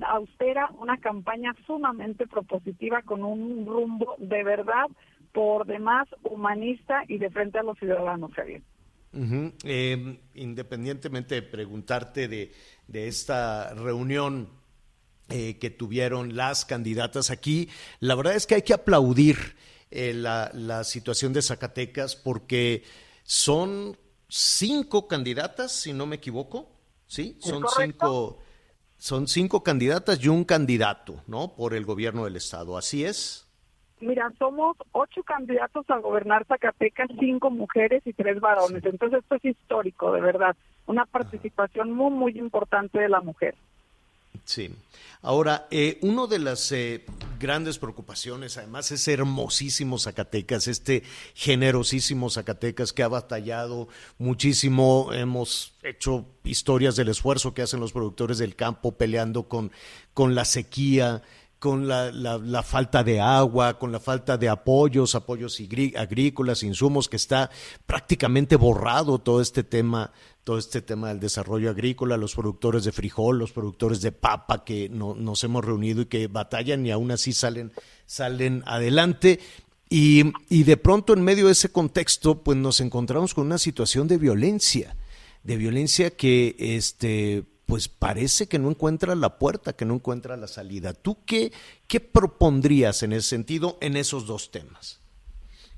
austera, 0.03 0.71
una 0.79 0.99
campaña 0.99 1.55
sumamente 1.67 2.27
propositiva 2.27 3.03
con 3.03 3.23
un 3.23 3.67
rumbo 3.67 4.15
de 4.19 4.45
verdad 4.45 4.87
por 5.33 5.67
demás 5.67 6.09
humanista 6.23 7.03
y 7.09 7.19
de 7.19 7.31
frente 7.31 7.59
a 7.59 7.63
los 7.63 7.79
ciudadanos, 7.79 8.33
Javier. 8.35 8.63
Em, 9.13 10.19
independientemente 10.35 11.37
de 11.37 11.43
preguntarte 11.43 12.29
de, 12.29 12.53
esta 12.93 13.75
reunión 13.75 14.51
eh, 15.29 15.59
que 15.59 15.71
tuvieron 15.71 16.37
las 16.37 16.65
candidatas 16.65 17.31
aquí, 17.31 17.69
la 18.01 18.15
verdad 18.15 18.35
es 18.35 18.47
que 18.47 18.57
hay 18.57 18.63
que 18.63 18.75
aplaudir 18.75 19.57
eh, 19.91 20.13
la, 20.15 20.51
la, 20.53 20.85
situación 20.85 21.33
de 21.33 21.43
Zacatecas 21.43 22.17
porque 22.17 22.83
son 23.25 23.97
cinco 24.29 25.09
candidatas, 25.09 25.73
si 25.73 25.93
no 25.93 26.07
me 26.07 26.17
equivoco, 26.17 26.71
¿sí? 27.07 27.37
Son 27.41 27.65
cinco 27.77 28.39
son 28.99 29.29
cinco 29.29 29.63
candidatas 29.63 30.23
y 30.23 30.29
un 30.29 30.45
candidato, 30.45 31.23
¿no? 31.27 31.55
Por 31.55 31.75
el 31.75 31.85
gobierno 31.85 32.25
del 32.25 32.37
estado. 32.37 32.77
¿Así 32.77 33.05
es? 33.05 33.49
Mira, 34.01 34.31
somos 34.39 34.77
ocho 34.93 35.23
candidatos 35.23 35.89
a 35.89 35.99
gobernar 35.99 36.45
Zacatecas, 36.47 37.09
cinco 37.19 37.51
mujeres 37.51 38.03
y 38.07 38.13
tres 38.13 38.39
varones. 38.41 38.85
Entonces 38.85 39.21
esto 39.21 39.37
es 39.37 39.45
histórico, 39.45 40.13
de 40.13 40.21
verdad. 40.21 40.57
Una 40.87 41.05
participación 41.07 41.93
muy, 41.93 42.11
muy 42.11 42.39
importante 42.39 42.99
de 42.99 43.09
la 43.09 43.21
mujer. 43.21 43.55
Sí. 44.49 44.71
Ahora, 45.21 45.69
eh, 45.71 45.99
uno 46.01 46.27
de 46.27 46.39
las, 46.39 46.73
eh, 46.73 47.05
grandes 47.39 47.79
preocupaciones. 47.79 48.57
Además, 48.57 48.91
es 48.91 49.07
hermosísimo 49.09 49.99
Zacatecas, 49.99 50.69
este 50.69 51.03
generosísimo 51.35 52.31
Zacatecas 52.31 52.93
que 52.93 53.03
ha 53.03 53.09
batallado 53.09 53.89
muchísimo. 54.19 55.11
Hemos 55.13 55.75
hecho 55.83 56.27
historias 56.45 56.97
del 56.97 57.09
esfuerzo 57.09 57.53
que 57.55 57.63
hacen 57.63 57.81
los 57.81 57.93
productores 57.93 58.39
del 58.39 58.57
campo 58.57 58.97
peleando 58.97 59.49
con, 59.49 59.71
con 60.15 60.35
la 60.35 60.45
sequía, 60.45 61.23
con 61.59 61.89
la, 61.89 62.13
la, 62.13 62.63
falta 62.63 63.03
de 63.03 63.21
agua, 63.21 63.79
con 63.79 63.91
la 63.91 63.99
falta 63.99 64.37
de 64.37 64.49
apoyos, 64.49 65.15
apoyos 65.15 65.61
agrícolas, 65.97 66.63
insumos, 66.63 67.09
que 67.09 67.17
está 67.17 67.51
prácticamente 67.85 68.55
borrado 68.55 69.19
todo 69.19 69.41
este 69.41 69.65
tema, 69.65 70.13
todo 70.45 70.59
este 70.59 70.83
tema 70.83 71.09
del 71.09 71.19
desarrollo 71.19 71.71
agrícola, 71.71 72.17
los 72.17 72.35
productores 72.35 72.85
de 72.85 72.93
frijol, 72.93 73.39
los 73.39 73.51
productores 73.51 74.01
de 74.01 74.13
papa 74.13 74.65
que 74.65 74.89
no, 74.89 75.15
nos 75.15 75.43
hemos 75.43 75.65
reunido 75.65 76.03
y 76.03 76.07
que 76.07 76.29
batallan 76.29 76.87
y 76.87 76.93
aún 76.93 77.11
así 77.11 77.33
salen, 77.33 77.73
salen 78.07 78.63
adelante. 78.67 79.41
Y, 79.91 80.33
y 80.49 80.63
de 80.63 80.77
pronto 80.77 81.13
en 81.13 81.23
medio 81.23 81.47
de 81.47 81.53
ese 81.53 81.71
contexto, 81.71 82.43
pues 82.45 82.57
nos 82.57 82.81
encontramos 82.81 83.35
con 83.35 83.47
una 83.47 83.59
situación 83.59 84.07
de 84.07 84.19
violencia, 84.19 84.97
de 85.43 85.57
violencia 85.57 86.11
que 86.11 86.55
este 86.59 87.45
pues 87.69 87.87
parece 87.87 88.49
que 88.49 88.59
no 88.59 88.71
encuentra 88.71 89.15
la 89.15 89.39
puerta, 89.39 89.75
que 89.75 89.85
no 89.85 89.93
encuentra 89.93 90.39
la 90.39 90.47
salida. 90.47 90.95
¿Tú 90.95 91.19
qué, 91.27 91.53
qué 91.87 92.01
propondrías 92.01 93.03
en 93.03 93.13
ese 93.13 93.29
sentido 93.29 93.77
en 93.83 93.99
esos 93.99 94.27
dos 94.27 94.51
temas? 94.51 95.03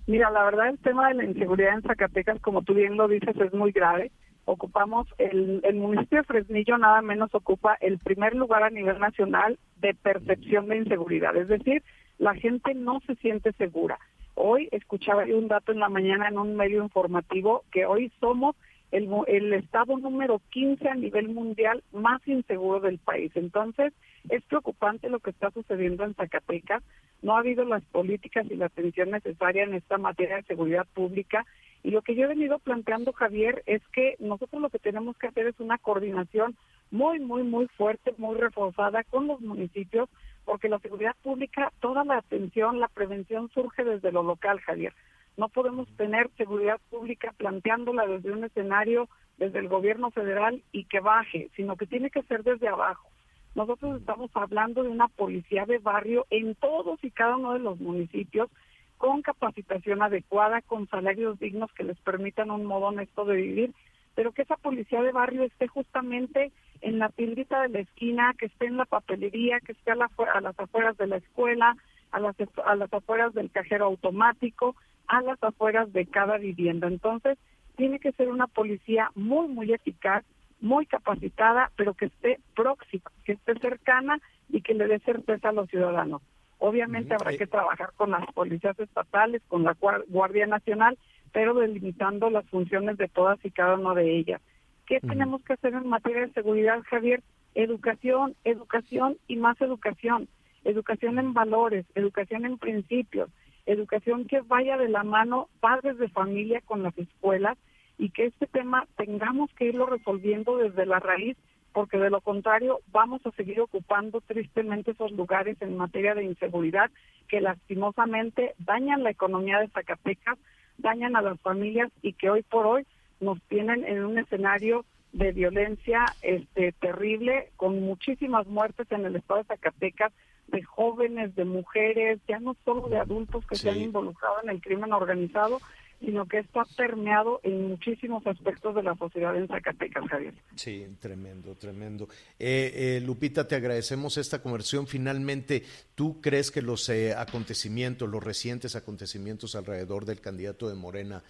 Mira, 0.07 0.31
la 0.31 0.45
verdad 0.45 0.69
el 0.69 0.79
tema 0.79 1.09
de 1.09 1.15
la 1.15 1.25
inseguridad 1.25 1.75
en 1.75 1.83
Zacatecas, 1.83 2.41
como 2.41 2.63
tú 2.63 2.75
bien 2.75 2.97
lo 2.97 3.09
dices, 3.09 3.35
es 3.37 3.53
muy 3.53 3.73
grave. 3.73 4.13
Ocupamos, 4.45 5.09
el, 5.19 5.63
el 5.65 5.75
municipio 5.75 6.19
de 6.19 6.25
Fresnillo 6.25 6.79
nada 6.79 7.03
menos 7.03 7.35
ocupa 7.35 7.77
el 7.81 7.99
primer 7.99 8.37
lugar 8.37 8.63
a 8.63 8.71
nivel 8.71 9.01
nacional 9.01 9.59
de 9.81 9.93
percepción 9.95 10.69
de 10.69 10.77
inseguridad. 10.77 11.37
Es 11.37 11.49
decir, 11.49 11.83
la 12.19 12.37
gente 12.37 12.73
no 12.73 13.01
se 13.05 13.17
siente 13.17 13.53
segura. 13.55 13.99
Hoy 14.37 14.69
escuchaba 14.71 15.25
un 15.25 15.49
dato 15.49 15.73
en 15.73 15.81
la 15.81 15.89
mañana 15.89 16.29
en 16.29 16.39
un 16.39 16.55
medio 16.55 16.85
informativo 16.85 17.65
que 17.73 17.85
hoy 17.85 18.13
somos 18.21 18.55
el, 18.91 19.09
el 19.29 19.53
estado 19.53 19.97
número 19.99 20.41
15 20.51 20.89
a 20.89 20.95
nivel 20.95 21.29
mundial 21.29 21.83
más 21.93 22.27
inseguro 22.27 22.81
del 22.81 22.99
país. 22.99 23.31
Entonces, 23.35 23.93
es 24.29 24.43
preocupante 24.45 25.09
lo 25.09 25.21
que 25.21 25.31
está 25.31 25.51
sucediendo 25.51 26.05
en 26.05 26.15
Zacatecas. 26.15 26.83
No 27.23 27.37
ha 27.37 27.41
habido 27.41 27.65
las 27.65 27.83
políticas 27.85 28.47
y 28.51 28.57
la 28.57 28.67
atención 28.67 29.11
necesaria 29.11 29.65
en 29.65 29.75
esta 29.75 29.99
materia 29.99 30.37
de 30.37 30.43
seguridad 30.43 30.87
pública. 30.95 31.47
Y 31.83 31.91
lo 31.91 32.03
que 32.03 32.15
yo 32.15 32.25
he 32.25 32.29
venido 32.29 32.59
planteando, 32.59 33.13
Javier, 33.13 33.63
es 33.67 33.83
que 33.89 34.17
nosotros 34.19 34.61
lo 34.61 34.71
que 34.71 34.79
tenemos 34.79 35.17
que 35.17 35.29
hacer 35.29 35.47
es 35.47 35.59
una 35.61 35.79
coordinación 35.79 36.57
muy, 36.91 37.21
muy, 37.21 37.43
muy 37.43 37.69
fuerte, 37.69 38.15
muy 38.19 38.37
reforzada 38.37 39.05
con 39.05 39.27
los 39.27 39.41
municipios, 39.41 40.09
porque 40.45 40.69
la 40.69 40.81
seguridad 40.81 41.15
pública, 41.23 41.73
toda 41.81 42.05
la 42.05 42.19
atención, 42.19 42.81
la 42.81 42.89
prevención 42.89 43.49
surge 43.55 43.85
desde 43.85 44.13
lo 44.13 44.23
local, 44.23 44.61
Javier. 44.61 44.93
No 45.41 45.49
podemos 45.49 45.89
tener 45.97 46.29
seguridad 46.37 46.79
pública 46.91 47.33
planteándola 47.39 48.07
desde 48.07 48.31
un 48.31 48.45
escenario, 48.45 49.09
desde 49.39 49.59
el 49.61 49.69
gobierno 49.69 50.11
federal 50.11 50.63
y 50.71 50.85
que 50.85 51.01
baje, 51.01 51.49
sino 51.57 51.77
que 51.77 51.87
tiene 51.87 52.11
que 52.11 52.23
ser 52.25 52.43
desde 52.43 52.69
abajo. 52.69 53.09
Nosotros 53.55 53.99
estamos 53.99 54.31
hablando 54.35 54.83
de 54.83 54.91
una 54.91 55.09
policía 55.09 55.65
de 55.65 55.79
barrio 55.79 56.27
en 56.29 56.55
todos 56.57 57.03
y 57.03 57.11
cada 57.11 57.39
uno 57.39 57.55
de 57.55 57.61
los 57.61 57.81
municipios 57.81 58.51
con 58.99 59.23
capacitación 59.23 60.03
adecuada, 60.03 60.61
con 60.61 60.87
salarios 60.89 61.39
dignos 61.39 61.73
que 61.73 61.85
les 61.85 61.99
permitan 62.01 62.51
un 62.51 62.67
modo 62.67 62.89
honesto 62.89 63.25
de 63.25 63.37
vivir, 63.37 63.73
pero 64.15 64.33
que 64.33 64.43
esa 64.43 64.59
policía 64.59 65.01
de 65.01 65.11
barrio 65.11 65.45
esté 65.45 65.69
justamente 65.69 66.53
en 66.83 66.99
la 66.99 67.09
tiendita 67.09 67.63
de 67.63 67.71
la 67.71 67.81
esquina, 67.81 68.35
que 68.39 68.45
esté 68.45 68.67
en 68.67 68.77
la 68.77 68.85
papelería, 68.85 69.61
que 69.61 69.73
esté 69.73 69.93
a, 69.93 69.95
las 69.95 70.61
afueras 70.61 70.99
de 70.99 71.07
la 71.07 71.17
escuela, 71.17 71.79
a 72.11 72.21
las, 72.21 72.37
a 72.63 72.77
las 72.77 72.93
afueras 72.93 73.33
del 73.33 73.51
cajero 73.51 73.87
automático, 73.87 74.77
a 75.11 75.21
las 75.23 75.43
afueras 75.43 75.93
de 75.93 76.07
cada 76.07 76.39
vivienda. 76.39 76.87
Entonces, 76.87 77.37
tiene 77.77 77.99
que 77.99 78.13
ser 78.13 78.29
una 78.29 78.47
policía 78.47 79.11
muy, 79.17 79.49
muy 79.49 79.73
eficaz, 79.73 80.25
muy 80.61 80.87
capacitada, 80.87 81.73
pero 81.77 81.95
que 81.95 82.07
esté 82.07 82.39
próxima, 82.55 83.11
que 83.25 83.33
esté 83.33 83.59
cercana 83.59 84.21
y 84.49 84.63
que 84.63 84.73
le 84.73 84.87
dé 84.87 85.01
certeza 85.01 85.49
a 85.49 85.53
los 85.53 85.69
ciudadanos. 85.69 86.23
Obviamente 86.59 87.15
habrá 87.15 87.37
que 87.37 87.49
trabajar 87.49 87.91
con 87.97 88.13
las 88.13 88.25
policías 88.33 88.79
estatales, 88.79 89.43
con 89.49 89.65
la 89.65 89.77
Guardia 90.09 90.47
Nacional, 90.47 90.97
pero 91.33 91.55
delimitando 91.55 92.31
las 92.31 92.47
funciones 92.49 92.97
de 92.97 93.09
todas 93.09 93.45
y 93.45 93.51
cada 93.51 93.75
una 93.75 93.95
de 93.95 94.17
ellas. 94.17 94.41
¿Qué 94.87 95.01
tenemos 95.01 95.43
que 95.43 95.55
hacer 95.55 95.75
en 95.75 95.89
materia 95.89 96.27
de 96.27 96.33
seguridad, 96.35 96.83
Javier? 96.89 97.23
Educación, 97.57 98.37
educación 98.45 99.17
y 99.27 99.37
más 99.37 99.61
educación. 99.61 100.29
Educación 100.65 101.19
en 101.19 101.33
valores, 101.33 101.87
educación 101.95 102.45
en 102.45 102.59
principios, 102.59 103.31
educación 103.73 104.27
que 104.27 104.41
vaya 104.41 104.77
de 104.77 104.89
la 104.89 105.05
mano 105.05 105.49
padres 105.61 105.99
de 105.99 106.09
familia 106.09 106.61
con 106.65 106.83
las 106.83 106.97
escuelas 106.99 107.57
y 107.99 108.11
que 108.11 108.27
este 108.27 108.47
tema 108.47 108.87
tengamos 108.97 109.51
que 109.55 109.67
irlo 109.67 109.87
resolviendo 109.87 110.57
desde 110.57 110.87
la 110.87 111.01
raíz, 111.01 111.37
porque 111.73 111.99
de 111.99 112.11
lo 112.11 112.21
contrario 112.21 112.81
vamos 112.91 113.25
a 113.27 113.31
seguir 113.33 113.61
ocupando 113.61 114.21
tristemente 114.23 114.93
esos 114.93 115.13
lugares 115.13 115.61
en 115.61 115.77
materia 115.77 116.15
de 116.15 116.25
inseguridad 116.25 116.91
que 117.29 117.41
lastimosamente 117.41 118.55
dañan 118.59 119.05
la 119.05 119.11
economía 119.11 119.61
de 119.61 119.69
Zacatecas, 119.69 120.39
dañan 120.79 121.15
a 121.15 121.23
las 121.23 121.39
familias 121.41 121.91
y 122.03 122.15
que 122.15 122.31
hoy 122.31 122.43
por 122.43 122.67
hoy 122.67 122.87
nos 123.21 123.41
tienen 123.43 123.85
en 123.85 124.05
un 124.05 124.19
escenario 124.19 124.85
de 125.13 125.33
violencia 125.33 126.07
este 126.23 126.73
terrible 126.73 127.51
con 127.57 127.81
muchísimas 127.81 128.47
muertes 128.47 128.91
en 128.91 129.05
el 129.05 129.17
estado 129.17 129.41
de 129.41 129.47
Zacatecas 129.47 130.13
de 130.51 130.63
jóvenes, 130.63 131.35
de 131.35 131.45
mujeres, 131.45 132.21
ya 132.29 132.39
no 132.41 132.57
solo 132.65 132.89
de 132.89 132.99
adultos 132.99 133.45
que 133.47 133.57
se 133.57 133.71
han 133.71 133.81
involucrado 133.81 134.37
en 134.43 134.51
el 134.51 134.61
crimen 134.61 134.93
organizado, 134.93 135.61
sino 136.01 136.27
que 136.27 136.39
esto 136.39 136.61
ha 136.61 136.65
permeado 136.65 137.41
en 137.43 137.69
muchísimos 137.69 138.27
aspectos 138.27 138.75
de 138.75 138.83
la 138.83 138.97
sociedad 138.97 139.37
en 139.37 139.47
Zacatecas, 139.47 140.09
Javier. 140.09 140.35
Sí, 140.57 140.87
tremendo, 140.99 141.55
tremendo. 141.57 142.09
Eh, 142.39 142.73
eh, 142.75 143.03
Lupita, 143.05 143.47
te 143.47 143.55
agradecemos 143.55 144.17
esta 144.17 144.41
conversión. 144.41 144.87
Finalmente, 144.87 145.63
¿tú 145.95 146.21
crees 146.23 146.51
que 146.51 146.63
los 146.63 146.89
eh, 146.89 147.15
acontecimientos, 147.15 148.09
los 148.09 148.25
recientes 148.25 148.77
acontecimientos 148.77 149.55
alrededor 149.55 150.07
del 150.07 150.21
candidato 150.21 150.69
de 150.69 150.75
Morena, 150.75 151.23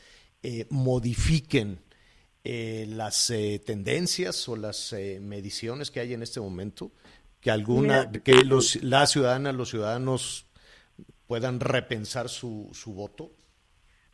modifiquen 0.71 1.81
las 2.43 3.31
tendencias 3.67 4.49
o 4.49 4.57
las 4.57 4.95
mediciones 5.21 5.91
que 5.91 6.01
hay 6.01 6.15
en 6.15 6.23
este 6.23 6.41
momento? 6.41 6.93
Que 7.41 7.51
alguna, 7.51 8.11
que 8.11 8.45
los, 8.45 8.83
las 8.83 9.11
ciudadanas, 9.11 9.55
los 9.55 9.71
ciudadanos 9.71 10.47
puedan 11.27 11.61
repensar 11.61 12.29
su, 12.29 12.69
su 12.73 12.93
voto? 12.95 13.31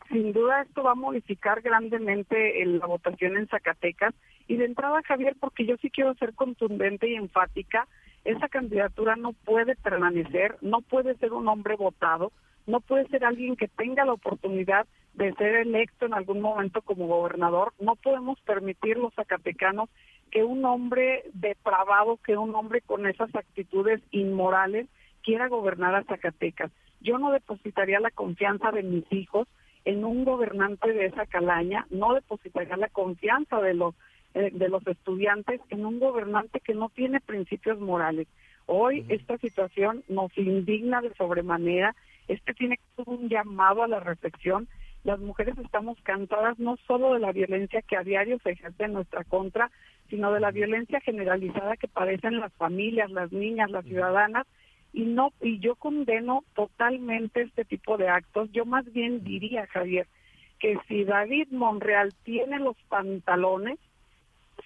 Sin 0.09 0.33
duda 0.33 0.62
esto 0.62 0.85
va 0.85 0.93
a 0.93 0.95
modificar 0.95 1.62
grandemente 1.62 2.64
la 2.64 2.87
votación 2.87 3.37
en 3.37 3.49
Zacatecas. 3.49 4.14
Y 4.47 4.57
de 4.57 4.66
entrada, 4.66 5.03
Javier, 5.05 5.37
porque 5.41 5.66
yo 5.66 5.77
sí 5.79 5.91
quiero 5.91 6.14
ser 6.14 6.35
contundente 6.35 7.09
y 7.09 7.14
enfática, 7.14 7.89
esa 8.24 8.49
candidatura 8.49 9.16
no 9.16 9.33
puede 9.33 9.74
permanecer, 9.77 10.57
no 10.61 10.81
puede 10.83 11.16
ser 11.16 11.33
un 11.33 11.49
hombre 11.49 11.74
votado, 11.77 12.33
no 12.66 12.81
puede 12.81 13.07
ser 13.09 13.24
alguien 13.24 13.57
que 13.57 13.68
tenga 13.68 14.05
la 14.05 14.12
oportunidad 14.12 14.87
de 15.14 15.33
ser 15.35 15.57
electo 15.57 16.07
en 16.07 16.14
algún 16.14 16.41
momento 16.41 16.83
como 16.83 17.07
gobernador. 17.07 17.72
No 17.81 17.97
podemos 17.97 18.41
permitir 18.43 18.99
los 18.99 19.14
zacatecanos 19.14 19.89
que 20.31 20.45
un 20.45 20.64
hombre 20.64 21.24
depravado, 21.33 22.18
que 22.24 22.37
un 22.37 22.55
hombre 22.55 22.81
con 22.81 23.07
esas 23.07 23.35
actitudes 23.35 24.01
inmorales 24.11 24.87
quiera 25.22 25.49
gobernar 25.49 25.95
a 25.95 26.05
Zacatecas. 26.05 26.70
Yo 27.01 27.18
no 27.18 27.31
depositaría 27.31 28.01
la 28.01 28.11
confianza 28.11 28.70
de 28.72 28.83
mis 28.83 29.05
hijos 29.12 29.49
en 29.85 30.05
un 30.05 30.24
gobernante 30.24 30.93
de 30.93 31.07
esa 31.07 31.27
calaña, 31.27 31.87
no 31.91 32.14
depositaría 32.14 32.77
la 32.77 32.89
confianza 32.89 33.61
de 33.61 33.74
los 33.74 33.95
eh, 34.37 34.51
de 34.53 34.68
los 34.68 34.87
estudiantes 34.87 35.62
en 35.70 35.87
un 35.87 35.99
gobernante 35.99 36.61
que 36.61 36.74
no 36.74 36.91
tiene 36.91 37.20
principios 37.20 37.81
morales. 37.81 38.29
Hoy 38.66 39.07
esta 39.09 39.39
situación 39.39 40.05
nos 40.09 40.37
indigna 40.37 41.01
de 41.01 41.14
sobremanera, 41.14 41.97
este 42.29 42.53
tiene 42.53 42.77
que 42.77 42.83
ser 42.97 43.09
un 43.09 43.31
llamado 43.31 43.83
a 43.83 43.89
la 43.89 44.01
reflexión. 44.01 44.68
Las 45.07 45.20
mujeres 45.20 45.57
estamos 45.59 45.96
cansadas 46.02 46.59
no 46.59 46.76
solo 46.78 47.14
de 47.14 47.20
la 47.20 47.30
violencia 47.30 47.80
que 47.80 47.96
a 47.96 48.02
diario 48.02 48.40
se 48.42 48.50
ejerce 48.50 48.86
en 48.86 48.94
nuestra 48.94 49.22
contra, 49.22 49.70
sino 50.11 50.32
de 50.32 50.40
la 50.40 50.50
violencia 50.50 51.00
generalizada 51.00 51.76
que 51.76 51.86
padecen 51.86 52.40
las 52.40 52.52
familias, 52.54 53.12
las 53.12 53.30
niñas, 53.30 53.70
las 53.70 53.84
ciudadanas, 53.84 54.48
y 54.92 55.02
no 55.04 55.32
y 55.40 55.61
yo 55.61 55.76
condeno 55.76 56.42
totalmente 56.57 57.42
este 57.42 57.64
tipo 57.64 57.96
de 57.96 58.09
actos. 58.09 58.50
Yo 58.50 58.64
más 58.64 58.84
bien 58.92 59.22
diría, 59.22 59.68
Javier, 59.68 60.09
que 60.59 60.76
si 60.88 61.04
David 61.04 61.52
Monreal 61.52 62.12
tiene 62.24 62.59
los 62.59 62.76
pantalones, 62.88 63.78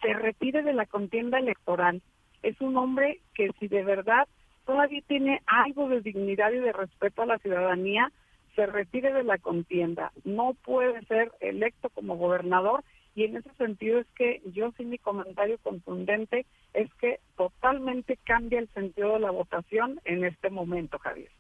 se 0.01 0.15
retire 0.15 0.63
de 0.63 0.73
la 0.73 0.87
contienda 0.87 1.39
electoral. 1.39 2.01
Es 2.43 2.59
un 2.63 2.79
hombre 2.79 3.21
que 3.35 3.51
si 3.61 3.69
de 3.69 3.85
verdad 3.85 4.27
todavía 4.65 5.03
tiene 5.07 5.43
algo 5.45 5.91
de 5.91 6.01
dignidad 6.01 6.51
y 6.53 6.61
de 6.61 6.73
respeto 6.73 7.21
a 7.21 7.27
la 7.27 7.39
ciudadanía, 7.41 8.11
se 8.55 8.67
retire 8.67 9.13
de 9.13 9.25
la 9.25 9.39
contienda. 9.39 10.13
No 10.25 10.55
puede 10.65 11.05
ser 11.07 11.33
electo 11.41 11.89
como 11.91 12.17
gobernador 12.17 12.85
y 13.15 13.25
en 13.25 13.37
ese 13.37 13.53
sentido 13.59 13.99
es 13.99 14.07
que 14.17 14.41
yo 14.53 14.73
sí 14.77 14.85
mi 14.85 14.99
comentario 14.99 15.59
contundente 15.59 16.47
es 16.75 16.89
que 17.01 17.21
totalmente 17.37 18.17
cambia 18.25 18.61
el 18.61 18.69
sentido 18.73 19.15
de 19.15 19.21
la 19.21 19.31
votación 19.31 20.01
en 20.05 20.25
este 20.25 20.51
momento, 20.51 20.99
Javier. 20.99 21.31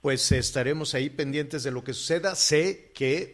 Pues 0.00 0.32
estaremos 0.32 0.94
ahí 0.94 1.10
pendientes 1.10 1.62
de 1.62 1.70
lo 1.70 1.84
que 1.84 1.92
suceda. 1.92 2.34
Sé 2.34 2.90
que, 2.92 3.32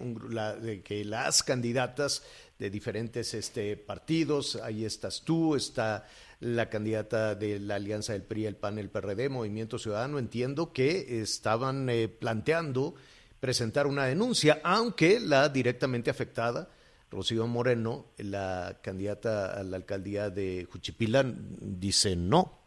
que 0.84 1.05
las 1.05 1.42
candidatas 1.42 2.22
de 2.59 2.70
diferentes 2.70 3.32
este, 3.34 3.76
partidos, 3.76 4.57
ahí 4.57 4.84
estás 4.84 5.22
tú, 5.24 5.57
está 5.57 6.07
la 6.41 6.68
candidata 6.68 7.34
de 7.34 7.59
la 7.59 7.76
alianza 7.76 8.12
del 8.12 8.22
PRI, 8.22 8.47
el 8.47 8.57
PAN, 8.57 8.78
el 8.78 8.91
PRD, 8.91 9.28
Movimiento 9.28 9.78
Ciudadano, 9.78 10.18
entiendo 10.18 10.72
que 10.72 11.20
estaban 11.20 11.89
eh, 11.89 12.09
planteando 12.09 12.95
presentar 13.41 13.86
una 13.86 14.05
denuncia, 14.05 14.61
aunque 14.62 15.20
la 15.20 15.49
directamente 15.49 16.11
afectada, 16.11 16.68
Rocío 17.11 17.47
Moreno, 17.47 18.07
la 18.18 18.78
candidata 18.82 19.59
a 19.59 19.62
la 19.62 19.76
alcaldía 19.76 20.30
de 20.30 20.66
Juchipila, 20.70 21.24
dice 21.24 22.16
no. 22.16 22.59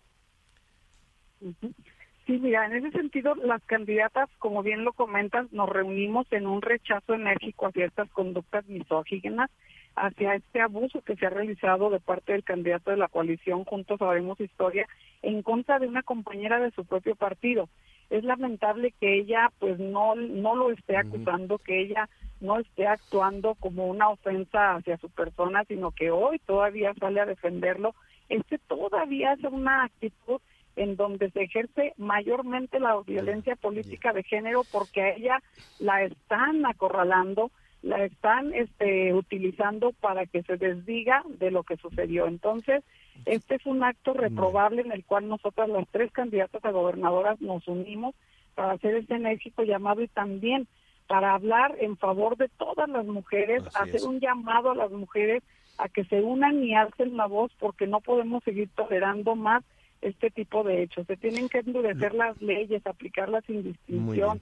Sí, 2.25 2.39
mira, 2.39 2.65
en 2.65 2.73
ese 2.73 2.91
sentido, 2.91 3.35
las 3.35 3.63
candidatas, 3.63 4.29
como 4.39 4.63
bien 4.63 4.83
lo 4.83 4.93
comentas, 4.93 5.51
nos 5.51 5.69
reunimos 5.69 6.27
en 6.31 6.47
un 6.47 6.61
rechazo 6.61 7.13
enérgico 7.13 7.67
hacia 7.67 7.85
estas 7.85 8.09
conductas 8.11 8.65
misóginas 8.67 9.49
hacia 9.95 10.35
este 10.35 10.61
abuso 10.61 11.01
que 11.01 11.15
se 11.15 11.25
ha 11.25 11.29
realizado 11.29 11.89
de 11.89 11.99
parte 11.99 12.33
del 12.33 12.43
candidato 12.43 12.91
de 12.91 12.97
la 12.97 13.07
coalición 13.07 13.65
Juntos 13.65 13.99
Sabremos 13.99 14.39
Historia 14.39 14.87
en 15.21 15.41
contra 15.41 15.79
de 15.79 15.87
una 15.87 16.03
compañera 16.03 16.59
de 16.59 16.71
su 16.71 16.85
propio 16.85 17.15
partido. 17.15 17.69
Es 18.09 18.23
lamentable 18.23 18.93
que 18.99 19.19
ella 19.19 19.51
pues 19.59 19.79
no, 19.79 20.15
no 20.15 20.55
lo 20.55 20.71
esté 20.71 20.97
acusando, 20.97 21.57
que 21.59 21.81
ella 21.81 22.09
no 22.41 22.59
esté 22.59 22.87
actuando 22.87 23.55
como 23.55 23.85
una 23.85 24.09
ofensa 24.09 24.75
hacia 24.75 24.97
su 24.97 25.09
persona, 25.09 25.63
sino 25.65 25.91
que 25.91 26.11
hoy 26.11 26.39
todavía 26.39 26.93
sale 26.99 27.21
a 27.21 27.25
defenderlo. 27.25 27.95
Este 28.27 28.57
todavía 28.57 29.33
es 29.33 29.43
una 29.43 29.83
actitud 29.85 30.41
en 30.75 30.95
donde 30.95 31.29
se 31.31 31.43
ejerce 31.43 31.93
mayormente 31.97 32.79
la 32.79 32.99
violencia 33.05 33.55
política 33.55 34.13
de 34.13 34.23
género 34.23 34.63
porque 34.71 35.01
a 35.01 35.09
ella 35.15 35.43
la 35.79 36.03
están 36.03 36.65
acorralando, 36.65 37.51
la 37.81 38.03
están 38.03 38.53
este, 38.53 39.13
utilizando 39.13 39.91
para 39.93 40.25
que 40.25 40.43
se 40.43 40.57
desdiga 40.57 41.23
de 41.39 41.51
lo 41.51 41.63
que 41.63 41.77
sucedió. 41.77 42.27
Entonces, 42.27 42.83
este 43.25 43.55
es 43.55 43.65
un 43.65 43.83
acto 43.83 44.13
reprobable 44.13 44.81
en 44.81 44.91
el 44.91 45.03
cual 45.03 45.27
nosotras 45.27 45.69
las 45.69 45.87
tres 45.89 46.11
candidatas 46.11 46.63
a 46.63 46.71
gobernadoras 46.71 47.41
nos 47.41 47.67
unimos 47.67 48.15
para 48.55 48.73
hacer 48.73 48.95
este 48.95 49.15
enérgico 49.15 49.63
llamado 49.63 50.01
y 50.01 50.07
también 50.07 50.67
para 51.07 51.33
hablar 51.33 51.75
en 51.79 51.97
favor 51.97 52.37
de 52.37 52.49
todas 52.49 52.87
las 52.87 53.05
mujeres, 53.05 53.63
hacer 53.75 54.01
un 54.03 54.19
llamado 54.19 54.71
a 54.71 54.75
las 54.75 54.91
mujeres 54.91 55.43
a 55.77 55.89
que 55.89 56.05
se 56.05 56.21
unan 56.21 56.63
y 56.63 56.75
alcen 56.75 57.17
la 57.17 57.25
voz 57.25 57.51
porque 57.59 57.87
no 57.87 57.99
podemos 57.99 58.43
seguir 58.43 58.69
tolerando 58.75 59.35
más 59.35 59.63
este 60.01 60.29
tipo 60.29 60.63
de 60.63 60.83
hechos. 60.83 61.07
Se 61.07 61.17
tienen 61.17 61.49
que 61.49 61.59
endurecer 61.59 62.13
las 62.13 62.39
leyes, 62.41 62.85
aplicarlas 62.85 63.43
sin 63.45 63.63
distinción 63.63 64.41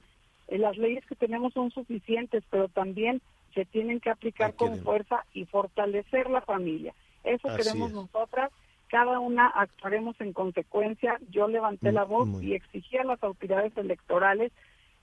las 0.57 0.77
leyes 0.77 1.05
que 1.05 1.15
tenemos 1.15 1.53
son 1.53 1.71
suficientes, 1.71 2.43
pero 2.49 2.67
también 2.69 3.21
se 3.53 3.65
tienen 3.65 3.99
que 3.99 4.09
aplicar 4.09 4.53
con 4.53 4.79
fuerza 4.79 5.25
y 5.33 5.45
fortalecer 5.45 6.29
la 6.29 6.41
familia. 6.41 6.93
Eso 7.23 7.49
queremos 7.55 7.91
nosotras. 7.91 8.51
Cada 8.87 9.19
una 9.19 9.47
actuaremos 9.47 10.19
en 10.19 10.33
consecuencia. 10.33 11.19
Yo 11.29 11.47
levanté 11.47 11.91
la 11.91 12.03
voz 12.03 12.41
y 12.41 12.55
exigí 12.55 12.97
a 12.97 13.03
las 13.03 13.21
autoridades 13.23 13.75
electorales 13.77 14.51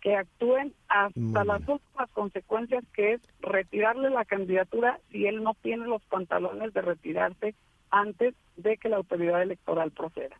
que 0.01 0.17
actúen 0.17 0.73
hasta 0.89 1.45
las 1.45 1.61
últimas 1.69 2.11
consecuencias, 2.13 2.85
que 2.95 3.15
es 3.15 3.21
retirarle 3.41 4.11
la 4.11 4.25
candidatura 4.25 5.01
si 5.11 5.27
él 5.27 5.43
no 5.43 5.55
tiene 5.63 5.87
los 5.87 6.03
pantalones 6.05 6.73
de 6.75 6.83
retirarse 6.83 7.55
antes 7.91 8.35
de 8.57 8.77
que 8.77 8.89
la 8.89 8.97
autoridad 8.97 9.43
electoral 9.43 9.91
proceda. 9.91 10.37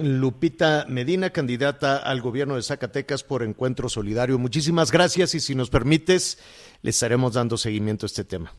Lupita 0.00 0.86
Medina, 0.88 1.30
candidata 1.30 1.98
al 1.98 2.20
gobierno 2.20 2.56
de 2.56 2.62
Zacatecas 2.62 3.22
por 3.22 3.42
Encuentro 3.42 3.88
Solidario. 3.88 4.38
Muchísimas 4.38 4.90
gracias 4.90 5.34
y 5.34 5.40
si 5.40 5.54
nos 5.54 5.70
permites, 5.70 6.42
le 6.82 6.90
estaremos 6.90 7.34
dando 7.34 7.56
seguimiento 7.56 8.06
a 8.06 8.08
este 8.08 8.24
tema. 8.24 8.52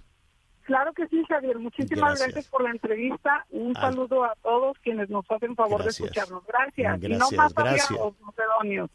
Claro 0.64 0.94
que 0.94 1.08
sí, 1.08 1.24
Javier. 1.28 1.58
Muchísimas 1.60 2.20
gracias, 2.20 2.48
por 2.48 2.64
la 2.64 2.72
entrevista. 2.72 3.46
Un 3.50 3.74
saludo 3.74 4.24
a 4.24 4.36
todos 4.42 4.78
quienes 4.84 5.10
nos 5.10 5.26
hacen 5.30 5.56
favor 5.56 5.84
de 5.84 5.90
escucharnos. 5.90 6.44
Gracias. 6.46 7.04
y 7.04 7.08
no 7.10 7.32
más 7.32 7.54
gracias. 7.54 7.92
los 7.92 8.14
macedonios. 8.22 8.90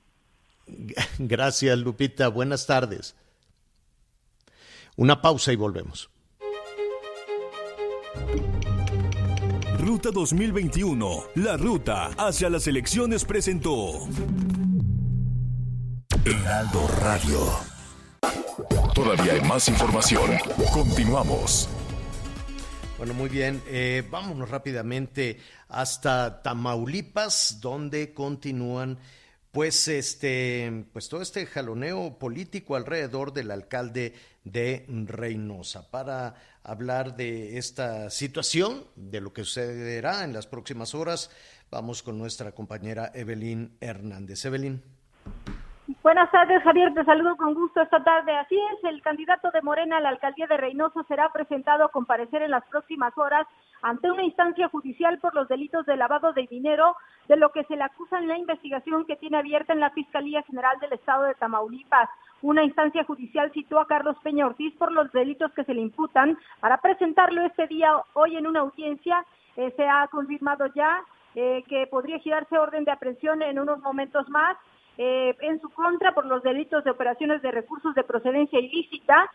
Gracias, 1.19 1.79
Lupita. 1.79 2.29
Buenas 2.29 2.67
tardes. 2.67 3.15
Una 4.97 5.21
pausa 5.21 5.53
y 5.53 5.57
volvemos. 5.57 6.11
Ruta 9.87 10.11
2021, 10.11 11.27
la 11.37 11.57
ruta 11.57 12.07
hacia 12.19 12.51
las 12.51 12.67
elecciones 12.67 13.25
presentó. 13.25 13.93
Heraldo 16.25 16.89
Radio. 17.01 17.39
Todavía 18.97 19.35
hay 19.35 19.43
más 19.43 19.69
información. 19.69 20.33
Continuamos. 20.73 21.69
Bueno, 22.99 23.15
muy 23.15 23.29
bien. 23.29 23.63
Eh, 23.69 24.03
vámonos 24.11 24.51
rápidamente 24.51 25.39
hasta 25.69 26.43
Tamaulipas, 26.43 27.61
donde 27.61 28.13
continúan 28.13 28.99
pues 29.53 29.87
este 29.87 30.85
pues 30.93 31.09
todo 31.09 31.23
este 31.23 31.47
jaloneo 31.47 32.19
político 32.19 32.75
alrededor 32.75 33.33
del 33.33 33.53
alcalde 33.53 34.15
de 34.47 34.87
Reynosa 34.89 35.91
para 35.91 36.35
hablar 36.63 37.17
de 37.17 37.59
esta 37.59 38.09
situación, 38.11 38.85
de 38.95 39.21
lo 39.21 39.33
que 39.33 39.45
sucederá 39.45 40.23
en 40.25 40.33
las 40.33 40.47
próximas 40.47 40.95
horas. 40.95 41.31
Vamos 41.71 42.03
con 42.03 42.17
nuestra 42.17 42.53
compañera 42.53 43.11
Evelyn 43.13 43.77
Hernández. 43.81 44.45
Evelyn. 44.45 44.96
Buenas 46.03 46.29
tardes, 46.33 46.65
Javier. 46.65 46.93
Te 46.95 47.05
saludo 47.05 47.37
con 47.37 47.55
gusto 47.55 47.81
esta 47.81 48.03
tarde. 48.03 48.37
Así 48.37 48.57
es, 48.57 48.85
el 48.91 49.01
candidato 49.03 49.53
de 49.53 49.63
Morena 49.63 49.99
a 49.99 50.01
la 50.01 50.09
alcaldía 50.09 50.49
de 50.49 50.57
Reynosa 50.57 51.05
será 51.05 51.33
presentado 51.33 51.85
a 51.85 51.91
comparecer 51.91 52.43
en 52.43 52.51
las 52.51 52.65
próximas 52.67 53.17
horas 53.17 53.47
ante 53.83 54.11
una 54.11 54.25
instancia 54.25 54.69
judicial 54.69 55.19
por 55.21 55.33
los 55.37 55.47
delitos 55.47 55.87
de 55.87 55.97
lavado 55.97 56.33
de 56.33 56.49
dinero, 56.49 56.97
de 57.29 57.37
lo 57.37 57.51
que 57.53 57.63
se 57.65 57.77
le 57.77 57.85
acusa 57.85 58.19
en 58.19 58.27
la 58.27 58.37
investigación 58.37 59.05
que 59.05 59.15
tiene 59.15 59.37
abierta 59.37 59.75
en 59.75 59.81
la 59.81 59.91
Fiscalía 59.91 60.43
General 60.43 60.77
del 60.81 60.95
Estado 60.95 61.23
de 61.23 61.35
Tamaulipas. 61.35 62.09
Una 62.43 62.65
instancia 62.65 63.05
judicial 63.05 63.53
citó 63.53 63.79
a 63.79 63.87
Carlos 63.87 64.17
Peña 64.25 64.47
Ortiz 64.47 64.75
por 64.75 64.91
los 64.91 65.13
delitos 65.13 65.53
que 65.53 65.63
se 65.63 65.75
le 65.75 65.83
imputan 65.83 66.37
para 66.59 66.79
presentarlo 66.79 67.47
este 67.47 67.69
día 67.69 67.93
hoy 68.15 68.37
en 68.37 68.49
una 68.49 68.61
audiencia. 68.61 69.25
Eh, 69.57 69.73
se 69.77 69.87
ha 69.87 70.09
confirmado 70.09 70.67
ya 70.75 71.01
eh, 71.37 71.63
que 71.69 71.87
podría 71.87 72.19
girarse 72.19 72.59
orden 72.59 72.85
de 72.85 72.91
aprehensión 72.91 73.41
en 73.43 73.61
unos 73.61 73.79
momentos 73.81 74.29
más. 74.31 74.57
Eh, 74.99 75.37
en 75.41 75.61
su 75.61 75.69
contra 75.71 76.15
por 76.15 76.27
los 76.27 76.43
delitos 76.43 76.85
de 76.85 76.91
operaciones 76.91 77.43
de 77.43 77.51
recursos 77.51 77.95
de 77.95 78.05
procedencia 78.05 78.59
ilícita, 78.59 79.31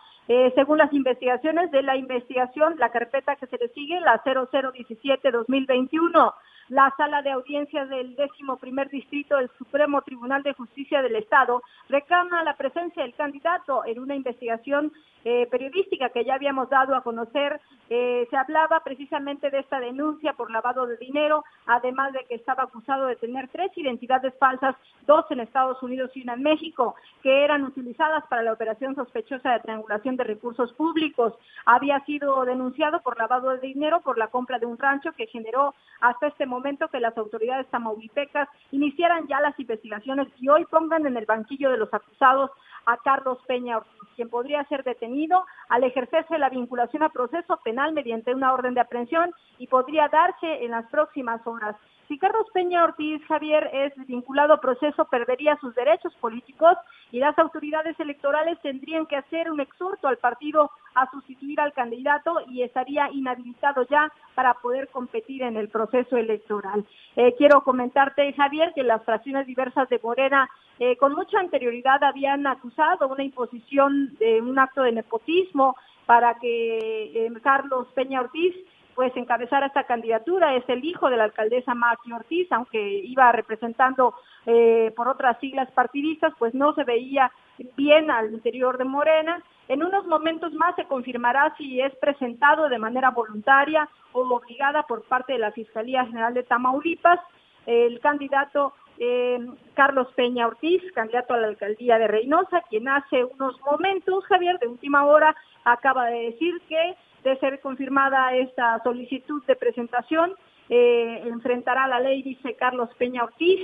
según 0.56 0.78
las 0.78 0.94
investigaciones 0.94 1.72
de 1.72 1.82
la 1.82 1.98
investigación, 1.98 2.76
la 2.78 2.90
carpeta 2.90 3.36
que 3.36 3.48
se 3.48 3.58
le 3.58 3.68
sigue, 3.70 4.00
la 4.00 4.24
0017-2021 4.24 6.34
la 6.72 6.94
sala 6.96 7.22
de 7.22 7.32
audiencias 7.32 7.90
del 7.90 8.16
décimo 8.16 8.56
primer 8.56 8.90
distrito 8.90 9.36
del 9.36 9.52
Supremo 9.58 10.02
Tribunal 10.04 10.42
de 10.42 10.54
Justicia 10.54 11.02
del 11.02 11.18
Estado 11.18 11.62
reclama 11.90 12.46
la 12.46 12.56
presencia 12.56 13.04
del 13.04 13.14
candidato 13.14 13.84
en 13.84 14.00
una 14.00 14.16
investigación 14.16 14.94
eh, 15.24 15.48
periodística 15.52 16.10
que 16.10 16.24
ya 16.24 16.36
habíamos 16.36 16.70
dado 16.70 16.96
a 16.96 17.04
conocer. 17.04 17.60
Eh, 17.90 18.26
se 18.30 18.38
hablaba 18.38 18.80
precisamente 18.80 19.50
de 19.50 19.60
esta 19.60 19.82
denuncia 19.82 20.32
por 20.34 20.50
lavado 20.50 20.88
de 20.88 20.96
dinero, 20.96 21.44
además 21.68 22.14
de 22.14 22.26
que 22.28 22.36
estaba 22.36 22.64
acusado 22.64 23.06
de 23.06 23.18
tener 23.18 23.50
tres 23.50 23.72
identidades 23.76 24.34
falsas, 24.40 24.76
dos 25.06 25.26
en 25.30 25.42
Estados 25.42 25.84
Unidos 25.84 26.10
y 26.16 26.24
una 26.24 26.34
en 26.36 26.42
México, 26.42 26.96
que 27.22 27.44
eran 27.44 27.66
utilizadas 27.66 28.26
para 28.28 28.44
la 28.44 28.54
operación 28.54 28.96
sospechosa 28.96 29.52
de 29.52 29.60
triangulación 29.60 30.16
de 30.16 30.24
recursos 30.24 30.72
públicos. 30.74 31.34
Había 31.66 32.00
sido 32.06 32.46
denunciado 32.46 33.02
por 33.02 33.20
lavado 33.20 33.50
de 33.50 33.60
dinero 33.60 34.00
por 34.00 34.18
la 34.18 34.30
compra 34.30 34.58
de 34.58 34.66
un 34.66 34.78
rancho 34.78 35.12
que 35.12 35.28
generó 35.28 35.76
hasta 36.00 36.28
este 36.28 36.46
momento 36.46 36.61
momento 36.62 36.90
que 36.90 37.00
las 37.00 37.18
autoridades 37.18 37.68
tamaulipecas 37.72 38.48
iniciaran 38.72 39.28
ya 39.28 39.42
las 39.42 39.60
investigaciones 39.60 40.28
y 40.40 40.48
hoy 40.48 40.64
pongan 40.66 41.08
en 41.08 41.18
el 41.18 41.26
banquillo 41.26 41.72
de 41.72 41.78
los 41.78 41.92
acusados 41.92 42.52
a 42.86 42.98
Carlos 42.98 43.40
Peña 43.48 43.78
Ortiz, 43.78 43.92
quien 44.16 44.30
podría 44.30 44.64
ser 44.66 44.84
detenido 44.84 45.44
al 45.70 45.84
ejercerse 45.84 46.38
la 46.38 46.50
vinculación 46.50 47.02
a 47.02 47.10
proceso 47.10 47.58
penal 47.64 47.94
mediante 47.94 48.36
una 48.36 48.54
orden 48.54 48.76
de 48.76 48.82
aprehensión 48.82 49.32
y 49.58 49.66
podría 49.68 50.08
darse 50.08 50.64
en 50.64 50.72
las 50.72 50.86
próximas 50.92 51.46
horas. 51.48 51.76
Si 52.12 52.18
Carlos 52.18 52.46
Peña 52.54 52.84
Ortiz 52.84 53.24
Javier 53.26 53.70
es 53.72 53.94
vinculado 54.06 54.52
a 54.52 54.60
proceso, 54.60 55.06
perdería 55.06 55.58
sus 55.62 55.74
derechos 55.76 56.14
políticos 56.16 56.76
y 57.10 57.20
las 57.20 57.40
autoridades 57.40 57.98
electorales 58.02 58.60
tendrían 58.62 59.06
que 59.06 59.16
hacer 59.16 59.50
un 59.50 59.62
exhorto 59.62 60.10
al 60.10 60.18
partido 60.18 60.72
a 60.94 61.10
sustituir 61.10 61.62
al 61.62 61.72
candidato 61.72 62.42
y 62.50 62.64
estaría 62.64 63.10
inhabilitado 63.14 63.88
ya 63.90 64.12
para 64.36 64.56
poder 64.56 64.90
competir 64.90 65.44
en 65.44 65.56
el 65.56 65.70
proceso 65.70 66.18
electoral. 66.18 66.86
Eh, 67.16 67.34
quiero 67.38 67.64
comentarte, 67.64 68.34
Javier, 68.34 68.74
que 68.76 68.84
las 68.84 69.06
fracciones 69.06 69.48
diversas 69.48 69.88
de 69.88 70.02
Morena 70.04 70.50
eh, 70.80 70.98
con 70.98 71.14
mucha 71.14 71.40
anterioridad 71.40 72.04
habían 72.04 72.46
acusado 72.46 73.08
una 73.08 73.24
imposición 73.24 74.18
de 74.20 74.42
un 74.42 74.60
acto 74.60 74.82
de 74.82 74.92
nepotismo 74.92 75.78
para 76.06 76.38
que 76.40 77.26
eh, 77.26 77.32
Carlos 77.42 77.88
Peña 77.96 78.20
Ortiz 78.20 78.54
pues 79.02 79.18
encabezara 79.18 79.66
esta 79.66 79.86
candidatura. 79.86 80.56
Es 80.56 80.64
el 80.70 80.86
hijo 80.86 81.10
de 81.10 81.18
la 81.18 81.24
alcaldesa 81.24 81.74
Maki 81.74 82.14
Ortiz, 82.14 82.48
aunque 82.52 82.80
iba 82.80 83.32
representando 83.32 84.14
eh, 84.46 84.94
por 84.96 85.08
otras 85.08 85.40
siglas 85.40 85.72
partidistas, 85.72 86.32
pues 86.38 86.54
no 86.54 86.76
se 86.76 86.84
veía 86.84 87.32
bien 87.76 88.12
al 88.12 88.32
interior 88.32 88.78
de 88.78 88.84
Morena. 88.84 89.44
En 89.68 89.84
unos 89.84 90.06
momentos 90.06 90.54
más 90.54 90.76
se 90.76 90.86
confirmará 90.86 91.52
si 91.58 91.82
es 91.82 91.96
presentado 91.96 92.70
de 92.70 92.78
manera 92.78 93.10
voluntaria 93.10 93.90
o 94.12 94.22
obligada 94.22 94.84
por 94.84 95.02
parte 95.06 95.34
de 95.34 95.40
la 95.40 95.52
Fiscalía 95.52 96.06
General 96.06 96.36
de 96.36 96.44
Tamaulipas. 96.44 97.20
El 97.66 98.00
candidato 98.02 98.74
eh, 99.00 99.40
Carlos 99.74 100.10
Peña 100.16 100.46
Ortiz, 100.46 100.80
candidato 100.94 101.34
a 101.34 101.38
la 101.38 101.48
alcaldía 101.48 101.98
de 101.98 102.08
Reynosa, 102.08 102.62
quien 102.70 102.88
hace 102.88 103.24
unos 103.24 103.60
momentos, 103.62 104.24
Javier, 104.26 104.60
de 104.60 104.68
última 104.68 105.06
hora, 105.06 105.36
acaba 105.64 106.06
de 106.06 106.20
decir 106.20 106.62
que 106.70 106.96
de 107.24 107.38
ser 107.38 107.60
confirmada 107.60 108.36
esta 108.36 108.82
solicitud 108.84 109.44
de 109.46 109.56
presentación, 109.56 110.34
eh, 110.70 111.24
enfrentará 111.26 111.88
la 111.88 112.00
ley, 112.00 112.24
dice 112.24 112.56
Carlos 112.56 112.90
Peña 112.98 113.24
Ortiz, 113.24 113.60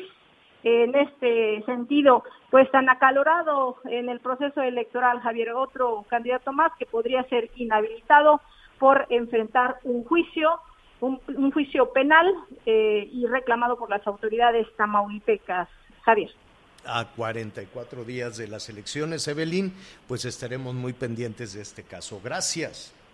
en 0.64 0.96
este 0.96 1.64
sentido, 1.66 2.24
pues 2.50 2.70
tan 2.72 2.90
acalorado 2.90 3.78
en 3.86 4.10
el 4.10 4.20
proceso 4.20 4.62
electoral, 4.62 5.20
Javier, 5.22 5.54
otro 5.54 6.06
candidato 6.10 6.52
más 6.52 6.72
que 6.78 6.86
podría 6.86 7.24
ser 7.26 7.50
inhabilitado 7.56 8.42
por 8.80 9.06
enfrentar 9.10 9.78
un 9.84 10.04
juicio, 10.04 10.60
un, 11.00 11.20
juicio 11.52 11.92
penal 11.94 12.28
eh, 12.66 13.08
y 13.12 13.26
reclamado 13.28 13.78
por 13.78 13.90
las 13.90 14.06
autoridades 14.06 14.68
tamaulipecas. 14.76 15.70
Javier. 16.04 16.32
A 16.86 17.06
44 17.06 18.06
días 18.06 18.38
de 18.38 18.48
las 18.48 18.70
elecciones, 18.70 19.28
Evelyn, 19.28 19.74
pues 20.08 20.24
estaremos 20.26 20.74
muy 20.74 20.94
pendientes 20.94 21.54
de 21.54 21.62
este 21.62 21.84
caso. 21.84 22.22
Gracias. 22.24 22.97